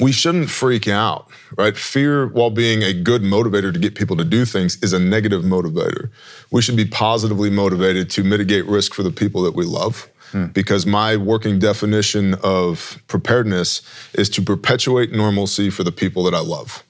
we 0.00 0.12
shouldn't 0.12 0.48
freak 0.48 0.88
out, 0.88 1.28
right? 1.56 1.76
Fear, 1.76 2.28
while 2.28 2.50
being 2.50 2.82
a 2.82 2.92
good 2.92 3.22
motivator 3.22 3.72
to 3.72 3.78
get 3.78 3.94
people 3.94 4.16
to 4.16 4.24
do 4.24 4.44
things, 4.44 4.82
is 4.82 4.92
a 4.92 4.98
negative 4.98 5.42
motivator. 5.42 6.10
We 6.50 6.62
should 6.62 6.76
be 6.76 6.84
positively 6.84 7.50
motivated 7.50 8.10
to 8.10 8.24
mitigate 8.24 8.66
risk 8.66 8.94
for 8.94 9.02
the 9.02 9.10
people 9.10 9.42
that 9.42 9.54
we 9.54 9.64
love. 9.64 10.08
Hmm. 10.30 10.46
Because 10.46 10.86
my 10.86 11.16
working 11.16 11.58
definition 11.58 12.34
of 12.42 13.02
preparedness 13.06 13.82
is 14.14 14.30
to 14.30 14.42
perpetuate 14.42 15.12
normalcy 15.12 15.68
for 15.68 15.84
the 15.84 15.92
people 15.92 16.22
that 16.24 16.34
I 16.34 16.40
love. 16.40 16.82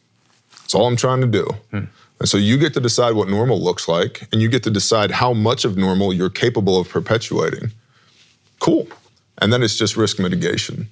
That's 0.61 0.74
all 0.74 0.87
I'm 0.87 0.96
trying 0.96 1.22
to 1.22 1.26
do. 1.26 1.46
Hmm. 1.70 1.85
And 2.20 2.28
so 2.28 2.38
you 2.38 2.57
get 2.57 2.72
to 2.74 2.81
decide 2.81 3.14
what 3.14 3.28
normal 3.28 3.61
looks 3.61 3.88
like, 3.88 4.28
and 4.31 4.40
you 4.40 4.48
get 4.48 4.62
to 4.62 4.70
decide 4.70 5.11
how 5.11 5.33
much 5.33 5.64
of 5.64 5.76
normal 5.76 6.12
you're 6.12 6.31
capable 6.31 6.78
of 6.78 6.88
perpetuating. 6.88 7.72
Cool. 8.61 8.87
And 9.38 9.52
then 9.52 9.64
it's 9.64 9.76
just 9.76 9.96
risk 9.96 10.20
mitigation. 10.20 10.88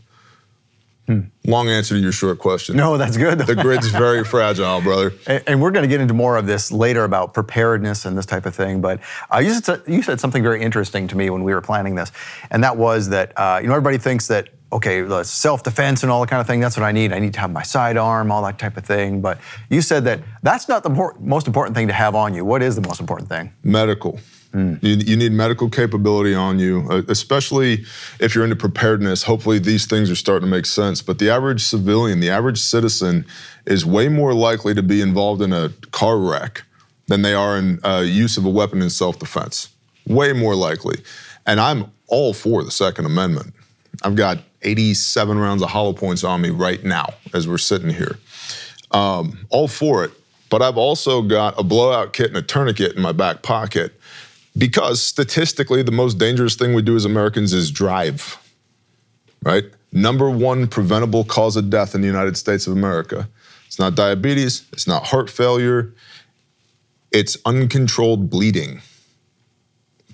Hmm. 1.11 1.23
Long 1.45 1.69
answer 1.69 1.97
to 1.97 2.01
your 2.01 2.13
short 2.13 2.39
question. 2.39 2.77
No, 2.77 2.97
that's 2.97 3.17
good. 3.17 3.41
the 3.41 3.57
grid's 3.57 3.89
very 3.89 4.23
fragile, 4.35 4.81
brother. 4.81 5.13
And, 5.27 5.43
and, 5.49 5.61
we're 5.61 5.73
going 5.73 5.83
to 5.83 5.89
get 5.89 6.01
into 6.01 6.15
more 6.15 6.37
of 6.37 6.47
this 6.47 6.71
later 6.71 7.03
about 7.03 7.35
preparedness 7.35 8.05
and 8.05 8.17
this 8.17 8.27
type 8.27 8.47
of 8.47 8.55
thing. 8.55 8.81
But 8.81 9.01
uh, 9.35 9.39
you, 9.39 9.53
said, 9.55 9.83
you, 9.89 10.03
said, 10.03 10.21
something 10.21 10.41
very 10.41 10.63
interesting 10.63 11.09
to 11.09 11.17
me 11.17 11.29
when 11.29 11.43
we 11.43 11.53
were 11.53 11.63
planning 11.63 11.97
this, 11.97 12.13
and 12.53 12.63
that 12.63 12.77
was 12.77 13.09
that 13.09 13.33
uh, 13.37 13.59
you 13.61 13.67
know 13.67 13.75
everybody 13.75 13.99
thinks 13.99 14.29
that 14.29 14.51
okay, 14.73 15.05
self-defense 15.25 16.05
and 16.05 16.13
all 16.13 16.21
that 16.21 16.31
kind 16.31 16.41
of 16.41 16.47
thing. 16.47 16.61
That's 16.61 16.77
what 16.77 16.85
I 16.85 16.93
need. 16.93 17.13
I 17.13 17.19
need 17.19 17.35
to 17.35 17.41
have 17.41 17.51
my 17.51 17.65
sidearm, 17.65 18.31
all 18.31 18.45
that 18.45 18.61
type 18.61 18.77
of 18.77 18.85
thing. 18.85 19.21
But 19.21 19.39
you 19.69 19.83
said 19.83 20.05
that 20.05 20.21
that's 20.45 20.69
not 20.69 20.85
the 20.85 21.15
most 21.19 21.49
important 21.49 21.75
thing 21.75 21.89
to 21.89 21.93
have 21.93 22.15
on 22.15 22.35
you. 22.35 22.45
What 22.45 22.63
is 22.63 22.77
the 22.77 22.83
most 22.83 23.01
important 23.01 23.29
thing? 23.29 23.53
Medical. 23.65 24.21
Mm. 24.53 24.83
You, 24.83 24.97
you, 24.97 25.17
need 25.17 25.31
medical 25.31 25.71
capability 25.71 26.35
on 26.35 26.59
you, 26.59 26.87
uh, 26.91 27.03
especially 27.07 27.85
if 28.19 28.35
you're 28.35 28.43
into 28.43 28.57
preparedness. 28.57 29.23
Hopefully, 29.23 29.61
these 29.61 29.87
things 29.87 30.11
are 30.11 30.17
starting 30.17 30.49
to 30.49 30.51
make 30.51 30.67
sense. 30.67 31.03
But 31.03 31.21
the 31.21 31.31
average 31.31 31.63
civilian, 31.63 32.19
the 32.19 32.31
average 32.31 32.59
citizen, 32.59 33.27
is 33.67 33.87
way 33.87 34.09
more 34.09 34.35
likely 34.35 34.75
to 34.75 34.83
be 34.83 35.03
involved 35.03 35.41
in 35.41 35.53
a 35.53 35.69
car 35.93 36.19
wreck 36.19 36.63
than 37.07 37.23
they 37.23 37.33
are 37.33 37.57
in 37.57 37.79
uh, 37.85 38.03
use 38.05 38.37
of 38.37 38.45
a 38.45 38.51
weapon 38.51 38.83
in 38.83 38.91
self 38.91 39.21
defense. 39.21 39.69
Way 40.07 40.33
more 40.33 40.57
likely. 40.57 40.97
And 41.47 41.61
I'm 41.61 41.93
all 42.09 42.33
for 42.33 42.65
the 42.65 42.73
Second 42.73 43.05
Amendment. 43.07 43.55
I've 44.03 44.17
got 44.17 44.39
87 44.63 45.39
rounds 45.39 45.63
of 45.63 45.71
hollow 45.71 45.93
points 45.93 46.25
on 46.25 46.41
me 46.41 46.51
right 46.51 46.83
now 46.83 47.15
as 47.35 47.47
we're 47.47 47.59
sitting 47.59 47.91
here. 47.91 48.19
Um, 48.91 49.47
all 49.51 49.69
for 49.69 50.05
it. 50.05 50.11
But 50.49 50.63
I've 50.63 50.77
also 50.77 51.23
got 51.23 51.59
a 51.59 51.63
blowout 51.63 52.13
kit 52.13 52.27
and 52.27 52.37
a 52.37 52.43
tourniquet 52.43 52.97
in 52.97 53.03
my 53.03 53.13
back 53.13 53.43
pocket 53.43 53.95
because 54.57 55.03
statistically, 55.03 55.83
the 55.83 55.93
most 55.93 56.19
dangerous 56.19 56.55
thing 56.55 56.75
we 56.75 56.83
do 56.83 56.97
as 56.97 57.05
Americans 57.05 57.53
is 57.53 57.71
drive, 57.71 58.39
right? 59.43 59.65
Number 59.93 60.31
one 60.31 60.67
preventable 60.67 61.25
cause 61.25 61.57
of 61.57 61.71
death 61.71 61.95
in 61.95 62.01
the 62.01 62.07
United 62.07 62.37
States 62.37 62.67
of 62.67 62.73
America. 62.73 63.29
It's 63.67 63.79
not 63.79 63.95
diabetes, 63.95 64.65
it's 64.73 64.87
not 64.87 65.07
heart 65.07 65.31
failure, 65.31 65.95
it's 67.13 67.37
uncontrolled 67.45 68.31
bleeding. 68.31 68.83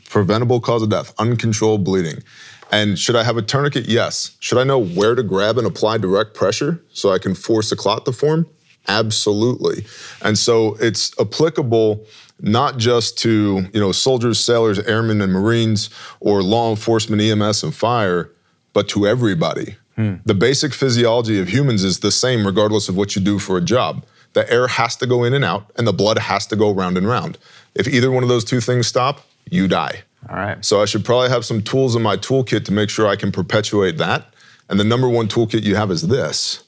Preventable 0.08 0.60
cause 0.60 0.82
of 0.82 0.90
death, 0.90 1.14
uncontrolled 1.18 1.84
bleeding. 1.84 2.22
And 2.70 2.98
should 2.98 3.16
I 3.16 3.22
have 3.22 3.36
a 3.36 3.42
tourniquet? 3.42 3.86
Yes. 3.86 4.36
Should 4.40 4.58
I 4.58 4.64
know 4.64 4.78
where 4.78 5.14
to 5.14 5.22
grab 5.22 5.58
and 5.58 5.66
apply 5.66 5.98
direct 5.98 6.34
pressure 6.34 6.82
so 6.92 7.12
I 7.12 7.18
can 7.18 7.34
force 7.34 7.70
a 7.70 7.76
clot 7.76 8.04
to 8.06 8.12
form? 8.12 8.46
Absolutely. 8.88 9.84
And 10.22 10.38
so 10.38 10.76
it's 10.80 11.12
applicable 11.20 12.04
not 12.40 12.76
just 12.76 13.18
to 13.18 13.66
you 13.72 13.80
know 13.80 13.92
soldiers, 13.92 14.38
sailors, 14.38 14.78
airmen, 14.80 15.20
and 15.20 15.32
Marines, 15.32 15.90
or 16.20 16.42
law 16.42 16.70
enforcement, 16.70 17.22
EMS, 17.22 17.62
and 17.62 17.74
fire, 17.74 18.30
but 18.72 18.88
to 18.90 19.06
everybody. 19.06 19.76
Hmm. 19.96 20.16
The 20.26 20.34
basic 20.34 20.74
physiology 20.74 21.40
of 21.40 21.48
humans 21.48 21.82
is 21.82 22.00
the 22.00 22.12
same 22.12 22.46
regardless 22.46 22.88
of 22.88 22.96
what 22.96 23.16
you 23.16 23.22
do 23.22 23.38
for 23.38 23.56
a 23.56 23.62
job. 23.62 24.04
The 24.34 24.50
air 24.52 24.66
has 24.66 24.96
to 24.96 25.06
go 25.06 25.24
in 25.24 25.32
and 25.32 25.44
out, 25.44 25.70
and 25.76 25.86
the 25.86 25.94
blood 25.94 26.18
has 26.18 26.46
to 26.48 26.56
go 26.56 26.70
round 26.70 26.98
and 26.98 27.08
round. 27.08 27.38
If 27.74 27.88
either 27.88 28.10
one 28.10 28.22
of 28.22 28.28
those 28.28 28.44
two 28.44 28.60
things 28.60 28.86
stop, 28.86 29.22
you 29.50 29.66
die. 29.66 30.02
All 30.28 30.36
right. 30.36 30.62
So 30.64 30.82
I 30.82 30.84
should 30.84 31.04
probably 31.04 31.30
have 31.30 31.44
some 31.44 31.62
tools 31.62 31.96
in 31.96 32.02
my 32.02 32.16
toolkit 32.16 32.64
to 32.66 32.72
make 32.72 32.90
sure 32.90 33.06
I 33.06 33.16
can 33.16 33.32
perpetuate 33.32 33.96
that. 33.98 34.26
And 34.68 34.78
the 34.78 34.84
number 34.84 35.08
one 35.08 35.28
toolkit 35.28 35.62
you 35.62 35.76
have 35.76 35.90
is 35.90 36.02
this 36.08 36.62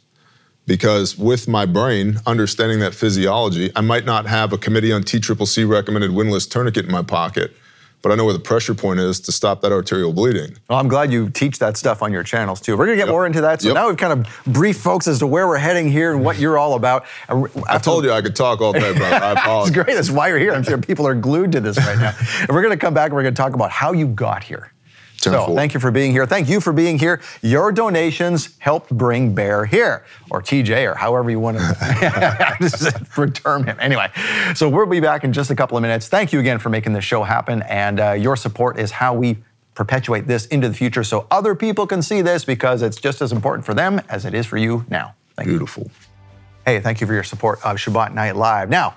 because 0.69 1.19
with 1.19 1.49
my 1.49 1.67
brain 1.67 2.19
understanding 2.27 2.79
that 2.81 2.95
physiology, 2.95 3.73
I 3.75 3.81
might 3.81 4.05
not 4.05 4.27
have 4.27 4.53
a 4.53 4.59
committee 4.59 4.93
on 4.93 5.03
TCCC 5.03 5.69
recommended 5.69 6.13
windlass 6.13 6.47
tourniquet 6.47 6.85
in 6.85 6.93
my 6.93 7.03
pocket, 7.03 7.57
but 8.03 8.13
I 8.13 8.15
know 8.15 8.27
where 8.27 8.35
the 8.35 8.39
pressure 8.39 8.75
point 8.75 9.01
is 9.01 9.19
to 9.21 9.33
stop 9.33 9.63
that 9.63 9.73
arterial 9.73 10.13
bleeding. 10.13 10.57
Well, 10.69 10.79
I'm 10.79 10.87
glad 10.87 11.11
you 11.11 11.31
teach 11.31 11.59
that 11.59 11.79
stuff 11.79 12.03
on 12.03 12.13
your 12.13 12.23
channels 12.23 12.61
too. 12.61 12.77
We're 12.77 12.85
gonna 12.85 12.97
get 12.97 13.07
yep. 13.07 13.13
more 13.13 13.27
into 13.27 13.41
that. 13.41 13.63
So 13.63 13.69
yep. 13.69 13.75
now 13.77 13.89
we've 13.89 13.97
kind 13.97 14.13
of 14.13 14.53
briefed 14.53 14.81
folks 14.81 15.09
as 15.09 15.19
to 15.21 15.27
where 15.27 15.49
we're 15.49 15.57
heading 15.57 15.91
here 15.91 16.13
and 16.13 16.23
what 16.23 16.39
you're 16.39 16.59
all 16.59 16.75
about. 16.75 17.07
After 17.29 17.61
I 17.67 17.79
told 17.79 18.05
you 18.05 18.13
I 18.13 18.21
could 18.21 18.37
talk 18.37 18.61
all 18.61 18.75
day, 18.75 18.93
brother. 18.93 19.17
I 19.17 19.33
apologize. 19.41 19.69
It's 19.69 19.85
great. 19.85 19.95
That's 19.95 20.11
why 20.11 20.29
you're 20.29 20.39
here. 20.39 20.53
I'm 20.53 20.63
sure 20.63 20.79
people 20.79 21.07
are 21.07 21.15
glued 21.15 21.51
to 21.53 21.61
this 21.61 21.79
right 21.79 21.99
now. 21.99 22.15
and 22.41 22.51
we're 22.51 22.63
gonna 22.63 22.77
come 22.77 22.93
back 22.95 23.07
and 23.07 23.15
we're 23.15 23.23
gonna 23.23 23.35
talk 23.35 23.55
about 23.55 23.71
how 23.71 23.93
you 23.93 24.07
got 24.07 24.45
here. 24.45 24.71
So 25.19 25.55
thank 25.55 25.75
you 25.75 25.81
for 25.81 25.91
being 25.91 26.13
here. 26.13 26.27
Thank 26.27 26.49
you 26.49 26.61
for 26.61 26.73
being 26.73 26.99
here. 26.99 27.21
Your 27.43 27.73
donations 27.73 28.57
helped 28.59 28.91
bring 28.91 29.35
Bear 29.35 29.67
here, 29.67 30.05
or 30.31 30.41
TJ, 30.41 30.91
or 30.91 30.95
however 30.95 31.31
you 31.31 31.41
want 31.41 31.59
to 31.59 33.31
term 33.35 33.65
him. 33.65 33.77
Anyway, 33.81 34.09
so 34.55 34.69
we'll 34.69 34.87
be 34.87 35.01
back 35.01 35.25
in 35.25 35.33
just 35.33 35.51
a 35.51 35.57
couple 35.57 35.77
of 35.77 35.83
minutes. 35.83 36.09
Thank 36.09 36.33
you 36.33 36.41
again 36.41 36.59
for 36.59 36.69
making 36.69 36.93
this 36.93 37.05
show 37.05 37.25
happen, 37.25 37.63
and 37.63 38.01
uh, 38.01 38.13
your 38.13 38.37
support 38.37 38.79
is 38.79 38.93
how 38.93 39.15
we 39.15 39.39
perpetuate 39.75 40.27
this 40.27 40.47
into 40.47 40.69
the 40.69 40.75
future 40.75 41.05
so 41.05 41.25
other 41.31 41.55
people 41.55 41.87
can 41.87 42.03
see 42.03 42.21
this 42.21 42.45
because 42.45 42.83
it's 42.83 43.01
just 43.01 43.23
as 43.23 43.31
important 43.31 43.65
for 43.65 43.75
them 43.75 44.01
as 44.09 44.25
it 44.25 44.35
is 44.35 44.45
for 44.45 44.57
you 44.57 44.85
now. 44.89 45.15
Thank 45.37 45.49
Beautiful. 45.49 45.85
You. 45.85 45.91
Hey, 46.67 46.81
thank 46.81 47.01
you 47.01 47.07
for 47.07 47.15
your 47.15 47.23
support 47.23 47.65
of 47.65 47.77
Shabbat 47.77 48.13
Night 48.13 48.35
Live. 48.35 48.69
Now, 48.69 48.97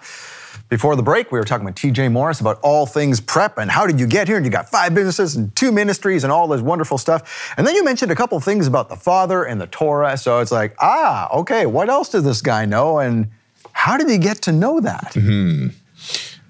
before 0.69 0.95
the 0.95 1.03
break, 1.03 1.31
we 1.31 1.39
were 1.39 1.45
talking 1.45 1.65
with 1.65 1.75
TJ 1.75 2.11
Morris 2.11 2.39
about 2.39 2.59
all 2.61 2.85
things 2.85 3.19
prep 3.19 3.57
and 3.57 3.69
how 3.69 3.85
did 3.85 3.99
you 3.99 4.07
get 4.07 4.27
here? 4.27 4.37
And 4.37 4.45
you 4.45 4.51
got 4.51 4.69
five 4.69 4.93
businesses 4.93 5.35
and 5.35 5.55
two 5.55 5.71
ministries 5.71 6.23
and 6.23 6.31
all 6.31 6.47
this 6.47 6.61
wonderful 6.61 6.97
stuff. 6.97 7.53
And 7.57 7.65
then 7.65 7.75
you 7.75 7.83
mentioned 7.83 8.11
a 8.11 8.15
couple 8.15 8.39
things 8.39 8.67
about 8.67 8.89
the 8.89 8.95
Father 8.95 9.43
and 9.43 9.59
the 9.59 9.67
Torah. 9.67 10.17
So 10.17 10.39
it's 10.39 10.51
like, 10.51 10.75
ah, 10.79 11.29
okay, 11.39 11.65
what 11.65 11.89
else 11.89 12.09
does 12.09 12.23
this 12.23 12.41
guy 12.41 12.65
know? 12.65 12.99
And 12.99 13.29
how 13.73 13.97
did 13.97 14.09
he 14.09 14.17
get 14.17 14.41
to 14.43 14.51
know 14.51 14.79
that? 14.79 15.13
Mm-hmm. 15.13 15.67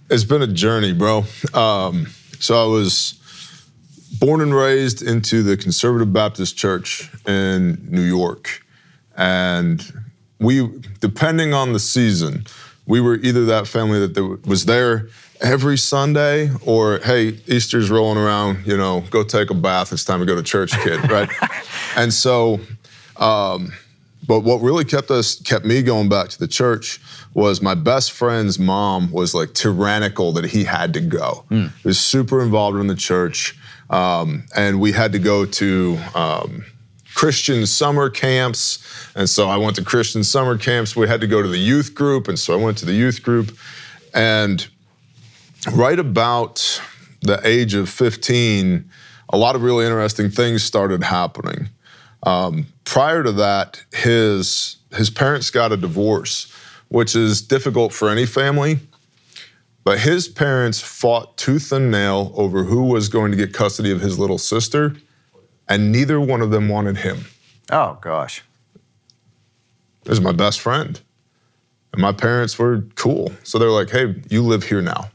It's 0.09 0.23
been 0.23 0.41
a 0.41 0.47
journey, 0.47 0.93
bro. 0.93 1.23
Um, 1.53 2.07
so 2.39 2.61
I 2.61 2.65
was 2.65 3.17
born 4.19 4.41
and 4.41 4.53
raised 4.53 5.01
into 5.01 5.41
the 5.41 5.57
Conservative 5.57 6.11
Baptist 6.11 6.57
Church 6.57 7.09
in 7.25 7.87
New 7.89 8.03
York. 8.03 8.63
And 9.15 9.83
we, 10.39 10.67
depending 10.99 11.53
on 11.53 11.73
the 11.73 11.79
season, 11.79 12.45
we 12.91 12.99
were 12.99 13.15
either 13.15 13.45
that 13.45 13.67
family 13.67 14.05
that 14.05 14.45
was 14.45 14.65
there 14.65 15.07
every 15.39 15.77
Sunday 15.77 16.49
or, 16.65 16.99
hey, 16.99 17.39
Easter's 17.47 17.89
rolling 17.89 18.17
around, 18.17 18.67
you 18.67 18.75
know, 18.75 18.99
go 19.09 19.23
take 19.23 19.49
a 19.49 19.53
bath. 19.53 19.93
It's 19.93 20.03
time 20.03 20.19
to 20.19 20.25
go 20.25 20.35
to 20.35 20.43
church, 20.43 20.73
kid, 20.83 20.99
right? 21.09 21.29
and 21.95 22.13
so, 22.13 22.59
um, 23.15 23.71
but 24.27 24.41
what 24.41 24.57
really 24.57 24.83
kept 24.83 25.09
us 25.09 25.39
kept 25.39 25.63
me 25.63 25.81
going 25.81 26.09
back 26.09 26.27
to 26.31 26.37
the 26.37 26.49
church 26.49 26.99
was 27.33 27.61
my 27.61 27.75
best 27.75 28.11
friend's 28.11 28.59
mom 28.59 29.09
was 29.09 29.33
like 29.33 29.53
tyrannical 29.53 30.33
that 30.33 30.43
he 30.43 30.65
had 30.65 30.93
to 30.95 30.99
go. 30.99 31.45
He 31.49 31.87
was 31.87 31.97
super 31.97 32.43
involved 32.43 32.77
in 32.77 32.87
the 32.87 32.95
church, 32.95 33.57
um, 33.89 34.43
and 34.53 34.81
we 34.81 34.91
had 34.91 35.13
to 35.13 35.19
go 35.19 35.45
to 35.45 35.97
um, 36.13 36.65
Christian 37.13 37.65
summer 37.65 38.09
camps. 38.09 38.79
And 39.15 39.29
so 39.29 39.49
I 39.49 39.57
went 39.57 39.75
to 39.77 39.83
Christian 39.83 40.23
summer 40.23 40.57
camps. 40.57 40.95
We 40.95 41.07
had 41.07 41.21
to 41.21 41.27
go 41.27 41.41
to 41.41 41.47
the 41.47 41.57
youth 41.57 41.93
group, 41.93 42.27
and 42.27 42.37
so 42.37 42.53
I 42.53 42.63
went 42.63 42.77
to 42.79 42.85
the 42.85 42.93
youth 42.93 43.23
group, 43.23 43.57
and 44.13 44.67
right 45.73 45.99
about 45.99 46.81
the 47.21 47.39
age 47.47 47.73
of 47.75 47.87
15, 47.89 48.89
a 49.29 49.37
lot 49.37 49.55
of 49.55 49.63
really 49.63 49.85
interesting 49.85 50.29
things 50.29 50.63
started 50.63 51.03
happening. 51.03 51.69
Um, 52.23 52.67
prior 52.83 53.23
to 53.23 53.31
that, 53.33 53.83
his 53.93 54.77
his 54.95 55.09
parents 55.09 55.49
got 55.49 55.71
a 55.71 55.77
divorce, 55.77 56.51
which 56.89 57.15
is 57.15 57.41
difficult 57.41 57.93
for 57.93 58.09
any 58.09 58.25
family. 58.25 58.79
But 59.83 59.99
his 59.99 60.27
parents 60.27 60.79
fought 60.79 61.37
tooth 61.37 61.71
and 61.71 61.89
nail 61.89 62.31
over 62.35 62.63
who 62.63 62.83
was 62.83 63.09
going 63.09 63.31
to 63.31 63.37
get 63.37 63.53
custody 63.53 63.91
of 63.91 64.01
his 64.01 64.19
little 64.19 64.37
sister, 64.37 64.95
and 65.71 65.89
neither 65.89 66.19
one 66.19 66.41
of 66.41 66.51
them 66.51 66.67
wanted 66.67 66.97
him. 66.97 67.25
Oh 67.71 67.97
gosh. 68.01 68.43
This 70.03 70.13
is 70.13 70.21
my 70.21 70.33
best 70.33 70.59
friend. 70.59 70.99
And 71.93 72.01
my 72.01 72.11
parents 72.11 72.59
were 72.59 72.81
cool. 72.95 73.31
So 73.43 73.57
they're 73.57 73.69
like, 73.69 73.89
hey, 73.89 74.15
you 74.29 74.41
live 74.41 74.63
here 74.63 74.81
now. 74.81 75.09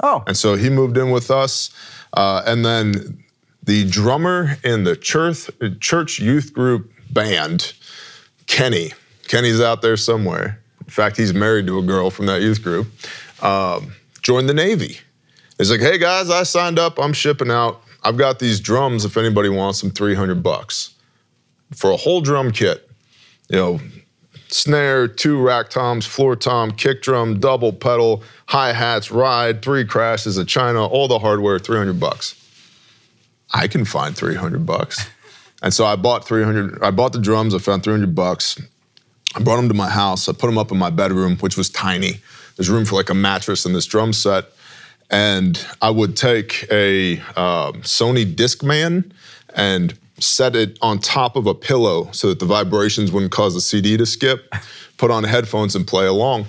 Oh. 0.00 0.22
And 0.28 0.36
so 0.36 0.54
he 0.54 0.70
moved 0.70 0.96
in 0.96 1.10
with 1.10 1.32
us. 1.32 1.70
Uh, 2.12 2.42
and 2.46 2.64
then 2.64 3.24
the 3.64 3.84
drummer 3.90 4.56
in 4.62 4.84
the 4.84 4.94
church, 4.94 5.50
church 5.80 6.20
youth 6.20 6.52
group 6.52 6.88
band, 7.10 7.72
Kenny, 8.46 8.92
Kenny's 9.26 9.60
out 9.60 9.82
there 9.82 9.96
somewhere. 9.96 10.62
In 10.80 10.90
fact, 10.90 11.16
he's 11.16 11.34
married 11.34 11.66
to 11.66 11.78
a 11.78 11.82
girl 11.82 12.10
from 12.10 12.26
that 12.26 12.42
youth 12.42 12.62
group, 12.62 12.86
um, 13.42 13.92
joined 14.22 14.48
the 14.48 14.54
Navy. 14.54 15.00
He's 15.58 15.70
like, 15.70 15.80
hey 15.80 15.98
guys, 15.98 16.30
I 16.30 16.44
signed 16.44 16.78
up, 16.78 16.96
I'm 17.00 17.12
shipping 17.12 17.50
out. 17.50 17.82
I've 18.06 18.16
got 18.16 18.38
these 18.38 18.60
drums 18.60 19.04
if 19.04 19.16
anybody 19.16 19.48
wants 19.48 19.80
them, 19.80 19.90
300 19.90 20.40
bucks 20.40 20.94
for 21.74 21.90
a 21.90 21.96
whole 21.96 22.20
drum 22.20 22.52
kit. 22.52 22.88
You 23.48 23.56
know, 23.56 23.80
snare, 24.46 25.08
two 25.08 25.42
rack 25.42 25.70
toms, 25.70 26.06
floor 26.06 26.36
tom, 26.36 26.70
kick 26.70 27.02
drum, 27.02 27.40
double 27.40 27.72
pedal, 27.72 28.22
hi 28.46 28.72
hats, 28.72 29.10
ride, 29.10 29.60
three 29.60 29.84
crashes, 29.84 30.36
a 30.36 30.44
china, 30.44 30.86
all 30.86 31.08
the 31.08 31.18
hardware, 31.18 31.58
300 31.58 31.98
bucks. 31.98 32.40
I 33.52 33.66
can 33.66 33.84
find 33.84 34.16
300 34.16 34.64
bucks. 34.64 35.06
And 35.62 35.72
so 35.72 35.86
I 35.86 35.96
bought 35.96 36.28
300, 36.28 36.82
I 36.82 36.90
bought 36.90 37.14
the 37.14 37.18
drums, 37.18 37.54
I 37.54 37.58
found 37.58 37.82
300 37.82 38.14
bucks. 38.14 38.60
I 39.34 39.40
brought 39.40 39.56
them 39.56 39.68
to 39.68 39.74
my 39.74 39.88
house. 39.88 40.28
I 40.28 40.32
put 40.32 40.48
them 40.48 40.58
up 40.58 40.70
in 40.70 40.76
my 40.76 40.90
bedroom, 40.90 41.38
which 41.38 41.56
was 41.56 41.70
tiny. 41.70 42.20
There's 42.56 42.68
room 42.68 42.84
for 42.84 42.94
like 42.94 43.08
a 43.08 43.14
mattress 43.14 43.64
and 43.64 43.74
this 43.74 43.86
drum 43.86 44.12
set. 44.12 44.44
And 45.10 45.64
I 45.80 45.90
would 45.90 46.16
take 46.16 46.66
a 46.70 47.18
um, 47.36 47.82
Sony 47.82 48.24
Discman 48.24 49.12
and 49.54 49.98
set 50.18 50.56
it 50.56 50.78
on 50.82 50.98
top 50.98 51.36
of 51.36 51.46
a 51.46 51.54
pillow 51.54 52.08
so 52.12 52.28
that 52.28 52.38
the 52.38 52.46
vibrations 52.46 53.12
wouldn't 53.12 53.32
cause 53.32 53.54
the 53.54 53.60
CD 53.60 53.96
to 53.96 54.06
skip, 54.06 54.52
put 54.96 55.10
on 55.10 55.24
headphones 55.24 55.76
and 55.76 55.86
play 55.86 56.06
along. 56.06 56.46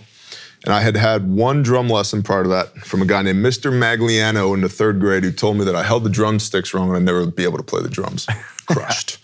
And 0.66 0.74
I 0.74 0.82
had 0.82 0.98
had 0.98 1.30
one 1.30 1.64
drum 1.64 1.88
lesson 1.88 2.24
prior 2.24 2.44
to 2.44 2.50
that 2.50 2.76
from 2.80 3.02
a 3.02 3.06
guy 3.06 3.22
named 3.22 3.46
Mr. 3.46 3.72
Magliano 3.72 4.54
in 4.54 4.62
the 4.62 4.70
third 4.70 5.00
grade 5.00 5.24
who 5.24 5.32
told 5.32 5.58
me 5.58 5.66
that 5.66 5.76
I 5.76 5.84
held 5.84 6.04
the 6.04 6.10
drumsticks 6.10 6.74
wrong 6.74 6.90
and 6.90 6.98
I'd 6.98 7.04
never 7.04 7.26
be 7.28 7.44
able 7.44 7.58
to 7.58 7.64
play 7.64 7.82
the 7.82 7.90
drums. 7.90 8.28
Crushed. 8.66 9.18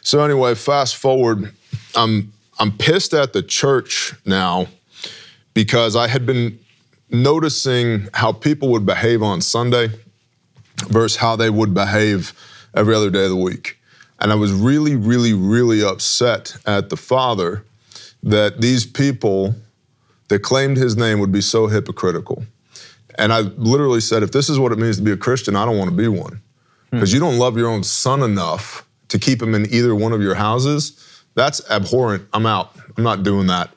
so 0.00 0.24
anyway, 0.24 0.54
fast 0.54 0.96
forward, 0.96 1.52
I'm 1.94 2.32
I'm 2.58 2.72
pissed 2.72 3.12
at 3.12 3.34
the 3.34 3.42
church 3.42 4.14
now 4.24 4.68
because 5.52 5.96
I 5.96 6.08
had 6.08 6.24
been 6.24 6.58
noticing 7.10 8.08
how 8.14 8.32
people 8.32 8.68
would 8.70 8.86
behave 8.86 9.22
on 9.22 9.40
Sunday 9.40 9.88
versus 10.88 11.16
how 11.16 11.36
they 11.36 11.50
would 11.50 11.74
behave 11.74 12.32
every 12.74 12.94
other 12.94 13.10
day 13.10 13.24
of 13.24 13.30
the 13.30 13.36
week. 13.36 13.78
And 14.18 14.32
I 14.32 14.34
was 14.34 14.52
really, 14.52 14.96
really, 14.96 15.32
really 15.32 15.82
upset 15.82 16.56
at 16.66 16.88
the 16.88 16.96
father 16.96 17.64
that 18.22 18.60
these 18.60 18.86
people 18.86 19.54
that 20.28 20.40
claimed 20.40 20.76
his 20.76 20.96
name 20.96 21.20
would 21.20 21.32
be 21.32 21.40
so 21.40 21.66
hypocritical. 21.66 22.44
And 23.18 23.32
I 23.32 23.40
literally 23.40 24.00
said, 24.00 24.22
if 24.22 24.32
this 24.32 24.48
is 24.48 24.58
what 24.58 24.72
it 24.72 24.78
means 24.78 24.96
to 24.96 25.02
be 25.02 25.12
a 25.12 25.16
Christian, 25.16 25.56
I 25.56 25.64
don't 25.64 25.78
want 25.78 25.90
to 25.90 25.96
be 25.96 26.08
one. 26.08 26.40
Hmm. 26.90 26.96
Because 26.96 27.12
you 27.12 27.20
don't 27.20 27.38
love 27.38 27.56
your 27.56 27.68
own 27.68 27.82
son 27.82 28.22
enough 28.22 28.86
to 29.08 29.18
keep 29.18 29.40
him 29.40 29.54
in 29.54 29.72
either 29.72 29.94
one 29.94 30.12
of 30.12 30.20
your 30.20 30.34
houses. 30.34 31.22
That's 31.34 31.68
abhorrent. 31.70 32.26
I'm 32.32 32.46
out. 32.46 32.74
I'm 32.96 33.04
not 33.04 33.22
doing 33.22 33.46
that. 33.46 33.70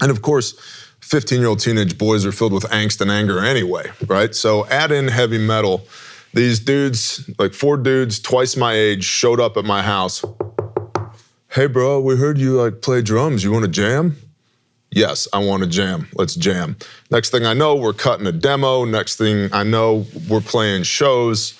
And 0.00 0.10
of 0.10 0.22
course, 0.22 0.81
15 1.02 1.40
year 1.40 1.48
old 1.48 1.60
teenage 1.60 1.98
boys 1.98 2.24
are 2.24 2.32
filled 2.32 2.52
with 2.52 2.64
angst 2.64 3.00
and 3.00 3.10
anger 3.10 3.40
anyway, 3.40 3.90
right? 4.06 4.34
So 4.34 4.66
add 4.68 4.90
in 4.90 5.08
heavy 5.08 5.38
metal. 5.38 5.86
These 6.32 6.60
dudes, 6.60 7.28
like 7.38 7.52
four 7.52 7.76
dudes 7.76 8.18
twice 8.18 8.56
my 8.56 8.72
age, 8.72 9.04
showed 9.04 9.38
up 9.38 9.56
at 9.56 9.64
my 9.64 9.82
house. 9.82 10.24
Hey, 11.48 11.66
bro, 11.66 12.00
we 12.00 12.16
heard 12.16 12.38
you 12.38 12.62
like 12.62 12.80
play 12.80 13.02
drums. 13.02 13.44
You 13.44 13.52
want 13.52 13.64
to 13.64 13.70
jam? 13.70 14.16
Yes, 14.90 15.28
I 15.32 15.38
want 15.38 15.62
to 15.62 15.68
jam. 15.68 16.08
Let's 16.14 16.34
jam. 16.34 16.76
Next 17.10 17.30
thing 17.30 17.44
I 17.44 17.52
know, 17.52 17.74
we're 17.74 17.92
cutting 17.92 18.26
a 18.26 18.32
demo. 18.32 18.84
Next 18.84 19.16
thing 19.16 19.50
I 19.52 19.62
know, 19.62 20.06
we're 20.28 20.40
playing 20.40 20.84
shows. 20.84 21.58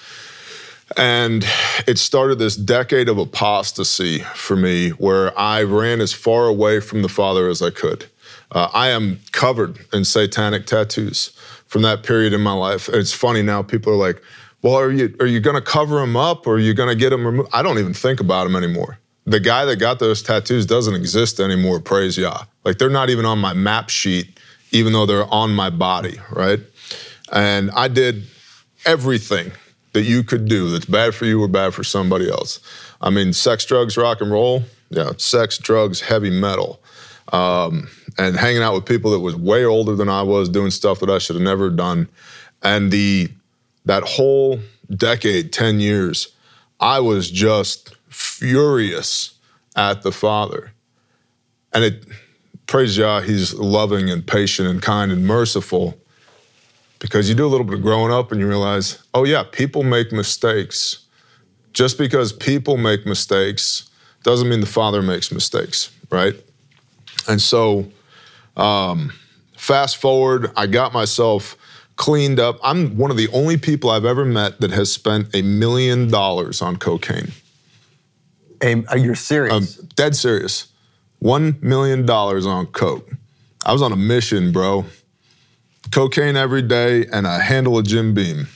And 0.96 1.44
it 1.86 1.98
started 1.98 2.38
this 2.38 2.56
decade 2.56 3.08
of 3.08 3.18
apostasy 3.18 4.20
for 4.34 4.56
me 4.56 4.90
where 4.90 5.38
I 5.38 5.62
ran 5.62 6.00
as 6.00 6.12
far 6.12 6.46
away 6.46 6.80
from 6.80 7.02
the 7.02 7.08
Father 7.08 7.48
as 7.48 7.60
I 7.60 7.70
could. 7.70 8.06
Uh, 8.52 8.68
I 8.72 8.88
am 8.88 9.18
covered 9.32 9.78
in 9.92 10.04
satanic 10.04 10.66
tattoos 10.66 11.28
from 11.66 11.82
that 11.82 12.02
period 12.02 12.32
in 12.32 12.40
my 12.40 12.52
life. 12.52 12.88
And 12.88 12.98
it's 12.98 13.12
funny 13.12 13.42
now, 13.42 13.62
people 13.62 13.92
are 13.92 13.96
like, 13.96 14.22
well, 14.60 14.74
are 14.74 14.92
you, 14.92 15.14
are 15.20 15.26
you 15.26 15.40
going 15.40 15.56
to 15.56 15.62
cover 15.62 15.96
them 15.96 16.16
up 16.16 16.46
or 16.46 16.56
are 16.56 16.58
you 16.58 16.74
going 16.74 16.90
to 16.90 16.94
get 16.94 17.10
them 17.10 17.26
removed? 17.26 17.48
I 17.52 17.62
don't 17.62 17.78
even 17.78 17.94
think 17.94 18.20
about 18.20 18.44
them 18.44 18.54
anymore. 18.54 18.98
The 19.24 19.40
guy 19.40 19.64
that 19.64 19.76
got 19.76 19.98
those 19.98 20.22
tattoos 20.22 20.66
doesn't 20.66 20.94
exist 20.94 21.40
anymore, 21.40 21.80
praise 21.80 22.18
Yah. 22.18 22.44
Like 22.64 22.78
they're 22.78 22.90
not 22.90 23.08
even 23.08 23.24
on 23.24 23.38
my 23.38 23.54
map 23.54 23.88
sheet, 23.88 24.38
even 24.70 24.92
though 24.92 25.06
they're 25.06 25.32
on 25.32 25.54
my 25.54 25.70
body, 25.70 26.18
right? 26.30 26.60
And 27.32 27.70
I 27.70 27.88
did 27.88 28.24
everything 28.84 29.52
that 29.92 30.02
you 30.02 30.22
could 30.22 30.46
do 30.46 30.70
that's 30.70 30.84
bad 30.84 31.14
for 31.14 31.24
you 31.24 31.42
or 31.42 31.48
bad 31.48 31.72
for 31.72 31.84
somebody 31.84 32.30
else. 32.30 32.60
I 33.00 33.10
mean, 33.10 33.32
sex, 33.32 33.64
drugs, 33.64 33.96
rock 33.96 34.20
and 34.20 34.30
roll. 34.30 34.64
Yeah, 34.90 35.12
sex, 35.16 35.56
drugs, 35.56 36.00
heavy 36.00 36.30
metal. 36.30 36.82
Um, 37.32 37.88
and 38.18 38.36
hanging 38.36 38.62
out 38.62 38.74
with 38.74 38.84
people 38.84 39.10
that 39.12 39.20
was 39.20 39.36
way 39.36 39.64
older 39.64 39.94
than 39.94 40.08
I 40.08 40.22
was, 40.22 40.48
doing 40.48 40.70
stuff 40.70 41.00
that 41.00 41.10
I 41.10 41.18
should 41.18 41.36
have 41.36 41.42
never 41.42 41.70
done. 41.70 42.08
And 42.62 42.90
the 42.90 43.30
that 43.84 44.02
whole 44.04 44.60
decade, 44.94 45.52
10 45.52 45.80
years, 45.80 46.28
I 46.78 47.00
was 47.00 47.30
just 47.30 47.94
furious 48.08 49.34
at 49.74 50.02
the 50.02 50.12
Father. 50.12 50.72
And 51.72 51.84
it 51.84 52.04
praise 52.66 52.96
Yah, 52.96 53.20
he's 53.20 53.54
loving 53.54 54.10
and 54.10 54.26
patient 54.26 54.68
and 54.68 54.80
kind 54.80 55.12
and 55.12 55.26
merciful 55.26 55.98
because 56.98 57.28
you 57.28 57.34
do 57.34 57.44
a 57.44 57.48
little 57.48 57.66
bit 57.66 57.74
of 57.74 57.82
growing 57.82 58.12
up 58.12 58.30
and 58.30 58.40
you 58.40 58.46
realize, 58.46 59.02
oh 59.12 59.24
yeah, 59.24 59.42
people 59.42 59.82
make 59.82 60.12
mistakes. 60.12 61.00
Just 61.72 61.98
because 61.98 62.32
people 62.32 62.76
make 62.76 63.04
mistakes 63.06 63.90
doesn't 64.22 64.48
mean 64.48 64.60
the 64.60 64.66
Father 64.66 65.02
makes 65.02 65.32
mistakes, 65.32 65.90
right? 66.10 66.34
And 67.28 67.40
so, 67.40 67.90
um, 68.56 69.12
fast 69.56 69.96
forward, 69.96 70.50
I 70.56 70.66
got 70.66 70.92
myself 70.92 71.56
cleaned 71.96 72.40
up. 72.40 72.58
I'm 72.62 72.96
one 72.96 73.10
of 73.10 73.16
the 73.16 73.28
only 73.28 73.56
people 73.56 73.90
I've 73.90 74.04
ever 74.04 74.24
met 74.24 74.60
that 74.60 74.70
has 74.70 74.92
spent 74.92 75.34
a 75.34 75.42
million 75.42 76.08
dollars 76.10 76.62
on 76.62 76.76
cocaine. 76.76 77.32
Hey, 78.60 78.84
are 78.88 78.98
you 78.98 79.14
serious? 79.14 79.78
I'm 79.78 79.88
dead 79.96 80.16
serious. 80.16 80.68
One 81.18 81.58
million 81.60 82.06
dollars 82.06 82.46
on 82.46 82.66
coke. 82.66 83.08
I 83.64 83.72
was 83.72 83.82
on 83.82 83.92
a 83.92 83.96
mission, 83.96 84.52
bro. 84.52 84.84
Cocaine 85.90 86.36
every 86.36 86.62
day 86.62 87.06
and 87.12 87.26
a 87.26 87.38
handle 87.38 87.78
of 87.78 87.86
Jim 87.86 88.14
Beam 88.14 88.48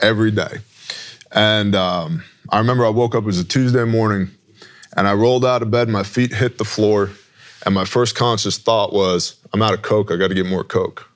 every 0.00 0.30
day. 0.30 0.58
And 1.32 1.74
um, 1.74 2.22
I 2.48 2.58
remember 2.58 2.86
I 2.86 2.90
woke 2.90 3.14
up, 3.14 3.22
it 3.22 3.26
was 3.26 3.38
a 3.38 3.44
Tuesday 3.44 3.84
morning, 3.84 4.30
and 4.96 5.06
I 5.08 5.14
rolled 5.14 5.44
out 5.44 5.62
of 5.62 5.70
bed, 5.70 5.88
my 5.88 6.02
feet 6.02 6.32
hit 6.32 6.58
the 6.58 6.64
floor, 6.64 7.10
and 7.64 7.74
my 7.74 7.84
first 7.84 8.14
conscious 8.14 8.58
thought 8.58 8.92
was, 8.92 9.36
I'm 9.52 9.62
out 9.62 9.74
of 9.74 9.82
coke, 9.82 10.10
I 10.10 10.16
gotta 10.16 10.34
get 10.34 10.46
more 10.46 10.64
coke. 10.64 11.08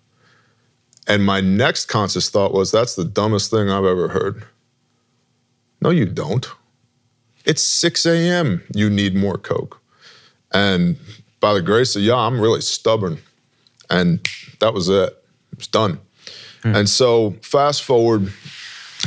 And 1.07 1.25
my 1.25 1.41
next 1.41 1.87
conscious 1.87 2.29
thought 2.29 2.53
was, 2.53 2.71
that's 2.71 2.95
the 2.95 3.05
dumbest 3.05 3.51
thing 3.51 3.71
I've 3.71 3.85
ever 3.85 4.09
heard. 4.09 4.45
No, 5.81 5.91
you 5.91 6.07
don't. 6.07 6.47
It's 7.45 7.63
6 7.63 8.05
a.m. 8.05 8.63
You 8.75 8.91
need 8.91 9.15
more 9.15 9.39
Coke. 9.39 9.81
And 10.53 10.99
by 11.41 11.55
the 11.55 11.63
grace 11.63 11.97
of 11.97 12.03
Yah, 12.03 12.27
I'm 12.27 12.41
really 12.41 12.61
stubborn. 12.61 13.19
And 13.89 14.27
that 14.61 14.75
was 14.75 14.89
it. 14.89 15.17
It's 15.53 15.67
done. 15.67 15.99
And 16.65 16.89
so, 16.89 17.37
fast 17.41 17.85
forward 17.85 18.31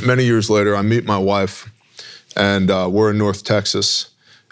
many 0.03 0.23
years 0.23 0.49
later, 0.49 0.75
I 0.75 0.81
meet 0.81 1.05
my 1.05 1.17
wife, 1.17 1.69
and 2.35 2.71
uh, 2.71 2.87
we're 2.89 3.11
in 3.11 3.17
North 3.19 3.43
Texas. 3.43 4.09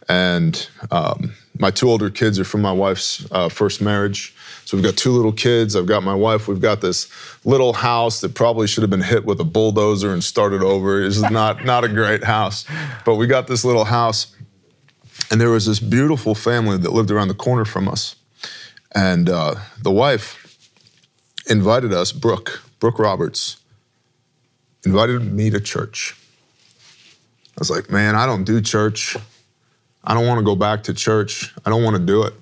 And 0.08 0.68
um, 0.92 1.34
my 1.60 1.70
two 1.70 1.90
older 1.90 2.10
kids 2.10 2.40
are 2.40 2.46
from 2.46 2.62
my 2.62 2.72
wife's 2.72 3.30
uh, 3.32 3.50
first 3.50 3.82
marriage. 3.82 4.34
So 4.64 4.78
we've 4.78 4.84
got 4.84 4.96
two 4.96 5.12
little 5.12 5.34
kids. 5.34 5.76
I've 5.76 5.86
got 5.86 6.04
my 6.04 6.16
wife. 6.16 6.48
We've 6.48 6.62
got 6.62 6.80
this 6.80 7.12
little 7.46 7.74
house 7.74 8.22
that 8.22 8.34
probably 8.34 8.66
should 8.66 8.82
have 8.82 8.90
been 8.90 9.02
hit 9.02 9.26
with 9.26 9.42
a 9.42 9.44
bulldozer 9.44 10.14
and 10.14 10.24
started 10.24 10.64
over. 10.64 11.04
It's 11.04 11.20
not 11.20 11.66
not 11.66 11.84
a 11.84 11.90
great 11.90 12.24
house, 12.24 12.66
but 13.04 13.16
we 13.16 13.28
got 13.28 13.48
this 13.48 13.66
little 13.66 13.84
house, 13.84 14.34
and 15.30 15.42
there 15.42 15.50
was 15.50 15.66
this 15.66 15.80
beautiful 15.80 16.34
family 16.34 16.78
that 16.78 16.94
lived 16.94 17.12
around 17.12 17.28
the 17.28 17.34
corner 17.34 17.66
from 17.66 17.90
us, 17.90 18.16
and 18.96 19.30
uh, 19.30 19.56
the 19.82 19.92
wife 19.92 20.46
invited 21.48 21.92
us, 21.92 22.14
Brooke, 22.14 22.62
Brooke 22.80 23.00
Roberts, 23.00 23.58
invited 24.86 25.34
me 25.34 25.50
to 25.50 25.60
church. 25.60 26.16
I 27.50 27.60
was 27.60 27.70
like, 27.70 27.90
man, 27.90 28.16
I 28.16 28.26
don't 28.26 28.46
do 28.46 28.62
church. 28.62 29.18
I 30.10 30.16
don't 30.16 30.26
want 30.26 30.40
to 30.40 30.44
go 30.44 30.56
back 30.56 30.84
to 30.84 30.94
church. 30.94 31.54
I 31.66 31.70
don't 31.70 31.84
want 31.84 31.96
to 31.96 32.02
do 32.04 32.24
it. 32.24 32.34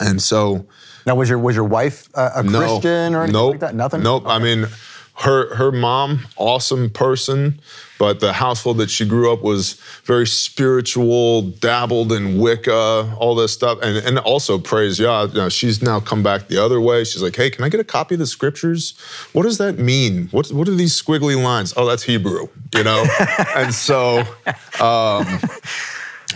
And 0.00 0.22
so 0.22 0.66
Now, 1.04 1.16
was 1.16 1.28
your 1.28 1.38
was 1.38 1.56
your 1.56 1.64
wife 1.64 2.08
a, 2.14 2.30
a 2.36 2.42
no, 2.44 2.58
Christian 2.58 3.14
or 3.14 3.24
anything 3.24 3.32
nope, 3.32 3.50
like 3.50 3.60
that? 3.60 3.74
Nothing. 3.74 4.02
Nope. 4.04 4.22
I 4.26 4.38
mean, 4.38 4.68
her 5.16 5.52
her 5.56 5.72
mom, 5.72 6.26
awesome 6.36 6.90
person, 6.90 7.60
but 7.98 8.20
the 8.20 8.32
household 8.32 8.78
that 8.78 8.88
she 8.90 9.04
grew 9.04 9.32
up 9.32 9.42
was 9.42 9.74
very 10.04 10.26
spiritual, 10.26 11.42
dabbled 11.42 12.12
in 12.12 12.38
Wicca, 12.38 13.14
all 13.18 13.34
this 13.34 13.52
stuff, 13.52 13.78
and 13.82 13.96
and 13.98 14.18
also 14.20 14.56
praise 14.58 15.00
Yah. 15.00 15.24
You 15.24 15.34
know, 15.34 15.48
she's 15.48 15.82
now 15.82 15.98
come 15.98 16.22
back 16.22 16.46
the 16.46 16.62
other 16.62 16.80
way. 16.80 17.02
She's 17.02 17.22
like, 17.22 17.34
hey, 17.34 17.50
can 17.50 17.64
I 17.64 17.68
get 17.68 17.80
a 17.80 17.84
copy 17.84 18.14
of 18.14 18.20
the 18.20 18.26
scriptures? 18.26 18.96
What 19.32 19.42
does 19.42 19.58
that 19.58 19.78
mean? 19.78 20.28
What 20.28 20.52
what 20.52 20.68
are 20.68 20.74
these 20.74 21.00
squiggly 21.00 21.40
lines? 21.40 21.74
Oh, 21.76 21.84
that's 21.84 22.04
Hebrew, 22.04 22.46
you 22.74 22.84
know. 22.84 23.04
and 23.56 23.74
so. 23.74 24.22
Um, 24.80 25.26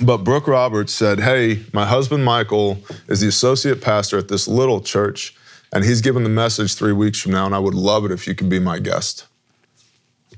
but 0.03 0.19
Brooke 0.19 0.47
Roberts 0.47 0.93
said, 0.95 1.21
Hey, 1.21 1.65
my 1.73 1.87
husband 1.87 2.25
Michael 2.25 2.79
is 3.09 3.21
the 3.21 3.29
associate 3.29 3.81
pastor 3.81 4.19
at 4.19 4.29
this 4.29 4.49
little 4.49 4.81
church, 4.81 5.35
and 5.73 5.85
he's 5.85 6.01
giving 6.01 6.23
the 6.23 6.29
message 6.29 6.75
three 6.75 6.93
weeks 6.93 7.21
from 7.21 7.33
now, 7.33 7.47
and 7.47 7.55
I 7.55 7.59
would 7.59 7.75
love 7.75 8.05
it 8.05 8.11
if 8.11 8.27
you 8.27 8.35
could 8.35 8.49
be 8.49 8.59
my 8.59 8.79
guest. 8.79 9.27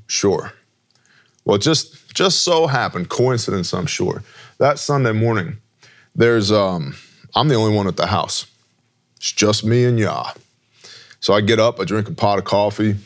Sure. 0.06 0.52
Well, 1.44 1.58
just 1.58 2.14
just 2.14 2.42
so 2.42 2.66
happened, 2.66 3.08
coincidence, 3.08 3.72
I'm 3.72 3.86
sure. 3.86 4.22
That 4.58 4.78
Sunday 4.78 5.12
morning, 5.12 5.58
there's 6.14 6.50
um, 6.50 6.94
I'm 7.34 7.48
the 7.48 7.54
only 7.54 7.74
one 7.74 7.86
at 7.86 7.96
the 7.96 8.06
house. 8.06 8.46
It's 9.16 9.32
just 9.32 9.64
me 9.64 9.84
and 9.84 9.98
Yah. 9.98 10.32
So 11.20 11.34
I 11.34 11.40
get 11.40 11.60
up, 11.60 11.78
I 11.80 11.84
drink 11.84 12.08
a 12.08 12.12
pot 12.12 12.38
of 12.38 12.44
coffee, 12.44 12.96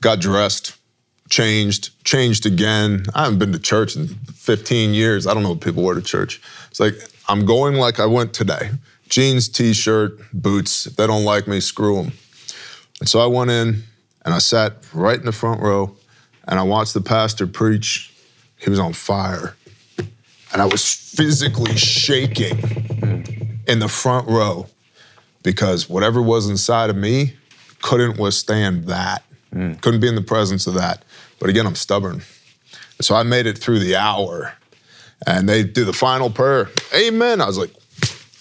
got 0.00 0.20
dressed, 0.20 0.76
changed, 1.34 1.90
changed 2.04 2.46
again. 2.46 3.04
I 3.12 3.24
haven't 3.24 3.40
been 3.40 3.50
to 3.50 3.58
church 3.58 3.96
in 3.96 4.06
15 4.06 4.94
years. 4.94 5.26
I 5.26 5.34
don't 5.34 5.42
know 5.42 5.50
what 5.50 5.60
people 5.60 5.82
wear 5.82 5.96
to 5.96 6.00
church. 6.00 6.40
It's 6.70 6.78
like, 6.78 6.94
I'm 7.28 7.44
going 7.44 7.74
like 7.74 7.98
I 7.98 8.06
went 8.06 8.32
today 8.32 8.70
jeans, 9.08 9.48
t 9.48 9.72
shirt, 9.72 10.18
boots. 10.32 10.86
If 10.86 10.94
they 10.94 11.08
don't 11.08 11.24
like 11.24 11.48
me, 11.48 11.58
screw 11.58 11.96
them. 11.96 12.12
And 13.00 13.08
so 13.08 13.18
I 13.18 13.26
went 13.26 13.50
in 13.50 13.82
and 14.24 14.32
I 14.32 14.38
sat 14.38 14.74
right 14.92 15.18
in 15.18 15.24
the 15.24 15.32
front 15.32 15.60
row 15.60 15.96
and 16.46 16.58
I 16.58 16.62
watched 16.62 16.94
the 16.94 17.00
pastor 17.00 17.48
preach. 17.48 18.14
He 18.56 18.70
was 18.70 18.78
on 18.78 18.92
fire. 18.92 19.56
And 20.52 20.62
I 20.62 20.66
was 20.66 20.84
physically 20.88 21.76
shaking 21.76 22.58
in 23.66 23.80
the 23.80 23.88
front 23.88 24.28
row 24.28 24.68
because 25.42 25.88
whatever 25.88 26.22
was 26.22 26.48
inside 26.48 26.90
of 26.90 26.96
me 26.96 27.34
couldn't 27.82 28.20
withstand 28.20 28.84
that. 28.84 29.24
Mm. 29.52 29.80
Couldn't 29.80 30.00
be 30.00 30.08
in 30.08 30.14
the 30.14 30.22
presence 30.22 30.66
of 30.68 30.74
that. 30.74 31.04
But 31.38 31.50
again, 31.50 31.66
I'm 31.66 31.74
stubborn. 31.74 32.22
So 33.00 33.14
I 33.14 33.22
made 33.22 33.46
it 33.46 33.58
through 33.58 33.80
the 33.80 33.96
hour 33.96 34.54
and 35.26 35.48
they 35.48 35.64
do 35.64 35.84
the 35.84 35.92
final 35.92 36.30
prayer. 36.30 36.70
Amen. 36.94 37.40
I 37.40 37.46
was 37.46 37.58
like, 37.58 37.70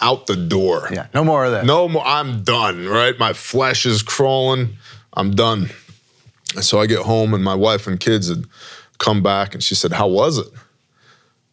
out 0.02 0.28
the 0.28 0.36
door. 0.36 0.90
Yeah. 0.92 1.08
No 1.14 1.24
more 1.24 1.46
of 1.46 1.52
that. 1.52 1.66
No 1.66 1.88
more. 1.88 2.06
I'm 2.06 2.44
done, 2.44 2.88
right? 2.88 3.18
My 3.18 3.34
flesh 3.34 3.86
is 3.86 4.04
crawling. 4.04 4.78
I'm 5.14 5.32
done. 5.32 5.70
And 6.56 6.64
so 6.64 6.80
I 6.80 6.88
get 6.88 7.00
home 7.00 7.34
and 7.34 7.44
my 7.44 7.56
wife 7.56 7.88
and 7.88 8.00
kids 8.00 8.28
had 8.28 8.46
come 9.00 9.24
back 9.24 9.54
and 9.54 9.64
she 9.64 9.76
said, 9.76 9.94
How 9.94 10.08
was 10.08 10.38
it? 10.38 10.48
I 10.54 10.60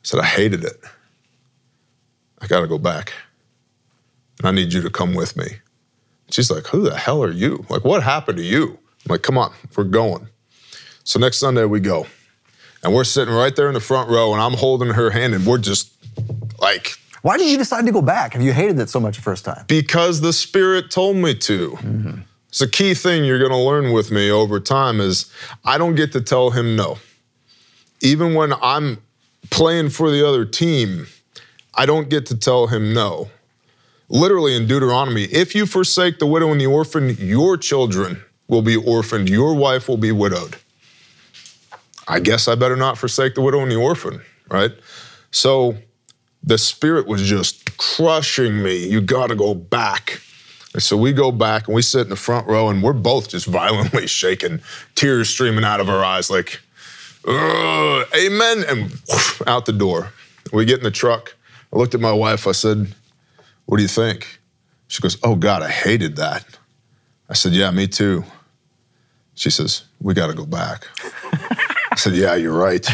said, 0.02 0.20
I 0.20 0.26
hated 0.26 0.64
it. 0.64 0.76
I 2.40 2.46
got 2.46 2.60
to 2.60 2.66
go 2.66 2.78
back. 2.78 3.12
And 4.38 4.48
I 4.48 4.50
need 4.50 4.72
you 4.72 4.82
to 4.82 4.90
come 4.90 5.14
with 5.14 5.36
me. 5.36 5.46
She's 6.30 6.50
like, 6.50 6.66
Who 6.68 6.82
the 6.82 6.96
hell 6.96 7.22
are 7.22 7.30
you? 7.30 7.64
Like, 7.68 7.84
what 7.84 8.02
happened 8.02 8.38
to 8.38 8.44
you? 8.44 8.78
I'm 9.04 9.10
like, 9.10 9.22
Come 9.22 9.38
on, 9.38 9.52
we're 9.76 9.84
going. 9.84 10.28
So 11.04 11.18
next 11.18 11.38
Sunday 11.38 11.64
we 11.64 11.80
go. 11.80 12.06
And 12.82 12.94
we're 12.94 13.04
sitting 13.04 13.34
right 13.34 13.54
there 13.54 13.68
in 13.68 13.74
the 13.74 13.80
front 13.80 14.08
row 14.10 14.32
and 14.32 14.40
I'm 14.40 14.54
holding 14.54 14.90
her 14.90 15.10
hand 15.10 15.34
and 15.34 15.44
we're 15.46 15.58
just 15.58 15.92
like, 16.60 16.96
Why 17.22 17.36
did 17.36 17.50
you 17.50 17.58
decide 17.58 17.84
to 17.86 17.92
go 17.92 18.02
back 18.02 18.34
if 18.34 18.42
you 18.42 18.52
hated 18.52 18.78
it 18.78 18.88
so 18.88 19.00
much 19.00 19.16
the 19.16 19.22
first 19.22 19.44
time? 19.44 19.64
because 19.66 20.20
the 20.20 20.32
spirit 20.32 20.90
told 20.90 21.16
me 21.16 21.34
to. 21.34 21.70
Mm-hmm. 21.72 22.20
It's 22.48 22.60
a 22.60 22.68
key 22.68 22.94
thing 22.94 23.24
you're 23.24 23.38
going 23.38 23.52
to 23.52 23.56
learn 23.56 23.92
with 23.92 24.10
me 24.10 24.30
over 24.30 24.58
time 24.58 25.00
is 25.00 25.30
i 25.64 25.78
don't 25.78 25.94
get 25.94 26.12
to 26.12 26.20
tell 26.20 26.50
him 26.50 26.74
no. 26.74 26.98
Even 28.00 28.34
when 28.34 28.52
i'm 28.62 28.98
playing 29.50 29.90
for 29.90 30.10
the 30.10 30.26
other 30.26 30.44
team 30.44 31.06
i 31.74 31.86
don't 31.86 32.08
get 32.08 32.26
to 32.26 32.36
tell 32.36 32.66
him 32.66 32.92
no. 32.94 33.30
Literally 34.08 34.56
in 34.56 34.66
deuteronomy 34.66 35.24
if 35.24 35.54
you 35.54 35.66
forsake 35.66 36.18
the 36.18 36.26
widow 36.26 36.50
and 36.50 36.60
the 36.60 36.66
orphan 36.66 37.10
your 37.18 37.56
children 37.56 38.22
will 38.48 38.62
be 38.62 38.74
orphaned. 38.76 39.28
Your 39.28 39.54
wife 39.54 39.86
will 39.86 39.96
be 39.98 40.10
widowed 40.10 40.56
i 42.10 42.20
guess 42.20 42.48
i 42.48 42.54
better 42.54 42.76
not 42.76 42.98
forsake 42.98 43.34
the 43.34 43.40
widow 43.40 43.60
and 43.60 43.70
the 43.70 43.76
orphan 43.76 44.20
right 44.50 44.72
so 45.30 45.76
the 46.42 46.58
spirit 46.58 47.06
was 47.06 47.22
just 47.22 47.76
crushing 47.76 48.62
me. 48.62 48.88
You 48.88 49.00
got 49.00 49.28
to 49.28 49.36
go 49.36 49.54
back. 49.54 50.20
And 50.72 50.82
so 50.82 50.96
we 50.96 51.12
go 51.12 51.32
back 51.32 51.66
and 51.66 51.74
we 51.74 51.82
sit 51.82 52.02
in 52.02 52.08
the 52.08 52.16
front 52.16 52.46
row 52.46 52.68
and 52.68 52.82
we're 52.82 52.92
both 52.92 53.28
just 53.28 53.46
violently 53.60 54.06
shaking, 54.06 54.60
tears 54.94 55.28
streaming 55.28 55.64
out 55.64 55.80
of 55.80 55.88
our 55.88 56.04
eyes, 56.04 56.30
like, 56.30 56.60
amen, 57.28 58.64
and 58.68 58.90
whoosh, 59.08 59.42
out 59.46 59.66
the 59.66 59.72
door. 59.72 60.12
We 60.52 60.64
get 60.64 60.78
in 60.78 60.84
the 60.84 60.90
truck. 60.90 61.34
I 61.72 61.76
looked 61.76 61.94
at 61.94 62.00
my 62.00 62.12
wife. 62.12 62.46
I 62.46 62.52
said, 62.52 62.94
What 63.66 63.76
do 63.76 63.82
you 63.82 63.88
think? 63.88 64.40
She 64.88 65.00
goes, 65.00 65.16
Oh 65.22 65.36
God, 65.36 65.62
I 65.62 65.70
hated 65.70 66.16
that. 66.16 66.44
I 67.28 67.34
said, 67.34 67.52
Yeah, 67.52 67.70
me 67.70 67.86
too. 67.86 68.24
She 69.34 69.50
says, 69.50 69.84
We 70.00 70.14
got 70.14 70.28
to 70.28 70.34
go 70.34 70.46
back. 70.46 70.88
I 72.00 72.02
said, 72.02 72.14
Yeah, 72.14 72.34
you're 72.34 72.56
right. 72.56 72.86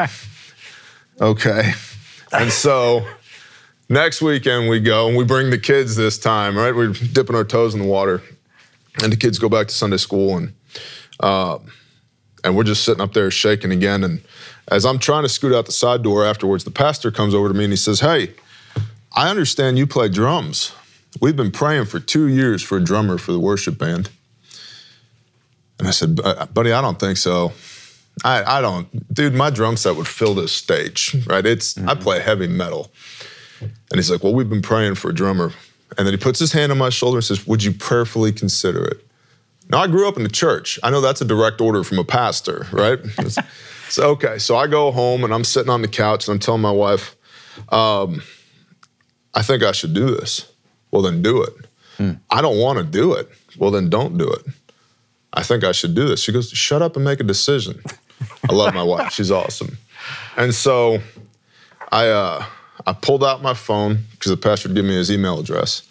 okay. 1.20 1.72
And 2.32 2.50
so 2.50 3.06
next 3.88 4.20
weekend 4.20 4.68
we 4.68 4.80
go 4.80 5.06
and 5.06 5.16
we 5.16 5.22
bring 5.22 5.50
the 5.50 5.58
kids 5.58 5.94
this 5.94 6.18
time, 6.18 6.58
right? 6.58 6.74
We're 6.74 6.88
dipping 6.88 7.36
our 7.36 7.44
toes 7.44 7.74
in 7.74 7.80
the 7.80 7.86
water. 7.86 8.20
And 9.00 9.12
the 9.12 9.16
kids 9.16 9.38
go 9.38 9.48
back 9.48 9.68
to 9.68 9.74
Sunday 9.74 9.98
school 9.98 10.36
and 10.36 10.52
uh, 11.20 11.60
and 12.42 12.56
we're 12.56 12.64
just 12.64 12.82
sitting 12.82 13.00
up 13.00 13.12
there 13.12 13.30
shaking 13.30 13.70
again. 13.70 14.02
And 14.02 14.20
as 14.66 14.84
I'm 14.84 14.98
trying 14.98 15.22
to 15.22 15.28
scoot 15.28 15.54
out 15.54 15.66
the 15.66 15.72
side 15.72 16.02
door 16.02 16.24
afterwards, 16.24 16.64
the 16.64 16.72
pastor 16.72 17.12
comes 17.12 17.34
over 17.34 17.46
to 17.46 17.54
me 17.54 17.64
and 17.64 17.72
he 17.72 17.76
says, 17.76 18.00
Hey, 18.00 18.34
I 19.12 19.30
understand 19.30 19.78
you 19.78 19.86
play 19.86 20.08
drums. 20.08 20.72
We've 21.20 21.36
been 21.36 21.52
praying 21.52 21.84
for 21.84 22.00
two 22.00 22.26
years 22.26 22.64
for 22.64 22.78
a 22.78 22.82
drummer 22.82 23.16
for 23.16 23.30
the 23.30 23.38
worship 23.38 23.78
band. 23.78 24.10
And 25.78 25.86
I 25.86 25.92
said, 25.92 26.16
buddy, 26.52 26.72
I 26.72 26.80
don't 26.80 26.98
think 26.98 27.16
so. 27.16 27.52
I, 28.24 28.58
I 28.58 28.60
don't, 28.60 29.14
dude, 29.14 29.34
my 29.34 29.50
drum 29.50 29.76
set 29.76 29.96
would 29.96 30.08
fill 30.08 30.34
this 30.34 30.52
stage, 30.52 31.16
right? 31.26 31.44
It's, 31.44 31.78
I 31.78 31.94
play 31.94 32.20
heavy 32.20 32.48
metal. 32.48 32.90
And 33.60 33.70
he's 33.94 34.10
like, 34.10 34.22
well, 34.22 34.34
we've 34.34 34.48
been 34.48 34.62
praying 34.62 34.96
for 34.96 35.10
a 35.10 35.14
drummer. 35.14 35.52
And 35.96 36.06
then 36.06 36.12
he 36.12 36.18
puts 36.18 36.38
his 36.38 36.52
hand 36.52 36.70
on 36.72 36.78
my 36.78 36.90
shoulder 36.90 37.18
and 37.18 37.24
says, 37.24 37.46
would 37.46 37.62
you 37.62 37.72
prayerfully 37.72 38.32
consider 38.32 38.84
it? 38.84 39.06
Now, 39.70 39.78
I 39.78 39.86
grew 39.86 40.08
up 40.08 40.16
in 40.16 40.22
the 40.22 40.28
church. 40.28 40.78
I 40.82 40.90
know 40.90 41.00
that's 41.00 41.20
a 41.20 41.24
direct 41.24 41.60
order 41.60 41.84
from 41.84 41.98
a 41.98 42.04
pastor, 42.04 42.66
right? 42.72 42.98
so, 43.88 44.10
okay, 44.10 44.38
so 44.38 44.56
I 44.56 44.66
go 44.66 44.90
home 44.90 45.24
and 45.24 45.32
I'm 45.32 45.44
sitting 45.44 45.70
on 45.70 45.82
the 45.82 45.88
couch 45.88 46.26
and 46.26 46.34
I'm 46.34 46.38
telling 46.38 46.62
my 46.62 46.72
wife, 46.72 47.16
um, 47.70 48.22
I 49.34 49.42
think 49.42 49.62
I 49.62 49.72
should 49.72 49.94
do 49.94 50.06
this. 50.06 50.50
Well, 50.90 51.02
then 51.02 51.22
do 51.22 51.42
it. 51.42 51.54
I 52.30 52.40
don't 52.40 52.58
want 52.58 52.78
to 52.78 52.84
do 52.84 53.12
it. 53.14 53.28
Well, 53.58 53.70
then 53.70 53.90
don't 53.90 54.16
do 54.16 54.30
it. 54.30 54.46
I 55.32 55.42
think 55.42 55.64
I 55.64 55.72
should 55.72 55.94
do 55.94 56.08
this. 56.08 56.22
She 56.22 56.32
goes, 56.32 56.50
shut 56.50 56.80
up 56.80 56.96
and 56.96 57.04
make 57.04 57.20
a 57.20 57.24
decision. 57.24 57.82
I 58.48 58.54
love 58.54 58.74
my 58.74 58.82
wife. 58.82 59.12
She's 59.12 59.30
awesome. 59.30 59.76
And 60.36 60.54
so 60.54 60.98
I 61.92 62.08
uh, 62.08 62.44
I 62.86 62.92
pulled 62.92 63.24
out 63.24 63.42
my 63.42 63.54
phone 63.54 63.98
because 64.12 64.30
the 64.30 64.36
pastor 64.36 64.68
would 64.68 64.76
give 64.76 64.84
me 64.84 64.94
his 64.94 65.10
email 65.10 65.38
address. 65.38 65.82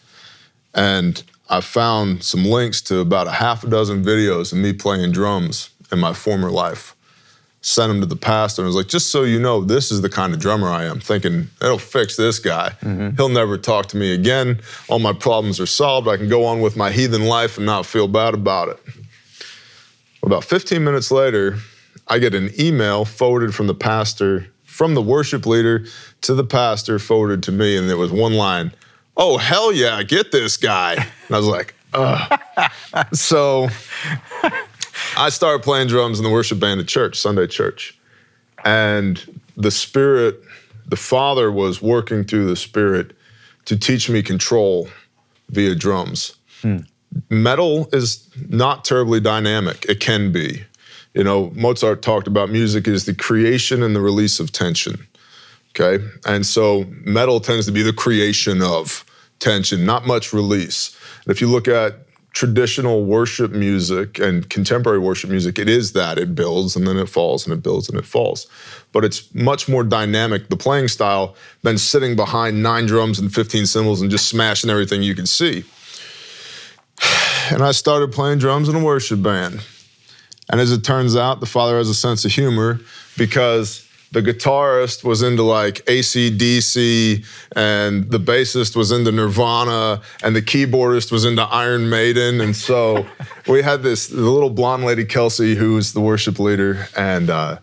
And 0.73 1.21
I 1.49 1.61
found 1.61 2.23
some 2.23 2.45
links 2.45 2.81
to 2.83 2.99
about 2.99 3.27
a 3.27 3.31
half 3.31 3.63
a 3.63 3.69
dozen 3.69 4.03
videos 4.03 4.51
of 4.51 4.57
me 4.59 4.73
playing 4.73 5.11
drums 5.11 5.69
in 5.91 5.99
my 5.99 6.13
former 6.13 6.51
life. 6.51 6.93
Sent 7.61 7.89
them 7.89 7.99
to 8.01 8.05
the 8.05 8.15
pastor 8.15 8.61
and 8.61 8.67
I 8.67 8.69
was 8.69 8.75
like, 8.75 8.87
just 8.87 9.11
so 9.11 9.23
you 9.23 9.39
know, 9.39 9.61
this 9.61 9.91
is 9.91 10.01
the 10.01 10.09
kind 10.09 10.33
of 10.33 10.39
drummer 10.39 10.69
I 10.69 10.85
am. 10.85 10.99
Thinking, 10.99 11.47
it'll 11.61 11.79
fix 11.79 12.15
this 12.15 12.39
guy. 12.39 12.73
He'll 13.17 13.29
never 13.29 13.57
talk 13.57 13.87
to 13.87 13.97
me 13.97 14.13
again. 14.13 14.61
All 14.87 14.99
my 14.99 15.11
problems 15.13 15.59
are 15.59 15.65
solved. 15.65 16.07
I 16.07 16.17
can 16.17 16.29
go 16.29 16.45
on 16.45 16.61
with 16.61 16.77
my 16.77 16.91
heathen 16.91 17.25
life 17.25 17.57
and 17.57 17.65
not 17.65 17.85
feel 17.85 18.07
bad 18.07 18.33
about 18.33 18.69
it. 18.69 18.79
About 20.23 20.43
15 20.43 20.83
minutes 20.83 21.11
later, 21.11 21.57
I 22.07 22.19
get 22.19 22.33
an 22.33 22.49
email 22.59 23.05
forwarded 23.05 23.53
from 23.53 23.67
the 23.67 23.75
pastor 23.75 24.47
from 24.63 24.93
the 24.93 25.01
worship 25.01 25.47
leader 25.47 25.85
to 26.21 26.35
the 26.35 26.43
pastor 26.43 26.99
forwarded 26.99 27.41
to 27.43 27.51
me, 27.51 27.77
and 27.77 27.89
it 27.89 27.95
was 27.95 28.11
one 28.11 28.33
line. 28.33 28.71
Oh 29.15 29.37
hell 29.37 29.73
yeah, 29.73 30.03
get 30.03 30.31
this 30.31 30.55
guy. 30.55 30.93
And 30.93 31.35
I 31.35 31.37
was 31.37 31.47
like, 31.47 31.73
ugh. 31.93 32.39
so 33.13 33.69
I 35.17 35.29
started 35.29 35.63
playing 35.63 35.87
drums 35.87 36.19
in 36.19 36.23
the 36.23 36.29
worship 36.29 36.59
band 36.59 36.79
at 36.79 36.87
church, 36.87 37.17
Sunday 37.17 37.47
church. 37.47 37.97
And 38.63 39.41
the 39.55 39.71
Spirit, 39.71 40.39
the 40.87 40.95
Father 40.95 41.51
was 41.51 41.81
working 41.81 42.23
through 42.23 42.45
the 42.45 42.55
Spirit 42.55 43.15
to 43.65 43.77
teach 43.77 44.09
me 44.09 44.21
control 44.21 44.89
via 45.49 45.73
drums. 45.73 46.35
Hmm. 46.61 46.77
Metal 47.29 47.89
is 47.93 48.29
not 48.49 48.85
terribly 48.85 49.19
dynamic. 49.19 49.85
It 49.89 49.99
can 49.99 50.31
be. 50.31 50.63
You 51.17 51.23
know, 51.23 51.51
Mozart 51.55 52.03
talked 52.03 52.27
about 52.27 52.51
music 52.51 52.87
is 52.87 53.05
the 53.05 53.15
creation 53.15 53.81
and 53.81 53.95
the 53.95 54.01
release 54.01 54.39
of 54.39 54.51
tension. 54.51 55.07
Okay. 55.69 56.03
And 56.27 56.45
so 56.45 56.85
metal 57.05 57.39
tends 57.39 57.65
to 57.65 57.71
be 57.71 57.81
the 57.81 57.91
creation 57.91 58.61
of 58.61 59.03
tension, 59.39 59.83
not 59.83 60.05
much 60.05 60.31
release. 60.31 60.95
And 61.25 61.31
if 61.31 61.41
you 61.41 61.47
look 61.47 61.67
at 61.67 62.05
traditional 62.33 63.03
worship 63.03 63.51
music 63.51 64.19
and 64.19 64.47
contemporary 64.51 64.99
worship 64.99 65.31
music, 65.31 65.57
it 65.57 65.67
is 65.67 65.93
that. 65.93 66.19
It 66.19 66.35
builds 66.35 66.75
and 66.75 66.85
then 66.85 66.97
it 66.97 67.09
falls 67.09 67.47
and 67.47 67.53
it 67.53 67.63
builds 67.63 67.89
and 67.89 67.97
it 67.97 68.05
falls. 68.05 68.45
But 68.91 69.03
it's 69.03 69.33
much 69.33 69.67
more 69.67 69.83
dynamic, 69.83 70.49
the 70.49 70.55
playing 70.55 70.87
style, 70.87 71.35
than 71.63 71.79
sitting 71.79 72.15
behind 72.15 72.61
nine 72.61 72.85
drums 72.85 73.17
and 73.17 73.33
15 73.33 73.65
cymbals 73.65 74.01
and 74.01 74.11
just 74.11 74.27
smashing 74.27 74.69
everything 74.69 75.01
you 75.01 75.15
can 75.15 75.25
see. 75.25 75.63
And 77.49 77.63
I 77.63 77.71
started 77.71 78.11
playing 78.11 78.39
drums 78.39 78.67
in 78.67 78.75
a 78.75 78.83
worship 78.83 79.23
band. 79.23 79.61
And 80.49 80.61
as 80.61 80.71
it 80.71 80.83
turns 80.83 81.15
out, 81.15 81.39
the 81.39 81.45
father 81.45 81.77
has 81.77 81.89
a 81.89 81.95
sense 81.95 82.23
of 82.25 82.31
humor 82.31 82.79
because 83.17 83.87
the 84.11 84.21
guitarist 84.21 85.03
was 85.03 85.21
into 85.21 85.43
like 85.43 85.85
ACDC 85.85 87.25
and 87.55 88.09
the 88.09 88.19
bassist 88.19 88.75
was 88.75 88.91
into 88.91 89.11
Nirvana 89.11 90.01
and 90.23 90.35
the 90.35 90.41
keyboardist 90.41 91.11
was 91.11 91.25
into 91.25 91.43
Iron 91.43 91.89
Maiden. 91.89 92.39
And 92.39 92.55
so 92.55 93.05
we 93.47 93.61
had 93.61 93.83
this 93.83 94.07
the 94.07 94.21
little 94.21 94.49
blonde 94.49 94.85
lady, 94.85 95.03
Kelsey, 95.03 95.55
who 95.55 95.73
was 95.73 95.93
the 95.93 95.99
worship 95.99 96.39
leader. 96.39 96.87
And 96.95 97.29
uh, 97.29 97.59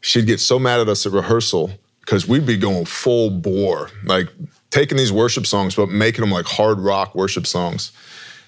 she'd 0.00 0.26
get 0.26 0.40
so 0.40 0.58
mad 0.58 0.80
at 0.80 0.88
us 0.88 1.04
at 1.04 1.12
rehearsal 1.12 1.70
because 2.00 2.26
we'd 2.26 2.46
be 2.46 2.56
going 2.56 2.86
full 2.86 3.30
bore, 3.30 3.90
like 4.04 4.28
taking 4.70 4.96
these 4.96 5.12
worship 5.12 5.46
songs, 5.46 5.74
but 5.74 5.88
making 5.88 6.22
them 6.22 6.30
like 6.30 6.46
hard 6.46 6.78
rock 6.78 7.14
worship 7.14 7.46
songs. 7.46 7.92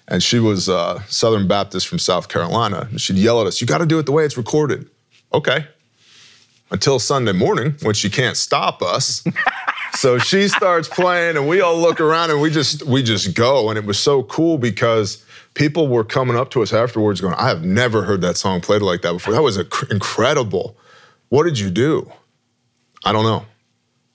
And 0.09 0.23
she 0.23 0.39
was 0.39 0.69
uh, 0.69 1.03
Southern 1.07 1.47
Baptist 1.47 1.87
from 1.87 1.99
South 1.99 2.29
Carolina. 2.29 2.89
And 2.91 3.01
she'd 3.01 3.17
yell 3.17 3.41
at 3.41 3.47
us, 3.47 3.61
You 3.61 3.67
got 3.67 3.79
to 3.79 3.87
do 3.87 3.99
it 3.99 4.07
the 4.07 4.13
way 4.13 4.25
it's 4.25 4.37
recorded. 4.37 4.89
Okay. 5.33 5.67
Until 6.71 6.99
Sunday 6.99 7.33
morning 7.33 7.77
when 7.83 7.95
she 7.95 8.11
can't 8.11 8.37
stop 8.37 8.83
us. 8.83 9.23
so 9.93 10.19
she 10.19 10.49
starts 10.49 10.89
playing 10.89 11.37
and 11.37 11.49
we 11.49 11.61
all 11.61 11.79
look 11.79 12.01
around 12.01 12.31
and 12.31 12.41
we 12.41 12.51
just 12.51 12.83
we 12.85 13.03
just 13.03 13.35
go. 13.35 13.69
And 13.69 13.79
it 13.79 13.85
was 13.85 13.99
so 13.99 14.23
cool 14.25 14.59
because 14.59 15.25
people 15.55 15.89
were 15.89 16.05
coming 16.05 16.37
up 16.37 16.51
to 16.51 16.63
us 16.63 16.73
afterwards 16.73 17.21
going, 17.21 17.35
I 17.35 17.49
have 17.49 17.65
never 17.65 18.03
heard 18.03 18.21
that 18.23 18.37
song 18.37 18.61
played 18.61 18.83
like 18.83 19.03
that 19.03 19.13
before. 19.13 19.35
That 19.35 19.43
was 19.43 19.59
inc- 19.59 19.91
incredible. 19.91 20.77
What 21.29 21.45
did 21.45 21.59
you 21.59 21.71
do? 21.71 22.11
I 23.05 23.13
don't 23.13 23.25
know. 23.25 23.45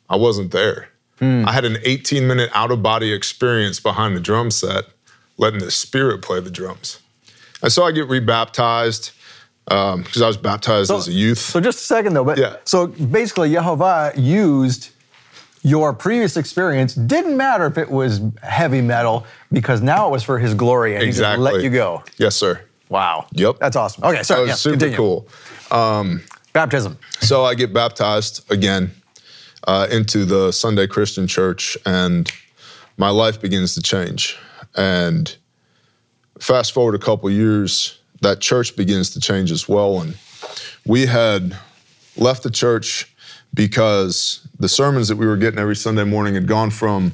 I 0.09 0.15
wasn't 0.15 0.51
there. 0.51 0.89
I 1.45 1.53
had 1.53 1.63
an 1.63 1.77
18 1.83 2.27
minute 2.27 2.49
out 2.53 2.69
of 2.71 2.83
body 2.83 3.13
experience 3.13 3.79
behind 3.79 4.13
the 4.15 4.19
drum 4.19 4.51
set, 4.51 4.85
letting 5.37 5.59
the 5.59 5.71
spirit 5.71 6.21
play 6.21 6.39
the 6.39 6.51
drums. 6.51 6.99
And 7.61 7.71
so 7.71 7.83
I 7.83 7.91
get 7.91 8.07
rebaptized 8.07 9.11
because 9.65 10.21
I 10.21 10.27
was 10.27 10.37
baptized 10.37 10.91
as 10.91 11.07
a 11.07 11.11
youth. 11.11 11.39
So 11.39 11.59
just 11.61 11.79
a 11.79 11.83
second 11.83 12.13
though, 12.13 12.25
but 12.25 12.37
Yeah. 12.37 12.57
so 12.65 12.87
basically 12.87 13.49
Yehovah 13.51 14.13
used 14.17 14.89
your 15.63 15.93
previous 15.93 16.35
experience. 16.35 16.93
Didn't 16.93 17.37
matter 17.37 17.65
if 17.65 17.77
it 17.77 17.89
was 17.89 18.19
heavy 18.41 18.81
metal 18.81 19.25
because 19.51 19.81
now 19.81 20.07
it 20.07 20.11
was 20.11 20.21
for 20.21 20.37
His 20.37 20.53
glory, 20.53 20.95
and 20.95 21.05
He 21.05 21.11
just 21.13 21.39
let 21.39 21.63
you 21.63 21.69
go. 21.69 22.03
Yes, 22.17 22.35
sir. 22.35 22.59
Wow. 22.89 23.27
Yep. 23.31 23.59
That's 23.59 23.77
awesome. 23.77 24.03
Okay, 24.03 24.17
That 24.17 24.25
sorry. 24.25 24.41
was 24.41 24.49
yeah, 24.49 24.55
super 24.55 24.73
continue. 24.73 24.97
cool. 24.97 25.27
Baptism. 26.51 26.97
So 27.21 27.45
I 27.45 27.55
get 27.55 27.73
baptized 27.73 28.51
again 28.51 28.91
uh, 29.65 29.87
into 29.89 30.25
the 30.25 30.51
Sunday 30.51 30.85
Christian 30.85 31.25
church, 31.27 31.77
and 31.85 32.29
my 32.97 33.09
life 33.09 33.41
begins 33.41 33.73
to 33.75 33.81
change. 33.81 34.37
And 34.75 35.35
fast 36.39 36.71
forward 36.71 36.95
a 36.95 36.99
couple 36.99 37.29
years, 37.29 37.99
that 38.21 38.39
church 38.39 38.75
begins 38.75 39.11
to 39.11 39.19
change 39.19 39.51
as 39.51 39.67
well. 39.67 40.01
And 40.01 40.17
we 40.85 41.05
had 41.05 41.57
left 42.17 42.43
the 42.43 42.51
church 42.51 43.13
because 43.53 44.45
the 44.59 44.69
sermons 44.69 45.07
that 45.09 45.17
we 45.17 45.25
were 45.25 45.37
getting 45.37 45.59
every 45.59 45.75
Sunday 45.75 46.03
morning 46.03 46.33
had 46.33 46.47
gone 46.47 46.69
from 46.69 47.13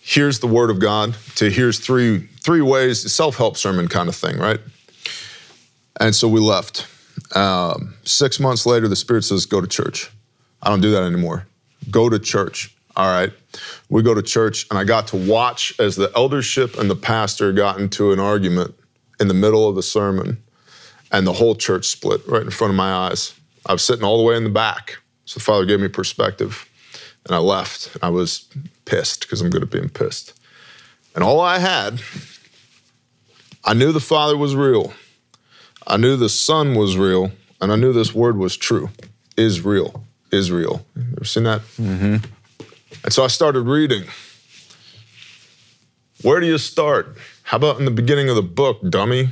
here's 0.00 0.40
the 0.40 0.46
word 0.46 0.70
of 0.70 0.80
God 0.80 1.14
to 1.36 1.50
here's 1.50 1.78
three 1.78 2.28
three 2.40 2.60
ways, 2.60 3.10
self-help 3.12 3.56
sermon 3.56 3.88
kind 3.88 4.08
of 4.08 4.16
thing, 4.16 4.38
right? 4.38 4.60
And 6.00 6.14
so 6.14 6.28
we 6.28 6.40
left. 6.40 6.86
Um, 7.36 7.94
six 8.04 8.40
months 8.40 8.66
later, 8.66 8.88
the 8.88 8.96
Spirit 8.96 9.24
says, 9.24 9.46
Go 9.46 9.60
to 9.60 9.66
church. 9.66 10.10
I 10.62 10.70
don't 10.70 10.80
do 10.80 10.90
that 10.92 11.02
anymore. 11.02 11.46
Go 11.90 12.08
to 12.08 12.18
church. 12.18 12.74
All 12.96 13.06
right. 13.06 13.32
We 13.88 14.02
go 14.02 14.14
to 14.14 14.22
church, 14.22 14.66
and 14.70 14.78
I 14.78 14.84
got 14.84 15.08
to 15.08 15.16
watch 15.16 15.74
as 15.78 15.96
the 15.96 16.10
eldership 16.16 16.78
and 16.78 16.90
the 16.90 16.96
pastor 16.96 17.52
got 17.52 17.78
into 17.78 18.12
an 18.12 18.20
argument 18.20 18.74
in 19.20 19.28
the 19.28 19.34
middle 19.34 19.68
of 19.68 19.76
the 19.76 19.82
sermon, 19.82 20.42
and 21.10 21.26
the 21.26 21.32
whole 21.32 21.54
church 21.54 21.86
split 21.86 22.26
right 22.26 22.42
in 22.42 22.50
front 22.50 22.70
of 22.70 22.76
my 22.76 22.92
eyes. 22.92 23.34
I 23.66 23.72
was 23.72 23.82
sitting 23.82 24.04
all 24.04 24.18
the 24.18 24.24
way 24.24 24.36
in 24.36 24.44
the 24.44 24.50
back. 24.50 24.98
So 25.24 25.38
the 25.38 25.44
Father 25.44 25.64
gave 25.64 25.80
me 25.80 25.88
perspective, 25.88 26.68
and 27.26 27.34
I 27.34 27.38
left. 27.38 27.96
I 28.02 28.08
was 28.08 28.48
pissed 28.84 29.20
because 29.22 29.40
I'm 29.40 29.50
good 29.50 29.62
at 29.62 29.70
being 29.70 29.88
pissed. 29.88 30.38
And 31.14 31.22
all 31.22 31.40
I 31.40 31.58
had, 31.58 32.02
I 33.64 33.74
knew 33.74 33.92
the 33.92 34.00
Father 34.00 34.36
was 34.36 34.56
real. 34.56 34.92
I 35.86 35.96
knew 35.96 36.16
the 36.16 36.28
Son 36.28 36.74
was 36.74 36.96
real, 36.96 37.32
and 37.60 37.70
I 37.70 37.76
knew 37.76 37.92
this 37.92 38.14
word 38.14 38.36
was 38.36 38.56
true. 38.56 38.90
Is 39.36 39.60
real. 39.60 40.04
Israel. 40.32 40.84
You 40.96 41.02
ever 41.18 41.24
seen 41.24 41.44
that? 41.44 41.60
Mm-hmm. 41.78 42.16
And 43.04 43.12
so 43.12 43.24
I 43.24 43.28
started 43.28 43.62
reading. 43.62 44.04
Where 46.22 46.40
do 46.40 46.46
you 46.46 46.58
start? 46.58 47.16
How 47.42 47.56
about 47.56 47.78
in 47.78 47.84
the 47.84 47.90
beginning 47.90 48.28
of 48.28 48.36
the 48.36 48.42
book, 48.42 48.78
dummy? 48.88 49.30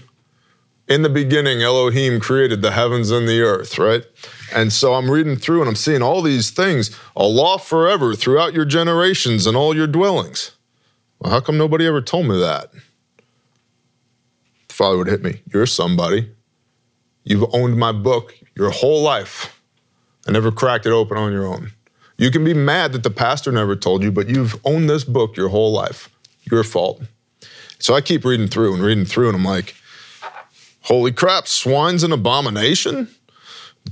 In 0.89 1.03
the 1.03 1.09
beginning, 1.09 1.63
Elohim 1.63 2.19
created 2.19 2.63
the 2.63 2.73
heavens 2.73 3.13
and 3.13 3.29
the 3.29 3.43
earth, 3.43 3.79
right? 3.79 4.05
And 4.53 4.73
so 4.73 4.95
I'm 4.95 5.09
reading 5.09 5.37
through 5.37 5.61
and 5.61 5.69
I'm 5.69 5.77
seeing 5.77 6.03
all 6.03 6.21
these 6.21 6.51
things, 6.51 6.91
a 7.15 7.25
law 7.25 7.59
forever 7.59 8.17
throughout 8.17 8.55
your 8.55 8.65
generations 8.65 9.47
and 9.47 9.57
all 9.57 9.77
your 9.77 9.87
dwellings. 9.87 10.51
Well, 11.21 11.33
how 11.33 11.39
come 11.39 11.57
nobody 11.57 11.87
ever 11.87 12.03
told 12.03 12.27
me 12.27 12.41
that? 12.41 12.73
The 14.67 14.75
father 14.75 14.99
would 14.99 15.07
hit 15.07 15.23
me. 15.23 15.43
You're 15.53 15.67
somebody. 15.67 16.29
You've 17.23 17.55
owned 17.55 17.77
my 17.77 17.93
book 17.93 18.35
your 18.57 18.71
whole 18.71 19.03
life 19.03 19.63
and 20.27 20.35
never 20.35 20.51
cracked 20.51 20.87
it 20.87 20.93
open 20.93 21.17
on 21.17 21.31
your 21.31 21.47
own. 21.47 21.71
You 22.21 22.31
can 22.31 22.45
be 22.45 22.53
mad 22.53 22.93
that 22.93 23.03
the 23.03 23.11
pastor 23.11 23.51
never 23.51 23.75
told 23.75 24.03
you, 24.03 24.13
but 24.13 24.29
you've 24.29 24.55
owned 24.67 24.91
this 24.91 25.05
book 25.05 25.39
your 25.39 25.49
whole 25.49 25.73
life. 25.73 26.11
Your 26.51 26.63
fault. 26.63 27.01
So 27.79 27.95
I 27.95 28.03
keep 28.03 28.27
reading 28.27 28.47
through 28.47 28.75
and 28.75 28.83
reading 28.83 29.07
through, 29.07 29.29
and 29.29 29.37
I'm 29.39 29.45
like, 29.45 29.75
holy 30.83 31.13
crap, 31.13 31.49
swine's 31.49 32.03
an 32.03 32.13
abomination? 32.13 33.09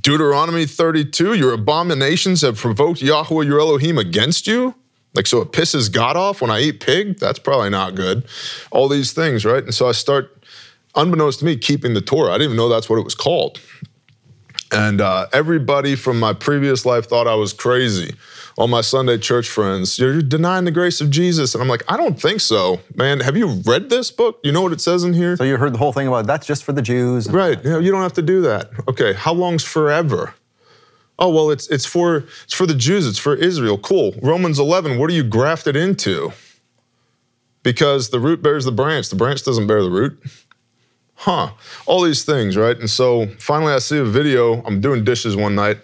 Deuteronomy 0.03 0.66
32, 0.66 1.37
your 1.37 1.55
abominations 1.55 2.43
have 2.43 2.59
provoked 2.59 3.01
Yahweh 3.01 3.47
your 3.47 3.61
Elohim 3.61 3.97
against 3.97 4.47
you? 4.47 4.74
Like, 5.14 5.26
so 5.26 5.41
it 5.41 5.53
pisses 5.53 5.91
God 5.91 6.18
off 6.18 6.43
when 6.43 6.51
I 6.51 6.61
eat 6.61 6.81
pig? 6.81 7.18
That's 7.18 7.39
probably 7.39 7.70
not 7.70 7.95
good. 7.95 8.26
All 8.70 8.89
these 8.89 9.14
things, 9.14 9.47
right? 9.47 9.64
And 9.64 9.72
so 9.72 9.89
I 9.89 9.93
start, 9.93 10.45
unbeknownst 10.95 11.39
to 11.39 11.47
me, 11.47 11.57
keeping 11.57 11.95
the 11.95 12.03
Torah. 12.03 12.33
I 12.33 12.35
didn't 12.35 12.49
even 12.49 12.57
know 12.59 12.68
that's 12.68 12.91
what 12.91 12.99
it 12.99 13.05
was 13.05 13.14
called. 13.14 13.59
And 14.73 15.01
uh, 15.01 15.27
everybody 15.33 15.95
from 15.95 16.21
my 16.21 16.33
previous 16.33 16.85
life 16.85 17.07
thought 17.07 17.27
I 17.27 17.35
was 17.35 17.53
crazy. 17.53 18.14
All 18.57 18.69
my 18.69 18.81
Sunday 18.81 19.16
church 19.19 19.49
friends, 19.49 19.99
you're 19.99 20.21
denying 20.21 20.64
the 20.64 20.71
grace 20.71 21.01
of 21.01 21.11
Jesus. 21.11 21.55
And 21.55 21.62
I'm 21.62 21.69
like, 21.69 21.85
I 21.89 21.97
don't 21.97 22.21
think 22.21 22.41
so. 22.41 22.81
Man, 22.95 23.21
have 23.21 23.37
you 23.37 23.47
read 23.64 23.89
this 23.89 24.11
book? 24.11 24.41
You 24.43 24.53
know 24.53 24.61
what 24.62 24.73
it 24.73 24.81
says 24.81 25.05
in 25.05 25.14
here? 25.14 25.37
So 25.37 25.45
you 25.45 25.57
heard 25.57 25.73
the 25.73 25.79
whole 25.79 25.93
thing 25.93 26.09
about 26.09 26.27
that's 26.27 26.47
just 26.47 26.64
for 26.64 26.73
the 26.73 26.83
Jews. 26.83 27.31
Right. 27.31 27.62
You, 27.64 27.71
know, 27.71 27.79
you 27.79 27.91
don't 27.91 28.03
have 28.03 28.14
to 28.14 28.23
do 28.23 28.43
that. 28.43 28.71
Okay. 28.89 29.14
How 29.14 29.33
long's 29.33 29.64
forever? 29.64 30.35
Oh 31.21 31.31
well, 31.31 31.51
it's 31.51 31.66
it's 31.69 31.85
for 31.85 32.27
it's 32.45 32.55
for 32.55 32.66
the 32.66 32.75
Jews. 32.75 33.07
It's 33.07 33.19
for 33.19 33.35
Israel. 33.35 33.77
Cool. 33.79 34.14
Romans 34.23 34.59
11. 34.59 34.99
What 34.99 35.11
are 35.11 35.14
you 35.14 35.25
grafted 35.25 35.75
into? 35.75 36.33
Because 37.64 38.11
the 38.11 38.21
root 38.21 38.41
bears 38.41 38.64
the 38.64 38.73
branch. 38.73 39.09
The 39.09 39.16
branch 39.16 39.43
doesn't 39.43 39.66
bear 39.66 39.83
the 39.83 39.91
root. 39.91 40.23
Huh. 41.21 41.51
All 41.87 42.03
these 42.03 42.25
things, 42.25 42.57
right? 42.57 42.79
And 42.79 42.89
so 42.89 43.27
finally, 43.41 43.73
I 43.73 43.81
see 43.81 43.99
a 43.99 44.05
video. 44.05 44.62
I'm 44.62 44.81
doing 44.81 45.03
dishes 45.03 45.35
one 45.35 45.57
night, 45.57 45.79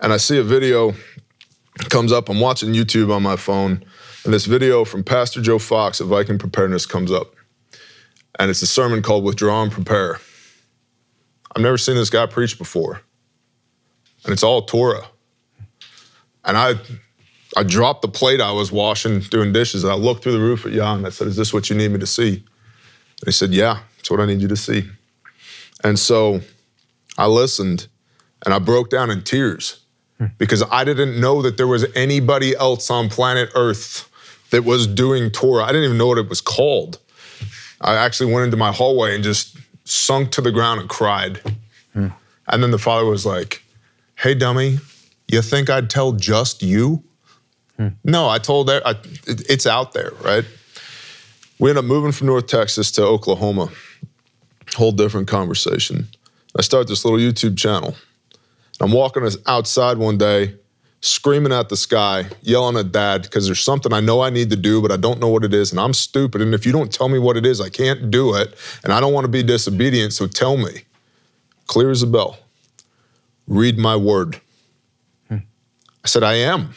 and 0.00 0.12
I 0.12 0.16
see 0.16 0.38
a 0.38 0.42
video 0.42 0.94
comes 1.90 2.10
up. 2.10 2.28
I'm 2.28 2.40
watching 2.40 2.72
YouTube 2.72 3.14
on 3.14 3.22
my 3.22 3.36
phone, 3.36 3.84
and 4.24 4.34
this 4.34 4.46
video 4.46 4.84
from 4.84 5.04
Pastor 5.04 5.40
Joe 5.40 5.60
Fox 5.60 6.00
at 6.00 6.08
Viking 6.08 6.38
Preparedness 6.38 6.86
comes 6.86 7.12
up, 7.12 7.34
and 8.40 8.50
it's 8.50 8.62
a 8.62 8.66
sermon 8.66 9.00
called 9.00 9.22
"Withdraw 9.22 9.62
and 9.62 9.70
Prepare." 9.70 10.18
I've 11.54 11.62
never 11.62 11.78
seen 11.78 11.94
this 11.94 12.10
guy 12.10 12.26
preach 12.26 12.58
before. 12.58 13.00
And 14.24 14.32
it's 14.32 14.42
all 14.42 14.62
Torah. 14.62 15.06
And 16.44 16.56
I 16.56 16.74
I 17.56 17.62
dropped 17.62 18.02
the 18.02 18.08
plate 18.08 18.40
I 18.40 18.50
was 18.50 18.72
washing, 18.72 19.20
doing 19.20 19.52
dishes, 19.52 19.84
and 19.84 19.92
I 19.92 19.96
looked 19.96 20.24
through 20.24 20.32
the 20.32 20.40
roof 20.40 20.66
at 20.66 20.72
and 20.72 21.06
I 21.06 21.10
said, 21.10 21.28
Is 21.28 21.36
this 21.36 21.54
what 21.54 21.70
you 21.70 21.76
need 21.76 21.92
me 21.92 22.00
to 22.00 22.06
see? 22.06 22.34
And 22.34 23.26
he 23.26 23.32
said, 23.32 23.52
Yeah, 23.52 23.80
it's 24.00 24.10
what 24.10 24.20
I 24.20 24.26
need 24.26 24.40
you 24.40 24.48
to 24.48 24.56
see. 24.56 24.88
And 25.84 25.98
so 25.98 26.40
I 27.16 27.26
listened 27.26 27.86
and 28.44 28.52
I 28.52 28.58
broke 28.58 28.90
down 28.90 29.10
in 29.10 29.22
tears 29.22 29.80
hmm. 30.18 30.26
because 30.38 30.62
I 30.70 30.84
didn't 30.84 31.20
know 31.20 31.42
that 31.42 31.56
there 31.56 31.66
was 31.66 31.86
anybody 31.94 32.56
else 32.56 32.90
on 32.90 33.08
planet 33.08 33.50
Earth 33.54 34.10
that 34.50 34.64
was 34.64 34.86
doing 34.86 35.30
Torah. 35.30 35.64
I 35.64 35.68
didn't 35.68 35.84
even 35.84 35.98
know 35.98 36.08
what 36.08 36.18
it 36.18 36.28
was 36.28 36.40
called. 36.40 36.98
I 37.80 37.94
actually 37.94 38.32
went 38.32 38.46
into 38.46 38.56
my 38.56 38.72
hallway 38.72 39.14
and 39.14 39.24
just 39.24 39.56
sunk 39.84 40.32
to 40.32 40.40
the 40.40 40.52
ground 40.52 40.80
and 40.80 40.88
cried. 40.88 41.40
Hmm. 41.92 42.08
And 42.48 42.62
then 42.62 42.70
the 42.70 42.78
father 42.78 43.06
was 43.06 43.24
like, 43.24 43.62
Hey, 44.16 44.34
dummy, 44.34 44.78
you 45.28 45.40
think 45.40 45.70
I'd 45.70 45.88
tell 45.88 46.12
just 46.12 46.62
you? 46.62 47.02
Hmm. 47.76 47.88
No, 48.04 48.28
I 48.28 48.38
told 48.38 48.68
that 48.68 48.82
it- 49.26 49.48
it's 49.48 49.66
out 49.66 49.92
there, 49.92 50.12
right? 50.20 50.44
We 51.58 51.70
ended 51.70 51.84
up 51.84 51.88
moving 51.88 52.12
from 52.12 52.26
North 52.26 52.46
Texas 52.46 52.90
to 52.92 53.02
Oklahoma. 53.02 53.70
Whole 54.76 54.92
different 54.92 55.28
conversation. 55.28 56.08
I 56.56 56.62
start 56.62 56.88
this 56.88 57.04
little 57.04 57.18
YouTube 57.18 57.56
channel. 57.58 57.96
I'm 58.80 58.92
walking 58.92 59.28
outside 59.46 59.98
one 59.98 60.16
day, 60.16 60.54
screaming 61.00 61.52
at 61.52 61.68
the 61.68 61.76
sky, 61.76 62.26
yelling 62.42 62.76
at 62.76 62.92
dad 62.92 63.22
because 63.22 63.46
there's 63.46 63.60
something 63.60 63.92
I 63.92 64.00
know 64.00 64.22
I 64.22 64.30
need 64.30 64.50
to 64.50 64.56
do, 64.56 64.80
but 64.80 64.90
I 64.90 64.96
don't 64.96 65.20
know 65.20 65.28
what 65.28 65.44
it 65.44 65.52
is, 65.52 65.70
and 65.70 65.80
I'm 65.80 65.92
stupid. 65.92 66.40
And 66.40 66.54
if 66.54 66.64
you 66.64 66.72
don't 66.72 66.92
tell 66.92 67.08
me 67.08 67.18
what 67.18 67.36
it 67.36 67.44
is, 67.44 67.60
I 67.60 67.68
can't 67.68 68.10
do 68.10 68.34
it, 68.34 68.54
and 68.82 68.92
I 68.92 69.00
don't 69.00 69.12
want 69.12 69.24
to 69.24 69.30
be 69.30 69.42
disobedient. 69.42 70.12
So 70.12 70.26
tell 70.26 70.56
me, 70.56 70.84
clear 71.66 71.90
as 71.90 72.02
a 72.02 72.06
bell. 72.06 72.38
Read 73.46 73.78
my 73.78 73.96
word. 73.96 74.40
I 76.02 76.08
said, 76.08 76.22
I 76.22 76.34
am. 76.34 76.70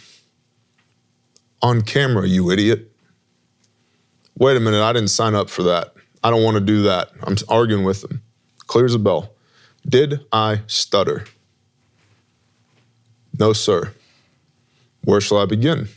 On 1.61 1.81
camera, 1.81 2.27
you 2.27 2.51
idiot. 2.51 2.91
Wait 4.37 4.57
a 4.57 4.59
minute, 4.59 4.83
I 4.83 4.91
didn't 4.91 5.09
sign 5.09 5.35
up 5.35 5.49
for 5.49 5.63
that. 5.63 5.92
I 6.23 6.29
don't 6.29 6.43
want 6.43 6.55
to 6.55 6.61
do 6.61 6.83
that. 6.83 7.09
I'm 7.21 7.35
arguing 7.49 7.83
with 7.83 8.01
them. 8.01 8.21
Clear 8.67 8.85
as 8.85 8.95
a 8.95 8.99
bell. 8.99 9.33
Did 9.87 10.25
I 10.31 10.61
stutter? 10.67 11.25
No, 13.37 13.51
sir. 13.51 13.93
Where 15.03 15.19
shall 15.19 15.39
I 15.39 15.45
begin? 15.45 15.89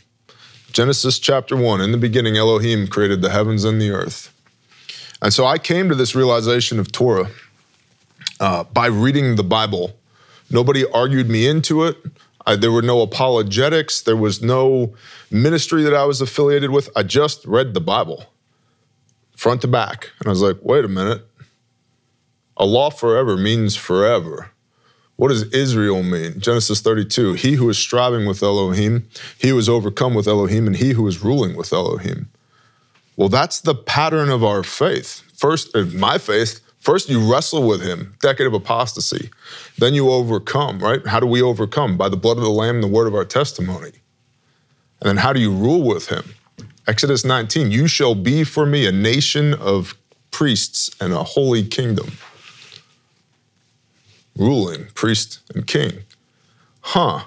Genesis 0.73 1.17
chapter 1.17 1.55
1 1.55 1.79
In 1.79 1.91
the 1.91 1.97
beginning, 1.97 2.35
Elohim 2.35 2.87
created 2.87 3.21
the 3.21 3.29
heavens 3.29 3.63
and 3.63 3.81
the 3.81 3.91
earth. 3.91 4.33
And 5.21 5.33
so 5.33 5.45
I 5.45 5.57
came 5.57 5.87
to 5.89 5.95
this 5.95 6.13
realization 6.13 6.77
of 6.77 6.91
Torah 6.91 7.29
uh, 8.39 8.65
by 8.65 8.87
reading 8.87 9.37
the 9.37 9.43
Bible. 9.43 9.97
Nobody 10.51 10.85
argued 10.91 11.29
me 11.29 11.47
into 11.47 11.83
it. 11.83 11.97
I, 12.45 12.55
there 12.55 12.71
were 12.71 12.81
no 12.81 13.01
apologetics. 13.01 14.01
There 14.01 14.15
was 14.15 14.41
no 14.41 14.93
ministry 15.31 15.83
that 15.83 15.93
I 15.93 16.03
was 16.03 16.21
affiliated 16.21 16.69
with. 16.69 16.89
I 16.95 17.03
just 17.03 17.45
read 17.45 17.73
the 17.73 17.81
Bible 17.81 18.25
front 19.37 19.61
to 19.61 19.67
back. 19.67 20.11
And 20.19 20.27
I 20.27 20.31
was 20.31 20.41
like, 20.41 20.57
wait 20.61 20.83
a 20.83 20.89
minute. 20.89 21.25
A 22.57 22.65
law 22.65 22.89
forever 22.89 23.37
means 23.37 23.75
forever. 23.75 24.49
What 25.15 25.29
does 25.29 25.43
Israel 25.53 26.03
mean? 26.03 26.39
Genesis 26.39 26.81
32 26.81 27.33
He 27.33 27.53
who 27.53 27.69
is 27.69 27.77
striving 27.77 28.27
with 28.27 28.43
Elohim, 28.43 29.07
he 29.37 29.49
who 29.49 29.57
is 29.57 29.69
overcome 29.69 30.13
with 30.13 30.27
Elohim, 30.27 30.67
and 30.67 30.75
he 30.75 30.91
who 30.91 31.07
is 31.07 31.23
ruling 31.23 31.55
with 31.55 31.71
Elohim. 31.71 32.29
Well, 33.15 33.29
that's 33.29 33.61
the 33.61 33.73
pattern 33.73 34.29
of 34.29 34.43
our 34.43 34.63
faith. 34.63 35.23
First, 35.35 35.75
in 35.75 35.99
my 35.99 36.17
faith, 36.17 36.59
first 36.79 37.09
you 37.09 37.31
wrestle 37.31 37.67
with 37.67 37.81
him, 37.81 38.15
decade 38.21 38.45
of 38.47 38.53
apostasy. 38.53 39.29
Then 39.77 39.93
you 39.93 40.09
overcome, 40.11 40.79
right? 40.79 41.05
How 41.05 41.19
do 41.19 41.25
we 41.25 41.41
overcome? 41.41 41.97
By 41.97 42.09
the 42.09 42.17
blood 42.17 42.37
of 42.37 42.43
the 42.43 42.49
Lamb 42.49 42.81
the 42.81 42.87
word 42.87 43.07
of 43.07 43.15
our 43.15 43.25
testimony. 43.25 43.91
And 44.99 45.09
then 45.09 45.17
how 45.17 45.33
do 45.33 45.39
you 45.39 45.51
rule 45.51 45.83
with 45.83 46.09
him? 46.09 46.23
Exodus 46.87 47.25
19, 47.25 47.69
you 47.69 47.87
shall 47.87 48.15
be 48.15 48.45
for 48.45 48.65
me 48.65 48.87
a 48.87 48.91
nation 48.91 49.53
of 49.53 49.97
priests 50.31 50.89
and 51.01 51.11
a 51.11 51.23
holy 51.23 51.63
kingdom. 51.63 52.13
Ruling, 54.37 54.85
priest 54.93 55.41
and 55.53 55.67
king. 55.67 56.03
Huh. 56.81 57.25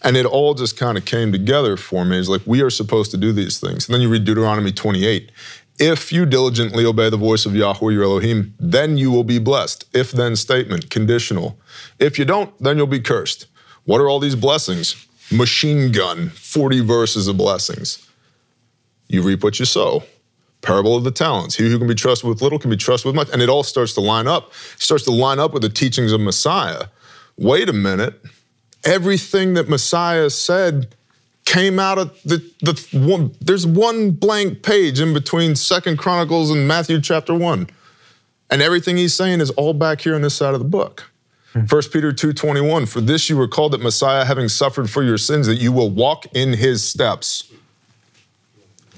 And 0.00 0.16
it 0.16 0.24
all 0.24 0.54
just 0.54 0.78
kind 0.78 0.96
of 0.96 1.04
came 1.04 1.30
together 1.30 1.76
for 1.76 2.06
me. 2.06 2.18
It's 2.18 2.28
like 2.28 2.40
we 2.46 2.62
are 2.62 2.70
supposed 2.70 3.10
to 3.10 3.18
do 3.18 3.32
these 3.32 3.60
things. 3.60 3.86
And 3.86 3.94
then 3.94 4.00
you 4.00 4.08
read 4.08 4.24
Deuteronomy 4.24 4.72
28. 4.72 5.30
If 5.78 6.12
you 6.12 6.24
diligently 6.24 6.86
obey 6.86 7.10
the 7.10 7.18
voice 7.18 7.44
of 7.44 7.54
Yahweh 7.54 7.92
your 7.92 8.04
Elohim, 8.04 8.54
then 8.58 8.96
you 8.96 9.10
will 9.10 9.24
be 9.24 9.38
blessed. 9.38 9.84
If 9.92 10.12
then 10.12 10.36
statement, 10.36 10.88
conditional. 10.88 11.58
If 11.98 12.18
you 12.18 12.24
don't, 12.24 12.56
then 12.62 12.78
you'll 12.78 12.86
be 12.86 13.00
cursed. 13.00 13.46
What 13.84 14.00
are 14.00 14.08
all 14.08 14.20
these 14.20 14.36
blessings? 14.36 15.06
Machine 15.30 15.92
gun, 15.92 16.30
40 16.30 16.80
verses 16.80 17.28
of 17.28 17.36
blessings. 17.36 18.06
You 19.10 19.22
reap 19.22 19.42
what 19.42 19.58
you 19.58 19.64
sow. 19.64 20.04
Parable 20.62 20.94
of 20.94 21.02
the 21.02 21.10
talents. 21.10 21.56
He 21.56 21.68
who 21.68 21.78
can 21.78 21.88
be 21.88 21.96
trusted 21.96 22.28
with 22.28 22.42
little 22.42 22.60
can 22.60 22.70
be 22.70 22.76
trusted 22.76 23.06
with 23.06 23.16
much. 23.16 23.28
And 23.32 23.42
it 23.42 23.48
all 23.48 23.64
starts 23.64 23.92
to 23.94 24.00
line 24.00 24.28
up, 24.28 24.52
starts 24.78 25.04
to 25.04 25.10
line 25.10 25.40
up 25.40 25.52
with 25.52 25.62
the 25.62 25.68
teachings 25.68 26.12
of 26.12 26.20
Messiah. 26.20 26.84
Wait 27.36 27.68
a 27.68 27.72
minute. 27.72 28.22
Everything 28.84 29.54
that 29.54 29.68
Messiah 29.68 30.30
said 30.30 30.94
came 31.44 31.80
out 31.80 31.98
of 31.98 32.16
the, 32.24 32.36
the 32.60 32.86
one, 32.92 33.34
there's 33.40 33.66
one 33.66 34.12
blank 34.12 34.62
page 34.62 35.00
in 35.00 35.12
between 35.12 35.56
Second 35.56 35.98
Chronicles 35.98 36.50
and 36.50 36.68
Matthew 36.68 37.00
chapter 37.00 37.34
one. 37.34 37.68
And 38.48 38.62
everything 38.62 38.96
he's 38.96 39.14
saying 39.14 39.40
is 39.40 39.50
all 39.50 39.74
back 39.74 40.00
here 40.02 40.14
on 40.14 40.22
this 40.22 40.34
side 40.34 40.54
of 40.54 40.60
the 40.60 40.68
book. 40.68 41.10
Hmm. 41.52 41.60
1 41.60 41.82
Peter 41.92 42.12
2:21 42.12 42.86
For 42.86 43.00
this 43.00 43.28
you 43.28 43.36
were 43.36 43.48
called 43.48 43.72
that 43.72 43.80
Messiah 43.80 44.24
having 44.24 44.48
suffered 44.48 44.88
for 44.88 45.02
your 45.02 45.18
sins 45.18 45.48
that 45.48 45.56
you 45.56 45.72
will 45.72 45.90
walk 45.90 46.26
in 46.32 46.52
his 46.52 46.86
steps. 46.86 47.50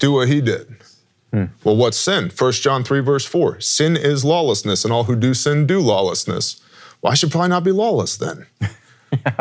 Do 0.02 0.10
what 0.10 0.26
he 0.26 0.40
did. 0.40 0.66
Hmm. 1.32 1.44
Well, 1.62 1.76
what's 1.76 1.96
sin? 1.96 2.28
1 2.36 2.52
John 2.54 2.82
3, 2.82 2.98
verse 2.98 3.24
4. 3.24 3.60
Sin 3.60 3.96
is 3.96 4.24
lawlessness, 4.24 4.82
and 4.82 4.92
all 4.92 5.04
who 5.04 5.14
do 5.14 5.32
sin 5.32 5.64
do 5.64 5.78
lawlessness. 5.78 6.60
Well, 7.00 7.12
I 7.12 7.14
should 7.14 7.30
probably 7.30 7.50
not 7.50 7.62
be 7.62 7.70
lawless 7.70 8.16
then. 8.16 8.46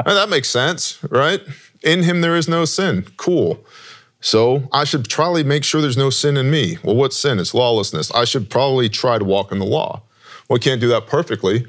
That 0.05 0.29
makes 0.29 0.49
sense, 0.49 1.01
right? 1.05 1.41
In 1.81 2.03
him 2.03 2.19
there 2.19 2.35
is 2.35 2.47
no 2.49 2.65
sin. 2.65 3.05
Cool. 3.15 3.65
So 4.19 4.67
I 4.73 4.83
should 4.83 5.09
probably 5.09 5.45
make 5.45 5.63
sure 5.63 5.81
there's 5.81 5.97
no 5.97 6.09
sin 6.09 6.35
in 6.35 6.51
me. 6.51 6.77
Well, 6.83 6.95
what's 6.95 7.15
sin? 7.15 7.39
It's 7.39 7.53
lawlessness. 7.53 8.11
I 8.11 8.25
should 8.25 8.49
probably 8.49 8.89
try 8.89 9.17
to 9.17 9.23
walk 9.23 9.51
in 9.51 9.59
the 9.59 9.65
law. 9.65 10.03
Well, 10.47 10.57
I 10.57 10.59
can't 10.59 10.81
do 10.81 10.89
that 10.89 11.07
perfectly. 11.07 11.65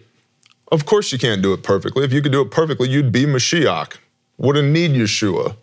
Of 0.73 0.85
course 0.85 1.13
you 1.13 1.19
can't 1.19 1.43
do 1.43 1.53
it 1.53 1.63
perfectly. 1.63 2.05
If 2.05 2.13
you 2.13 2.21
could 2.21 2.33
do 2.33 2.43
it 2.43 2.51
perfectly, 2.51 2.89
you'd 2.91 3.13
be 3.13 3.25
Mashiach. 3.25 3.97
Wouldn't 4.37 4.69
need 4.69 4.91
Yeshua. 4.91 5.57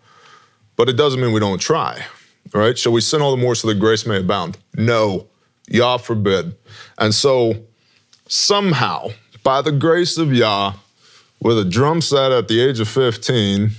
But 0.78 0.88
it 0.88 0.94
doesn't 0.94 1.20
mean 1.20 1.34
we 1.34 1.42
don't 1.42 1.60
try, 1.60 2.06
right? 2.54 2.78
Shall 2.78 2.92
we 2.92 3.02
sin 3.02 3.22
all 3.22 3.36
the 3.36 3.42
more 3.42 3.56
so 3.56 3.68
that 3.68 3.80
grace 3.80 4.06
may 4.06 4.18
abound? 4.20 4.58
No, 4.76 5.28
Yah 5.68 5.98
forbid. 5.98 6.56
And 6.98 7.14
so 7.14 7.54
somehow, 8.28 9.10
by 9.44 9.62
the 9.62 9.72
grace 9.72 10.18
of 10.18 10.34
Yah, 10.34 10.74
with 11.42 11.58
a 11.58 11.66
drum 11.66 12.02
set 12.02 12.32
at 12.32 12.48
the 12.48 12.60
age 12.62 12.80
of 12.80 12.88
15, 12.90 13.72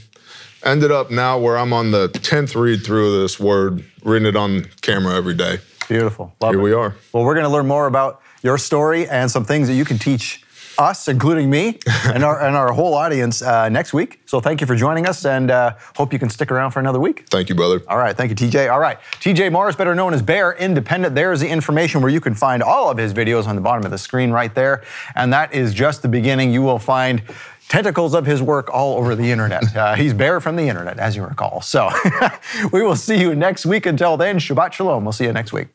ended 0.64 0.90
up 0.90 1.10
now 1.10 1.38
where 1.38 1.56
I'm 1.56 1.72
on 1.72 1.90
the 1.90 2.08
10th 2.08 2.60
read 2.60 2.84
through 2.84 3.14
of 3.14 3.22
this 3.22 3.38
word, 3.38 3.84
reading 4.04 4.28
it 4.28 4.36
on 4.36 4.66
camera 4.82 5.14
every 5.14 5.34
day. 5.34 5.58
Beautiful. 5.88 6.32
Love 6.40 6.52
Here 6.52 6.60
it. 6.60 6.62
we 6.62 6.72
are. 6.72 6.94
Well, 7.12 7.24
we're 7.24 7.34
going 7.34 7.46
to 7.46 7.50
learn 7.50 7.66
more 7.66 7.86
about 7.86 8.22
your 8.42 8.58
story 8.58 9.08
and 9.08 9.30
some 9.30 9.44
things 9.44 9.68
that 9.68 9.74
you 9.74 9.84
can 9.84 9.98
teach 9.98 10.42
us, 10.80 11.06
including 11.08 11.50
me 11.50 11.78
and 12.06 12.24
our 12.24 12.40
and 12.40 12.56
our 12.56 12.72
whole 12.72 12.94
audience 12.94 13.42
uh, 13.42 13.68
next 13.68 13.92
week. 13.92 14.20
So 14.26 14.40
thank 14.40 14.60
you 14.60 14.66
for 14.66 14.74
joining 14.74 15.06
us, 15.06 15.24
and 15.24 15.50
uh, 15.50 15.74
hope 15.96 16.12
you 16.12 16.18
can 16.18 16.30
stick 16.30 16.50
around 16.50 16.70
for 16.70 16.80
another 16.80 16.98
week. 16.98 17.26
Thank 17.28 17.48
you, 17.48 17.54
brother. 17.54 17.82
All 17.88 17.98
right, 17.98 18.16
thank 18.16 18.30
you, 18.30 18.36
TJ. 18.36 18.72
All 18.72 18.80
right, 18.80 18.98
TJ 19.20 19.52
Morris, 19.52 19.76
better 19.76 19.94
known 19.94 20.14
as 20.14 20.22
Bear 20.22 20.54
Independent. 20.54 21.14
There's 21.14 21.40
the 21.40 21.48
information 21.48 22.00
where 22.00 22.10
you 22.10 22.20
can 22.20 22.34
find 22.34 22.62
all 22.62 22.90
of 22.90 22.96
his 22.98 23.12
videos 23.12 23.46
on 23.46 23.54
the 23.54 23.62
bottom 23.62 23.84
of 23.84 23.90
the 23.90 23.98
screen 23.98 24.30
right 24.30 24.54
there, 24.54 24.82
and 25.14 25.32
that 25.32 25.52
is 25.54 25.74
just 25.74 26.02
the 26.02 26.08
beginning. 26.08 26.52
You 26.52 26.62
will 26.62 26.78
find. 26.78 27.22
Tentacles 27.68 28.14
of 28.14 28.26
his 28.26 28.42
work 28.42 28.68
all 28.74 28.98
over 28.98 29.14
the 29.14 29.30
internet. 29.30 29.62
Uh, 29.76 29.94
he's 29.94 30.12
Bear 30.12 30.40
from 30.40 30.56
the 30.56 30.68
internet, 30.68 30.98
as 30.98 31.14
you 31.14 31.24
recall. 31.24 31.60
So 31.60 31.88
we 32.72 32.82
will 32.82 32.96
see 32.96 33.20
you 33.20 33.36
next 33.36 33.64
week. 33.64 33.86
Until 33.86 34.16
then, 34.16 34.38
Shabbat 34.38 34.72
Shalom. 34.72 35.04
We'll 35.04 35.12
see 35.12 35.26
you 35.26 35.32
next 35.32 35.52
week. 35.52 35.68